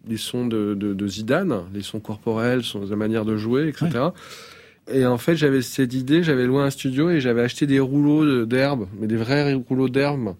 les 0.09 0.17
sons 0.17 0.49
de, 0.49 0.75
de, 0.75 0.95
de 0.95 1.07
Zidane, 1.07 1.61
les 1.73 1.83
sons 1.83 2.01
corporels, 2.01 2.65
son, 2.65 2.89
sa 2.89 2.97
manière 2.97 3.25
de 3.25 3.37
jouer, 3.37 3.69
etc. 3.69 4.07
Et 4.93 5.07
en 5.07 5.19
fait, 5.19 5.37
j'avais 5.37 5.63
cette 5.63 5.95
idée, 5.95 6.25
j'avais 6.25 6.47
loué 6.47 6.61
un 6.61 6.71
studio 6.71 7.09
et 7.11 7.21
j'avais 7.21 7.43
acheté 7.43 7.69
des 7.69 7.79
rouleaux 7.79 8.47
d'herbe, 8.47 8.89
mais 8.99 9.07
des 9.07 9.17
vrais 9.17 9.55
rouleaux 9.55 9.89
d'herbe. 9.89 10.35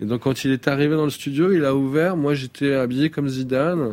Et 0.00 0.04
donc, 0.04 0.22
quand 0.22 0.44
il 0.44 0.50
est 0.50 0.68
arrivé 0.68 0.94
dans 0.94 1.04
le 1.04 1.10
studio, 1.10 1.52
il 1.52 1.64
a 1.64 1.74
ouvert. 1.74 2.16
Moi, 2.16 2.34
j'étais 2.34 2.74
habillé 2.74 3.10
comme 3.10 3.28
Zidane. 3.28 3.92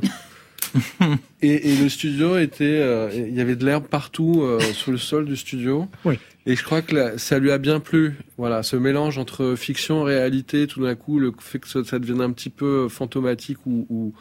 et, 1.42 1.72
et 1.72 1.76
le 1.78 1.88
studio 1.88 2.38
était, 2.38 2.64
euh, 2.66 3.10
il 3.14 3.34
y 3.34 3.42
avait 3.42 3.56
de 3.56 3.66
l'herbe 3.66 3.86
partout 3.88 4.42
euh, 4.42 4.60
sur 4.60 4.92
le 4.92 4.98
sol 4.98 5.26
du 5.26 5.38
studio. 5.38 5.88
Oui. 6.04 6.20
Et 6.46 6.56
je 6.58 6.64
crois 6.64 6.82
que 6.82 6.94
là, 6.94 7.18
ça 7.18 7.40
lui 7.40 7.52
a 7.52 7.58
bien 7.58 7.80
plu. 7.80 8.16
Voilà, 8.38 8.64
ce 8.64 8.76
mélange 8.76 9.18
entre 9.18 9.56
fiction 9.56 10.08
et 10.10 10.16
réalité, 10.16 10.68
tout 10.68 10.84
d'un 10.84 10.96
coup, 10.96 11.20
le 11.20 11.32
fait 11.40 11.60
que 11.60 11.70
ça, 11.70 11.84
ça 11.86 12.00
devienne 12.00 12.22
un 12.22 12.32
petit 12.32 12.50
peu 12.50 12.90
fantomatique 12.90 13.66
ou, 13.66 13.86
ou, 13.90 14.14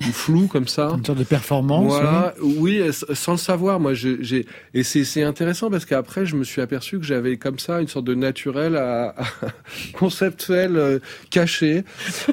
ou 0.00 0.12
flou 0.12 0.46
comme 0.46 0.68
ça. 0.68 0.92
Une 0.96 1.04
sorte 1.04 1.18
de 1.18 1.24
performance. 1.24 1.84
Voilà, 1.92 2.34
oui, 2.40 2.80
sans 3.14 3.32
le 3.32 3.38
savoir, 3.38 3.80
moi, 3.80 3.94
j'ai 3.94 4.46
et 4.74 4.82
c'est 4.84 5.04
c'est 5.04 5.22
intéressant 5.24 5.70
parce 5.70 5.84
qu'après, 5.84 6.24
je 6.24 6.36
me 6.36 6.44
suis 6.44 6.60
aperçu 6.62 6.98
que 6.98 7.04
j'avais 7.04 7.36
comme 7.36 7.58
ça 7.58 7.80
une 7.80 7.88
sorte 7.88 8.04
de 8.04 8.14
naturel 8.14 8.76
à, 8.76 9.08
à- 9.10 9.24
conceptuel 9.98 10.76
euh, 10.76 10.98
caché 11.30 11.84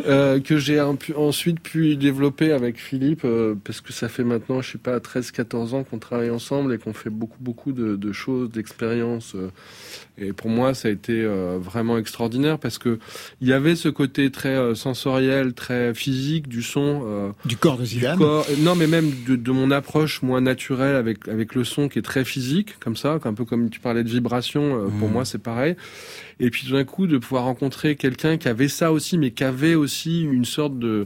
euh, 0.08 0.40
que 0.40 0.58
j'ai 0.58 0.80
ensuite 1.16 1.60
pu 1.60 1.96
développer 1.96 2.52
avec 2.52 2.78
Philippe 2.80 3.22
euh, 3.26 3.56
parce 3.64 3.82
que 3.82 3.94
ça 3.94 4.10
fait 4.10 4.24
maintenant, 4.24 4.62
je 4.62 4.74
sais 4.74 4.78
pas, 4.78 4.98
13-14 5.00 5.74
ans 5.74 5.84
qu'on 5.84 6.00
travaille 6.00 6.30
ensemble 6.30 6.74
et 6.74 6.78
qu'on 6.78 6.94
fait 6.94 7.10
beaucoup 7.10 7.38
beaucoup 7.40 7.72
de, 7.72 7.96
de 7.96 8.12
choses, 8.12 8.50
d'expériences. 8.52 9.34
euh, 9.36 9.50
et 10.18 10.32
pour 10.34 10.50
moi, 10.50 10.74
ça 10.74 10.88
a 10.88 10.92
été 10.92 11.14
euh, 11.24 11.58
vraiment 11.60 11.98
extraordinaire 11.98 12.58
parce 12.60 12.78
que 12.78 13.00
il 13.42 13.48
y 13.50 13.54
avait 13.54 13.76
ce 13.76 13.90
côté 13.90 14.32
très 14.32 14.76
sensoriel, 14.76 15.54
très 15.54 15.94
physique 15.94 16.48
du 16.48 16.62
son. 16.62 17.02
euh, 17.06 17.30
Du 17.56 17.60
corps 17.62 17.78
de 17.78 17.86
Zidane. 17.86 18.18
corps- 18.18 18.46
euh, 18.50 18.56
non, 18.60 18.76
mais 18.76 18.86
même 18.86 19.10
de, 19.26 19.38
de 19.38 19.52
mon 19.52 19.72
approche 19.72 20.22
moins 20.22 20.42
naturelle 20.42 20.96
avec 20.98 21.28
avec 21.30 21.56
le 21.56 21.64
son 21.64 21.88
qui 21.88 22.00
est 22.00 22.02
très 22.02 22.26
physique, 22.26 22.76
comme 22.82 22.98
ça, 22.98 23.18
un 23.24 23.34
peu 23.34 23.46
comme 23.46 23.70
tu 23.70 23.80
parlais 23.80 24.04
de 24.04 24.10
vibration. 24.10 24.76
euh, 24.76 24.90
Pour 25.00 25.08
Mhm. 25.08 25.14
moi, 25.14 25.24
c'est 25.26 25.42
pareil. 25.42 25.76
Et 26.42 26.50
puis 26.50 26.66
tout 26.68 26.74
d'un 26.74 26.84
coup, 26.84 27.08
de 27.08 27.18
pouvoir 27.18 27.46
rencontrer 27.46 27.96
quelqu'un 27.96 28.36
qui 28.38 28.50
avait 28.50 28.68
ça 28.68 28.92
aussi, 28.92 29.18
mais 29.18 29.32
qui 29.32 29.46
avait 29.46 29.76
aussi 29.76 30.24
une 30.24 30.44
sorte 30.46 30.78
de 30.80 31.06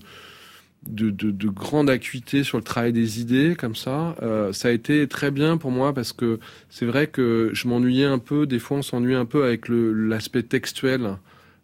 de, 0.87 1.09
de, 1.09 1.29
de 1.29 1.49
grande 1.49 1.89
acuité 1.89 2.43
sur 2.45 2.57
le 2.57 2.63
travail 2.63 2.93
des 2.93 3.19
idées, 3.19 3.55
comme 3.59 3.75
ça, 3.75 4.15
euh, 4.23 4.53
ça 4.53 4.69
a 4.69 4.71
été 4.71 5.07
très 5.09 5.29
bien 5.29 5.57
pour 5.57 5.71
moi 5.71 5.93
parce 5.93 6.13
que 6.13 6.39
c'est 6.69 6.85
vrai 6.85 7.07
que 7.07 7.49
je 7.53 7.67
m'ennuyais 7.67 8.05
un 8.05 8.17
peu. 8.17 8.45
Des 8.47 8.59
fois, 8.59 8.77
on 8.77 8.81
s'ennuie 8.81 9.13
un 9.13 9.25
peu 9.25 9.43
avec 9.43 9.65
l'aspect 9.69 10.41
textuel. 10.41 11.17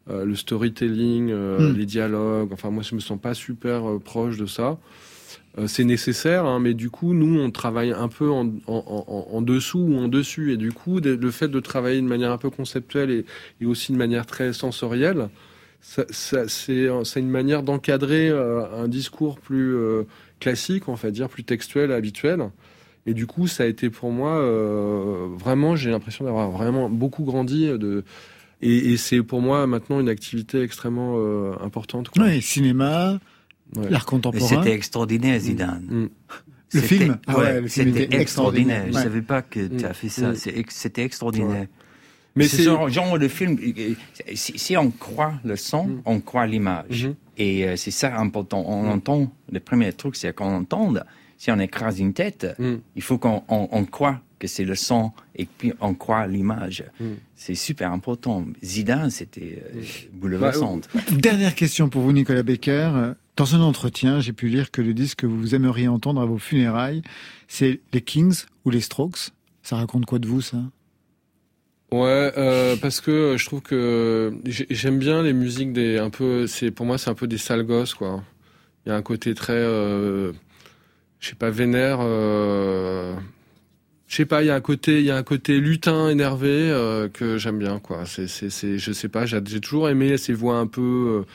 Euh, 0.09 0.25
le 0.25 0.35
storytelling, 0.35 1.29
euh, 1.31 1.71
Mm. 1.71 1.75
les 1.77 1.85
dialogues. 1.85 2.49
Enfin, 2.53 2.69
moi, 2.69 2.83
je 2.83 2.95
me 2.95 2.99
sens 2.99 3.19
pas 3.19 3.33
super 3.33 3.89
euh, 3.89 3.99
proche 3.99 4.37
de 4.37 4.45
ça. 4.45 4.77
Euh, 5.57 5.67
c'est 5.67 5.83
nécessaire, 5.85 6.45
hein, 6.45 6.59
mais 6.59 6.73
du 6.73 6.89
coup, 6.89 7.13
nous, 7.13 7.39
on 7.39 7.49
travaille 7.49 7.91
un 7.91 8.07
peu 8.09 8.29
en, 8.29 8.47
en, 8.67 9.05
en, 9.07 9.27
en 9.35 9.41
dessous 9.41 9.79
ou 9.79 9.97
en 9.97 10.07
dessus. 10.07 10.51
Et 10.53 10.57
du 10.57 10.71
coup, 10.71 10.99
le 10.99 11.31
fait 11.31 11.47
de 11.47 11.59
travailler 11.59 12.01
de 12.01 12.07
manière 12.07 12.31
un 12.31 12.37
peu 12.37 12.49
conceptuelle 12.49 13.09
et, 13.09 13.25
et 13.61 13.65
aussi 13.65 13.91
de 13.93 13.97
manière 13.97 14.25
très 14.25 14.53
sensorielle, 14.53 15.29
ça, 15.81 16.03
ça- 16.09 16.47
c'est 16.47 16.87
c'est 17.03 17.19
une 17.19 17.29
manière 17.29 17.63
d'encadrer 17.63 18.29
un 18.29 18.87
discours 18.87 19.39
plus 19.39 19.75
classique, 20.39 20.87
on 20.89 20.93
va 20.95 21.09
dire, 21.11 21.29
plus 21.29 21.43
textuel, 21.43 21.91
habituel. 21.91 22.49
Et 23.07 23.13
du 23.13 23.27
coup, 23.27 23.47
ça 23.47 23.63
a 23.63 23.67
été 23.67 23.89
pour 23.91 24.11
moi 24.11 24.41
vraiment, 25.37 25.75
j'ai 25.75 25.91
l'impression 25.91 26.25
d'avoir 26.25 26.49
vraiment 26.51 26.89
beaucoup 26.89 27.23
grandi. 27.23 27.67
De, 27.67 28.03
et, 28.61 28.93
et 28.93 28.97
c'est 28.97 29.21
pour 29.23 29.41
moi 29.41 29.67
maintenant 29.67 29.99
une 29.99 30.09
activité 30.09 30.61
extrêmement 30.61 31.15
euh, 31.17 31.53
importante. 31.63 32.09
quoi. 32.09 32.23
Oui, 32.25 32.41
cinéma, 32.41 33.19
Ouais. 33.75 33.89
l'art 33.89 34.05
contemporain. 34.05 34.47
c'était 34.47 34.73
extraordinaire, 34.73 35.39
Zidane. 35.39 35.85
Mm. 35.89 36.03
Le 36.73 36.81
C'était- 36.81 36.87
film? 36.87 37.17
Ah 37.27 37.37
ouais, 37.37 37.61
le 37.61 37.67
film 37.67 37.87
c'était 37.93 38.03
était 38.05 38.21
extraordinaire. 38.21 38.21
extraordinaire. 38.21 38.85
Je 38.91 38.97
Ouais. 38.97 39.03
savais 39.03 39.21
pas 39.21 39.41
que 39.41 39.67
tu 39.67 39.85
as 39.85 39.93
fait 39.93 40.09
ça. 40.09 40.31
Mm. 40.31 40.35
C'était 40.69 41.03
extraordinaire. 41.03 41.67
Mais 42.37 42.43
Mais 42.43 42.47
c'est- 42.47 42.63
genre, 42.63 42.89
genre 42.89 43.17
de 43.17 43.27
film. 43.27 43.57
Si, 44.33 44.57
si 44.59 44.75
on 44.77 44.91
croit 44.91 45.33
le 45.45 45.55
son, 45.55 45.87
Mm. 45.87 46.01
on 46.05 46.19
croit 46.19 46.45
l'image. 46.47 47.05
Mhm. 47.05 47.15
Et 47.37 47.65
euh, 47.67 47.75
c'est 47.75 47.91
ça 47.91 48.17
important. 48.17 48.63
On 48.67 48.89
entend. 48.89 49.31
Le 49.51 49.59
premier 49.59 49.91
truc, 49.93 50.15
c'est 50.15 50.33
qu'on 50.35 50.53
entende. 50.53 51.03
Si 51.37 51.51
on 51.51 51.59
écrase 51.59 51.99
une 51.99 52.13
tête, 52.13 52.47
Mm. 52.59 52.75
il 52.95 53.01
faut 53.01 53.17
qu'on 53.17 53.43
on, 53.49 53.67
on 53.71 53.85
croit 53.85 54.21
que 54.39 54.47
c'est 54.47 54.65
le 54.65 54.75
son 54.75 55.11
et 55.35 55.45
puis 55.45 55.73
on 55.81 55.93
croit 55.93 56.27
l'image. 56.27 56.83
Mm. 56.99 57.05
C'est 57.35 57.55
super 57.55 57.91
important. 57.91 58.45
Zidane, 58.63 59.09
c'était 59.09 59.61
euh, 59.75 59.79
Bah, 59.81 59.85
bouleversant. 60.13 60.81
Dernière 61.11 61.55
question 61.55 61.89
pour 61.89 62.01
vous, 62.01 62.11
Nicolas 62.13 62.43
Becker. 62.43 63.13
Dans 63.35 63.53
un 63.55 63.59
entretien, 63.61 64.21
j'ai 64.21 64.31
pu 64.33 64.47
lire 64.47 64.71
que 64.71 64.81
le 64.81 64.93
disque 64.93 65.19
que 65.19 65.25
vous 65.27 65.55
aimeriez 65.55 65.87
entendre 65.89 66.21
à 66.21 66.25
vos 66.25 66.37
funérailles, 66.37 67.01
c'est 67.49 67.81
les 67.93 68.01
Kings 68.01 68.43
ou 68.63 68.69
les 68.69 68.79
Strokes. 68.81 69.31
Ça 69.61 69.75
raconte 69.75 70.05
quoi 70.05 70.19
de 70.19 70.27
vous, 70.27 70.41
ça? 70.41 70.57
Ouais, 71.91 72.31
euh, 72.37 72.75
parce 72.81 72.99
que 73.01 73.35
je 73.37 73.45
trouve 73.45 73.61
que 73.61 74.33
j'ai- 74.45 74.67
j'aime 74.69 74.99
bien 74.99 75.21
les 75.21 75.33
musiques 75.33 75.71
des 75.71 75.97
un 75.97 76.09
peu. 76.09 76.47
C'est 76.47 76.71
pour 76.71 76.85
moi 76.85 76.97
c'est 76.97 77.09
un 77.09 77.13
peu 77.13 77.27
des 77.27 77.37
sales 77.37 77.63
gosses 77.63 77.93
quoi. 77.93 78.23
Il 78.85 78.89
y 78.89 78.91
a 78.91 78.95
un 78.95 79.01
côté 79.01 79.33
très, 79.33 79.53
euh, 79.53 80.33
je 81.25 81.29
sais 81.31 81.35
pas 81.35 81.49
vénère. 81.49 81.97
Euh, 82.01 83.15
je 84.07 84.15
sais 84.15 84.25
pas, 84.27 84.43
il 84.43 84.45
y 84.45 84.49
a 84.51 84.55
un 84.55 84.61
côté, 84.61 84.99
il 84.99 85.05
y 85.05 85.09
a 85.09 85.15
un 85.17 85.23
côté 85.23 85.59
lutin 85.59 86.09
énervé 86.09 86.49
euh, 86.51 87.09
que 87.09 87.39
j'aime 87.39 87.57
bien 87.57 87.79
quoi. 87.79 88.05
C'est 88.05 88.27
c'est 88.27 88.51
c'est 88.51 88.77
je 88.77 88.91
sais 88.91 89.09
pas, 89.09 89.25
j'ai 89.25 89.39
j'ai 89.43 89.59
toujours 89.59 89.89
aimé 89.89 90.17
ces 90.17 90.33
voix 90.33 90.57
un 90.57 90.67
peu. 90.67 90.81
Euh, 91.25 91.31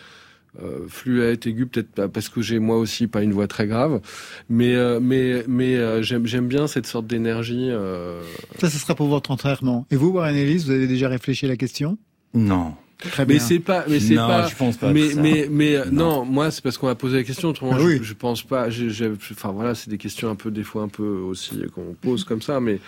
euh, 0.61 0.89
fluette, 0.89 1.47
aiguë, 1.47 1.67
peut-être 1.67 1.93
pas- 1.93 2.09
parce 2.09 2.29
que 2.29 2.43
j'ai 2.43 2.59
moi 2.59 2.77
aussi 2.77 3.07
pas 3.07 3.23
une 3.23 3.33
voix 3.33 3.47
très 3.47 3.69
grave, 3.69 4.01
mais 4.49 4.75
euh, 4.75 4.99
mais 5.01 5.45
mais 5.47 5.77
euh, 5.77 6.03
j'aime 6.03 6.27
j'aime 6.27 6.49
bien 6.49 6.67
cette 6.67 6.87
sorte 6.87 7.07
d'énergie. 7.07 7.69
Euh, 7.71 8.21
Ça, 8.59 8.69
ce 8.69 8.77
sera 8.79 8.97
pour 8.97 9.07
votre 9.07 9.31
enterrement. 9.31 9.87
Et 9.93 9.97
vous, 9.97 10.09
Warren 10.09 10.35
Ellis, 10.35 10.65
vous 10.65 10.73
avez 10.73 10.89
déjà 10.89 11.09
réfléchi 11.09 11.47
à 11.47 11.49
la 11.49 11.57
question? 11.57 11.99
Non. 12.35 12.75
Très 13.01 13.25
bien. 13.25 13.35
Mais 13.37 13.41
c'est 13.41 13.59
pas, 13.61 13.85
mais 13.89 13.99
c'est 14.01 14.15
Non, 14.15 14.27
pas. 14.29 14.47
je 14.47 14.55
pense 14.57 14.77
pas 14.77 14.93
Mais 14.93 15.09
mais 15.17 15.49
mais 15.51 15.79
Non. 15.91 16.21
non, 16.21 16.25
moi 16.25 16.51
c'est 16.51 16.63
parce 16.63 16.77
qu'on 16.79 16.87
m'a 16.87 16.95
posé 16.95 17.17
la 17.19 17.25
question. 17.25 17.49
Autrement, 17.49 17.73
Ah 17.75 17.79
je, 17.81 17.85
oui. 17.87 17.99
je 18.03 18.15
pense 18.15 18.43
pas. 18.43 18.69
j'ai- 18.71 18.91
j'ai- 18.91 19.11
Enfin 19.33 19.51
voilà, 19.53 19.75
c'est 19.75 19.89
des 19.91 19.99
questions 19.99 20.29
un 20.31 20.35
peu 20.35 20.51
des 20.51 20.63
fois 20.65 20.83
un 20.83 20.89
peu 20.89 21.03
aussi 21.05 21.53
qu'on 21.75 21.95
pose 22.01 22.25
comme 22.25 22.43
ça. 22.43 22.61
Mais 22.61 22.79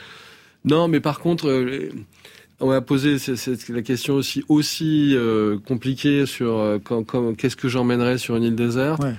non, 0.65 0.87
mais 0.89 1.01
par 1.01 1.19
contre, 1.21 1.49
euh, 1.49 1.89
on 2.61 2.69
m'a 2.69 2.81
posé 2.81 3.17
la 3.71 3.83
question 3.83 4.15
aussi 4.15 4.45
aussi 4.49 5.13
euh, 5.17 5.59
compliquée 5.67 6.27
sur 6.27 6.59
euh, 6.59 6.79
quand, 6.83 7.03
quand- 7.05 7.35
qu'est-ce 7.37 7.57
que 7.57 7.69
j'emmènerais 7.69 8.19
sur 8.19 8.37
une 8.37 8.45
île 8.45 8.55
déserte? 8.57 9.03
Ouais. 9.03 9.15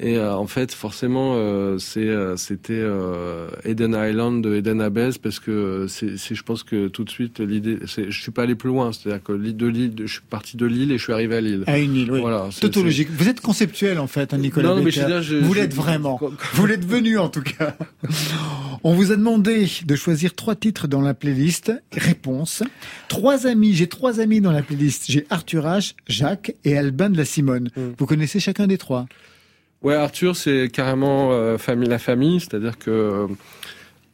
Et 0.00 0.16
euh, 0.16 0.32
en 0.36 0.46
fait, 0.46 0.72
forcément, 0.72 1.32
euh, 1.34 1.76
c'est 1.78 2.06
euh, 2.06 2.36
c'était 2.36 2.72
euh, 2.74 3.48
Eden 3.64 3.96
Island 4.00 4.44
de 4.44 4.54
Eden 4.54 4.80
Abbas 4.80 5.16
parce 5.20 5.40
que 5.40 5.50
euh, 5.50 5.88
c'est 5.88 6.16
c'est- 6.16 6.36
je 6.36 6.42
pense 6.44 6.62
que 6.62 6.86
tout 6.86 7.02
de 7.02 7.10
suite 7.10 7.40
l'idée, 7.40 7.78
c'est- 7.88 8.08
je 8.08 8.22
suis 8.22 8.30
pas 8.30 8.44
allé 8.44 8.54
plus 8.54 8.68
loin, 8.68 8.92
c'est-à-dire 8.92 9.20
que 9.24 9.32
l'île 9.32 9.56
de 9.56 9.66
l'île, 9.66 9.94
je 9.98 10.06
suis 10.12 10.20
parti 10.30 10.56
de 10.56 10.66
l'île 10.66 10.92
et 10.92 10.98
je 10.98 11.02
suis 11.02 11.12
arrivé 11.12 11.34
à 11.34 11.40
l'île. 11.40 11.64
À 11.66 11.78
une 11.78 11.96
île, 11.96 12.12
oui. 12.12 12.20
Voilà, 12.20 12.48
Tautologique. 12.60 13.08
Vous 13.10 13.28
êtes 13.28 13.40
conceptuel, 13.40 13.98
en 13.98 14.06
fait, 14.06 14.32
hein, 14.32 14.38
Nicolas 14.38 14.68
Non, 14.68 14.76
non, 14.76 14.82
mais 14.84 14.92
je 14.92 15.00
veux 15.00 15.06
dire, 15.06 15.22
je- 15.22 15.36
vous 15.36 15.52
l'êtes 15.54 15.74
vraiment. 15.74 16.20
Vous 16.54 16.66
l'êtes 16.66 16.84
venu, 16.86 17.18
en 17.18 17.28
tout 17.28 17.42
cas. 17.42 17.76
On 18.84 18.94
vous 18.94 19.10
a 19.10 19.16
demandé 19.16 19.66
de 19.84 19.96
choisir 19.96 20.34
trois 20.34 20.54
titres 20.54 20.86
dans 20.86 21.00
la 21.00 21.12
playlist. 21.14 21.72
Réponse. 21.92 22.62
Trois 23.08 23.48
amis. 23.48 23.74
J'ai 23.74 23.88
trois 23.88 24.20
amis 24.20 24.40
dans 24.40 24.52
la 24.52 24.62
playlist. 24.62 25.06
J'ai 25.08 25.26
Arthur 25.30 25.64
H, 25.64 25.94
Jacques 26.06 26.54
et 26.64 26.78
Albin 26.78 27.10
de 27.10 27.16
la 27.16 27.24
Simone. 27.24 27.70
Mm. 27.76 27.80
Vous 27.98 28.06
connaissez 28.06 28.38
chacun 28.38 28.68
des 28.68 28.78
trois? 28.78 29.06
Ouais, 29.82 29.94
Arthur, 29.94 30.34
c'est 30.36 30.68
carrément 30.72 31.32
euh, 31.32 31.56
famille, 31.58 31.88
la 31.88 31.98
famille, 31.98 32.40
c'est-à-dire 32.40 32.78
que 32.78 33.26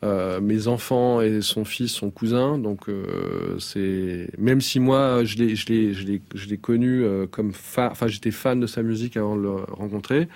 Euh, 0.03 0.39
mes 0.39 0.69
enfants 0.69 1.23
et 1.23 1.41
son 1.41 1.65
fils 1.65 1.91
sont 1.91 2.11
cousins, 2.11 2.59
donc 2.59 2.91
euh, 2.91 3.57
c'est 3.59 4.29
même 4.37 4.61
si 4.61 4.79
moi 4.79 5.25
je 5.25 5.37
l'ai 5.39 5.57
je 5.57 5.67
l'ai 5.67 5.95
je 5.95 6.05
l'ai 6.05 6.21
je 6.35 6.47
l'ai 6.47 6.59
connu 6.59 7.03
comme 7.31 7.55
fan, 7.55 7.89
enfin 7.91 8.07
j'étais 8.07 8.31
fan 8.31 8.61
de 8.61 8.67
sa 8.67 8.83
musique 8.83 9.17
avant 9.17 9.35
de 9.35 9.41
le 9.41 9.55
rencontrer. 9.73 10.29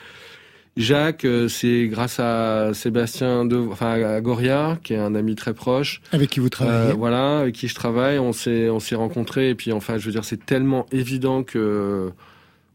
Jacques, 0.78 1.26
c'est 1.48 1.86
grâce 1.88 2.18
à 2.18 2.72
Sébastien 2.72 3.44
de, 3.44 3.58
enfin 3.58 4.02
à 4.02 4.20
Goria, 4.22 4.78
qui 4.82 4.94
est 4.94 4.98
un 4.98 5.14
ami 5.14 5.34
très 5.34 5.52
proche. 5.52 6.00
Avec 6.12 6.30
qui 6.30 6.40
vous 6.40 6.48
travaillez 6.48 6.92
Euh, 6.92 6.94
voilà, 6.94 7.40
avec 7.40 7.54
qui 7.54 7.68
je 7.68 7.74
travaille. 7.74 8.18
On 8.18 8.32
s'est, 8.32 8.70
on 8.70 8.80
s'est 8.80 8.94
rencontrés 8.94 9.50
et 9.50 9.54
puis 9.54 9.72
enfin, 9.72 9.98
je 9.98 10.06
veux 10.06 10.12
dire, 10.12 10.24
c'est 10.24 10.46
tellement 10.46 10.86
évident 10.92 11.42
que 11.42 12.10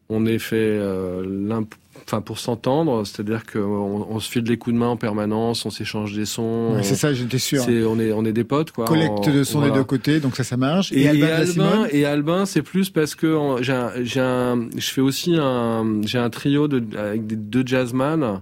on 0.10 0.26
est 0.26 0.40
fait 0.40 0.56
euh, 0.58 1.24
l'un, 1.26 1.64
enfin 2.06 2.22
pour 2.22 2.38
s'entendre, 2.40 3.06
c'est-à-dire 3.06 3.44
qu'on 3.46 4.06
on 4.10 4.20
se 4.20 4.30
file 4.30 4.44
des 4.44 4.58
coups 4.58 4.74
de 4.74 4.80
main 4.80 4.90
en 4.90 4.98
permanence, 4.98 5.66
on 5.66 5.70
s'échange 5.70 6.14
des 6.14 6.26
sons. 6.26 6.74
Ouais, 6.76 6.84
c'est 6.84 6.96
ça, 6.96 7.14
j'étais 7.14 7.38
sûr. 7.40 7.64
c'est- 7.64 7.84
on 7.86 7.98
est, 8.00 8.12
on 8.12 8.26
est 8.26 8.34
des 8.34 8.44
potes 8.44 8.72
quoi. 8.72 8.86
Collecte 8.86 9.14
On- 9.28 9.32
de 9.34 9.44
son 9.44 9.60
voilà. 9.60 9.74
des 9.74 9.80
deux 9.80 9.84
côtés, 9.86 10.20
donc 10.20 10.36
ça, 10.36 10.44
ça 10.44 10.58
marche. 10.58 10.92
Et, 10.92 11.04
et 11.04 11.08
Albin 11.10 11.28
la 11.28 11.38
Albin, 11.38 11.88
et 11.92 12.06
Albin, 12.06 12.46
c'est 12.46 12.62
plus 12.62 12.90
parce 12.90 13.16
que 13.16 13.38
j'ai 13.62 13.74
je 14.06 14.90
fais 14.92 15.02
aussi 15.02 15.36
un, 15.40 16.02
j'ai 16.06 16.18
un 16.20 16.30
trio 16.30 16.68
de, 16.68 16.84
avec 16.98 17.26
des 17.26 17.36
deux 17.38 17.64
jazzman, 17.66 18.42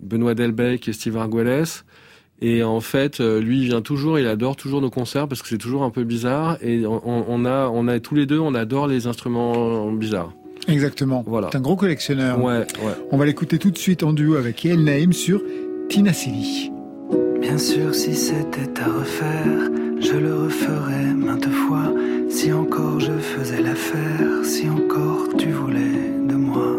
Benoît 0.00 0.34
Delbecq 0.34 0.88
et 0.88 0.92
Steve 0.92 1.16
Arguelles. 1.16 1.64
Et 2.44 2.64
en 2.64 2.80
fait, 2.80 3.20
euh, 3.20 3.40
lui, 3.40 3.60
il 3.60 3.66
vient 3.66 3.82
toujours, 3.82 4.18
il 4.18 4.26
adore 4.26 4.56
toujours 4.56 4.80
nos 4.80 4.90
concerts 4.90 5.28
parce 5.28 5.42
que 5.42 5.48
c'est 5.48 5.58
toujours 5.58 5.84
un 5.84 5.90
peu 5.90 6.02
bizarre. 6.02 6.56
Et 6.60 6.84
on- 6.86 7.24
on 7.30 7.44
a, 7.44 7.68
on 7.68 7.86
a 7.86 8.00
tous 8.00 8.16
les 8.16 8.26
deux, 8.26 8.40
on 8.40 8.54
adore 8.56 8.88
les 8.88 9.06
instruments 9.06 9.92
bizarres. 9.92 10.32
Exactement. 10.68 11.22
Voilà. 11.26 11.48
C'est 11.50 11.58
un 11.58 11.62
gros 11.62 11.76
collectionneur. 11.76 12.42
Ouais, 12.42 12.58
ouais. 12.58 12.92
On 13.10 13.16
va 13.16 13.26
l'écouter 13.26 13.58
tout 13.58 13.70
de 13.70 13.78
suite 13.78 14.02
en 14.02 14.12
duo 14.12 14.36
avec 14.36 14.64
Yael 14.64 14.82
Naïm 14.84 15.12
sur 15.12 15.42
Tina 15.88 16.12
Silly. 16.12 16.70
Bien 17.40 17.58
sûr, 17.58 17.94
si 17.94 18.14
c'était 18.14 18.80
à 18.80 18.86
refaire, 18.86 19.70
je 20.00 20.16
le 20.16 20.44
referais 20.44 21.12
maintes 21.14 21.50
fois. 21.50 21.92
Si 22.30 22.52
encore 22.52 23.00
je 23.00 23.12
faisais 23.12 23.60
l'affaire, 23.60 24.44
si 24.44 24.68
encore 24.70 25.28
tu 25.36 25.50
voulais 25.50 26.12
de 26.28 26.34
moi. 26.34 26.78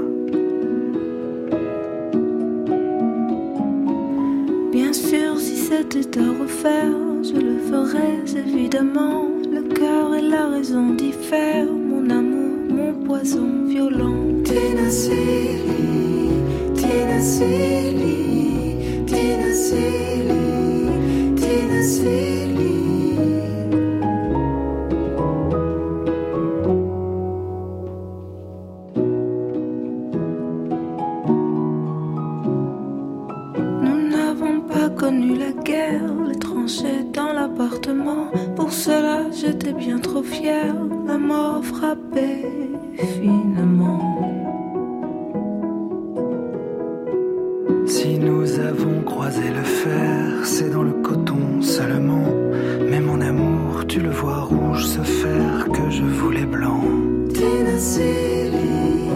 Bien 4.71 4.93
sûr, 4.93 5.37
si 5.37 5.57
c'était 5.57 6.19
à 6.19 6.31
refaire, 6.41 6.91
je 7.23 7.33
le 7.39 7.59
ferais 7.69 8.39
évidemment. 8.47 9.27
Le 9.51 9.61
cœur 9.73 10.15
et 10.15 10.21
la 10.21 10.47
raison 10.47 10.93
diffèrent. 10.95 11.71
Mon 11.71 12.09
amour, 12.09 12.42
poison 13.03 13.65
violent. 13.67 14.43
Tina 14.43 14.89
Silly, 14.89 16.29
Tina 16.75 17.19
Silly, 17.21 19.05
Tina 19.05 19.51
Silly, 19.53 20.35
Tina 21.35 21.81
Silly. 21.83 22.75
Nous 33.83 34.09
n'avons 34.09 34.61
pas 34.61 34.89
connu 34.89 35.35
la 35.37 35.51
guerre, 35.63 36.13
les 36.27 36.39
tranchées 36.39 37.03
dans 37.13 37.33
l'appartement. 37.33 38.27
Pour 38.63 38.71
cela, 38.71 39.29
j'étais 39.29 39.73
bien 39.73 39.99
trop 39.99 40.23
fière. 40.23 40.73
La 41.05 41.17
mort 41.17 41.61
frappait 41.65 42.45
finement. 42.95 43.99
Si 47.85 48.17
nous 48.17 48.57
avons 48.61 49.01
croisé 49.01 49.49
le 49.49 49.63
fer, 49.63 50.45
c'est 50.45 50.69
dans 50.69 50.83
le 50.83 50.93
coton 50.93 51.61
seulement. 51.61 52.29
Mais 52.89 53.01
mon 53.01 53.19
amour, 53.19 53.85
tu 53.85 53.99
le 53.99 54.11
vois 54.11 54.43
rouge 54.43 54.85
se 54.85 55.01
faire 55.01 55.67
que 55.67 55.89
je 55.89 56.03
voulais 56.03 56.45
blanc. 56.45 56.85
Tina 57.33 57.77
Silly, 57.77 59.09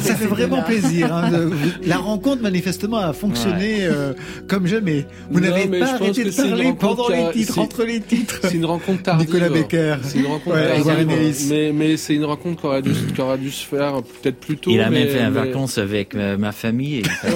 ça 0.00 0.14
fait 0.14 0.26
vraiment 0.26 0.62
plaisir. 0.62 1.14
hein, 1.14 1.30
de- 1.30 1.50
la 1.88 1.96
rencontre 1.98 2.42
manifestement 2.42 2.98
a 2.98 3.12
fonctionné 3.12 3.78
euh, 3.82 4.12
comme 4.48 4.66
jamais. 4.66 5.06
Vous 5.30 5.40
n'avez 5.40 5.66
pas 5.78 5.94
arrêté 5.94 6.24
de 6.24 6.30
parler 6.30 6.74
pendant 6.78 7.08
les 7.08 7.30
titres, 7.32 7.54
c'est- 7.54 7.60
entre 7.60 7.84
les 7.84 8.00
titres. 8.00 8.40
C'est 8.42 8.54
une 8.54 8.64
rencontre 8.64 9.02
tardive. 9.02 9.26
Nicolas 9.26 9.48
Becker. 9.48 9.96
C'est 10.02 10.18
une 10.18 10.26
rencontre 10.26 10.56
Ouais, 10.56 10.82
tardive. 10.82 11.46
Mais, 11.48 11.72
mais 11.72 11.96
c'est 11.96 12.14
une 12.14 12.24
rencontre 12.24 12.60
qui 12.60 12.66
aurait 12.66 12.82
dû, 12.82 12.90
aurait 13.18 13.38
dû 13.38 13.50
se 13.50 13.66
faire 13.66 14.02
peut-être 14.22 14.38
plus 14.38 14.56
tôt. 14.56 14.70
Il 14.70 14.80
a 14.80 14.90
mais- 14.90 15.00
même 15.04 15.08
fait 15.08 15.20
un 15.20 15.30
mais- 15.30 15.40
vacances 15.46 15.78
avec 15.78 16.14
euh, 16.14 16.36
ma 16.36 16.52
famille. 16.52 17.02
Et... 17.24 17.30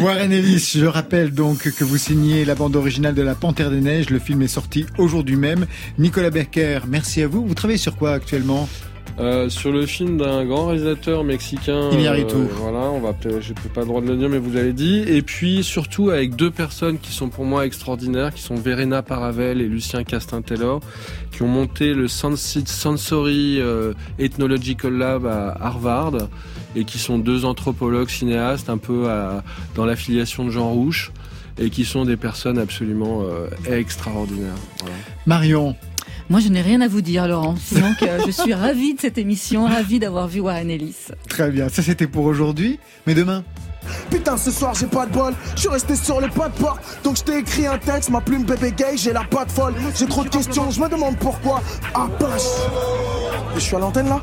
Warren 0.00 0.32
Ellis, 0.32 0.72
je 0.76 0.86
rappelle 0.86 1.32
donc 1.32 1.70
que 1.72 1.84
vous 1.84 1.96
signez 1.98 2.44
la 2.44 2.54
bande 2.54 2.76
originale 2.76 3.14
de 3.14 3.22
La 3.22 3.34
Panthère 3.34 3.70
des 3.70 3.80
Neiges. 3.80 4.10
Le 4.10 4.18
film 4.18 4.42
est 4.42 4.48
sorti 4.48 4.86
aujourd'hui 4.98 5.36
même. 5.36 5.66
Nicolas 5.98 6.30
Becker, 6.30 6.80
merci 6.88 7.22
à 7.22 7.28
vous. 7.28 7.46
Vous 7.46 7.54
travaillez 7.54 7.78
sur 7.78 7.96
quoi 7.96 8.12
actuellement? 8.12 8.68
Euh, 9.20 9.50
sur 9.50 9.70
le 9.72 9.84
film 9.84 10.16
d'un 10.16 10.44
grand 10.46 10.66
réalisateur 10.68 11.22
mexicain. 11.22 11.90
Iñárritu. 11.90 12.34
euh, 12.34 12.46
voilà, 12.56 12.90
on 12.90 12.98
va 13.00 13.14
j'ai 13.40 13.52
peut-être 13.52 13.72
pas 13.74 13.82
le 13.82 13.86
droit 13.86 14.00
de 14.00 14.06
le 14.08 14.16
dire, 14.16 14.28
mais 14.30 14.38
vous 14.38 14.50
l'avez 14.52 14.72
dit. 14.72 15.00
Et 15.06 15.20
puis 15.20 15.62
surtout 15.62 16.08
avec 16.08 16.34
deux 16.34 16.50
personnes 16.50 16.98
qui 16.98 17.12
sont 17.12 17.28
pour 17.28 17.44
moi 17.44 17.66
extraordinaires, 17.66 18.32
qui 18.32 18.40
sont 18.40 18.54
Verena 18.54 19.02
Paravel 19.02 19.60
et 19.60 19.68
Lucien 19.68 20.02
Castin-Taylor, 20.02 20.80
qui 21.30 21.42
ont 21.42 21.46
monté 21.48 21.92
le 21.92 22.08
Sensory 22.08 23.60
euh, 23.60 23.92
Ethnological 24.18 24.94
Lab 24.94 25.26
à 25.26 25.56
Harvard 25.60 26.28
et 26.74 26.84
qui 26.84 26.98
sont 26.98 27.18
deux 27.18 27.44
anthropologues 27.44 28.08
cinéastes 28.08 28.70
un 28.70 28.78
peu 28.78 29.10
à- 29.10 29.44
dans 29.74 29.84
l'affiliation 29.84 30.44
de 30.46 30.50
Jean 30.50 30.70
Rouche 30.70 31.12
et 31.58 31.68
qui 31.68 31.84
sont 31.84 32.06
des 32.06 32.16
personnes 32.16 32.58
absolument 32.58 33.22
euh, 33.24 33.46
extraordinaires. 33.70 34.54
Voilà. 34.80 34.94
Marion. 35.26 35.76
Moi, 36.32 36.40
je 36.40 36.48
n'ai 36.48 36.62
rien 36.62 36.80
à 36.80 36.88
vous 36.88 37.02
dire, 37.02 37.28
Laurent. 37.28 37.56
Sinon 37.62 37.92
que 37.92 38.06
je 38.24 38.30
suis 38.30 38.54
ravie 38.54 38.94
de 38.94 39.00
cette 39.02 39.18
émission, 39.18 39.66
ravie 39.66 39.98
d'avoir 39.98 40.28
vu 40.28 40.40
Warren 40.40 40.70
Ellis. 40.70 40.96
Très 41.28 41.50
bien, 41.50 41.68
ça 41.68 41.82
c'était 41.82 42.06
pour 42.06 42.24
aujourd'hui. 42.24 42.80
Mais 43.06 43.12
demain? 43.12 43.44
Putain, 44.10 44.38
ce 44.38 44.50
soir 44.50 44.72
j'ai 44.72 44.86
pas 44.86 45.04
de 45.04 45.12
bol. 45.12 45.34
Je 45.56 45.60
suis 45.60 45.68
resté 45.68 45.94
sur 45.94 46.22
le 46.22 46.28
pas 46.28 46.48
de 46.48 46.54
porte. 46.54 46.80
Donc 47.04 47.18
je 47.18 47.22
t'ai 47.22 47.40
écrit 47.40 47.66
un 47.66 47.76
texte, 47.76 48.08
ma 48.08 48.22
plume 48.22 48.44
bébé 48.44 48.72
gay, 48.74 48.96
j'ai 48.96 49.12
la 49.12 49.24
patte 49.24 49.50
folle. 49.50 49.74
J'ai 49.94 50.06
trop 50.06 50.24
de 50.24 50.30
questions, 50.30 50.70
je 50.70 50.80
me 50.80 50.88
demande 50.88 51.18
pourquoi. 51.18 51.60
Ah, 51.92 52.08
vache. 52.18 52.40
Je 53.54 53.60
suis 53.60 53.76
à 53.76 53.80
l'antenne 53.80 54.08
là? 54.08 54.22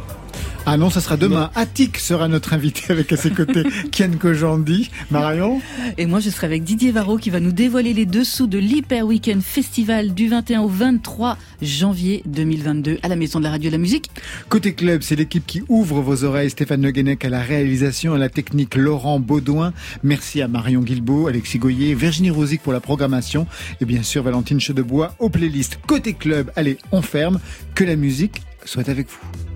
Ah 0.65 0.77
non, 0.77 0.89
ça 0.89 1.01
sera 1.01 1.17
demain. 1.17 1.49
Attic 1.55 1.97
sera 1.97 2.27
notre 2.27 2.53
invité 2.53 2.91
avec 2.91 3.11
à 3.11 3.17
ses 3.17 3.31
côtés 3.31 3.63
Ken 3.91 4.17
Kojandi. 4.17 4.91
Marion 5.09 5.61
Et 5.97 6.05
moi, 6.05 6.19
je 6.19 6.29
serai 6.29 6.47
avec 6.47 6.63
Didier 6.63 6.91
Varro 6.91 7.17
qui 7.17 7.29
va 7.29 7.39
nous 7.39 7.51
dévoiler 7.51 7.93
les 7.93 8.05
dessous 8.05 8.45
de 8.45 8.57
l'Hyper 8.57 9.05
Weekend 9.05 9.41
Festival 9.41 10.13
du 10.13 10.27
21 10.27 10.61
au 10.61 10.67
23 10.67 11.37
janvier 11.61 12.21
2022 12.25 12.99
à 13.01 13.07
la 13.07 13.15
Maison 13.15 13.39
de 13.39 13.45
la 13.45 13.51
Radio 13.51 13.67
et 13.67 13.71
de 13.71 13.75
la 13.75 13.81
Musique. 13.81 14.11
Côté 14.49 14.73
club, 14.73 15.01
c'est 15.01 15.15
l'équipe 15.15 15.45
qui 15.45 15.63
ouvre 15.69 16.01
vos 16.01 16.23
oreilles. 16.23 16.49
Stéphane 16.49 16.81
Le 16.83 16.91
Guenec 16.91 17.25
à 17.25 17.29
la 17.29 17.41
réalisation, 17.41 18.13
à 18.13 18.17
la 18.17 18.29
technique 18.29 18.75
Laurent 18.75 19.19
Baudouin. 19.19 19.73
Merci 20.03 20.41
à 20.41 20.47
Marion 20.47 20.81
Guilbeault, 20.81 21.27
Alexis 21.27 21.57
Goyer, 21.57 21.95
Virginie 21.95 22.29
Rosic 22.29 22.61
pour 22.61 22.73
la 22.73 22.79
programmation 22.79 23.47
et 23.81 23.85
bien 23.85 24.03
sûr 24.03 24.23
Valentine 24.23 24.59
Chedebois 24.59 25.15
aux 25.19 25.29
playlists. 25.29 25.79
Côté 25.87 26.13
club, 26.13 26.51
allez, 26.55 26.77
on 26.91 27.01
ferme. 27.01 27.39
Que 27.75 27.83
la 27.83 27.95
musique 27.95 28.41
soit 28.65 28.89
avec 28.89 29.07
vous. 29.07 29.48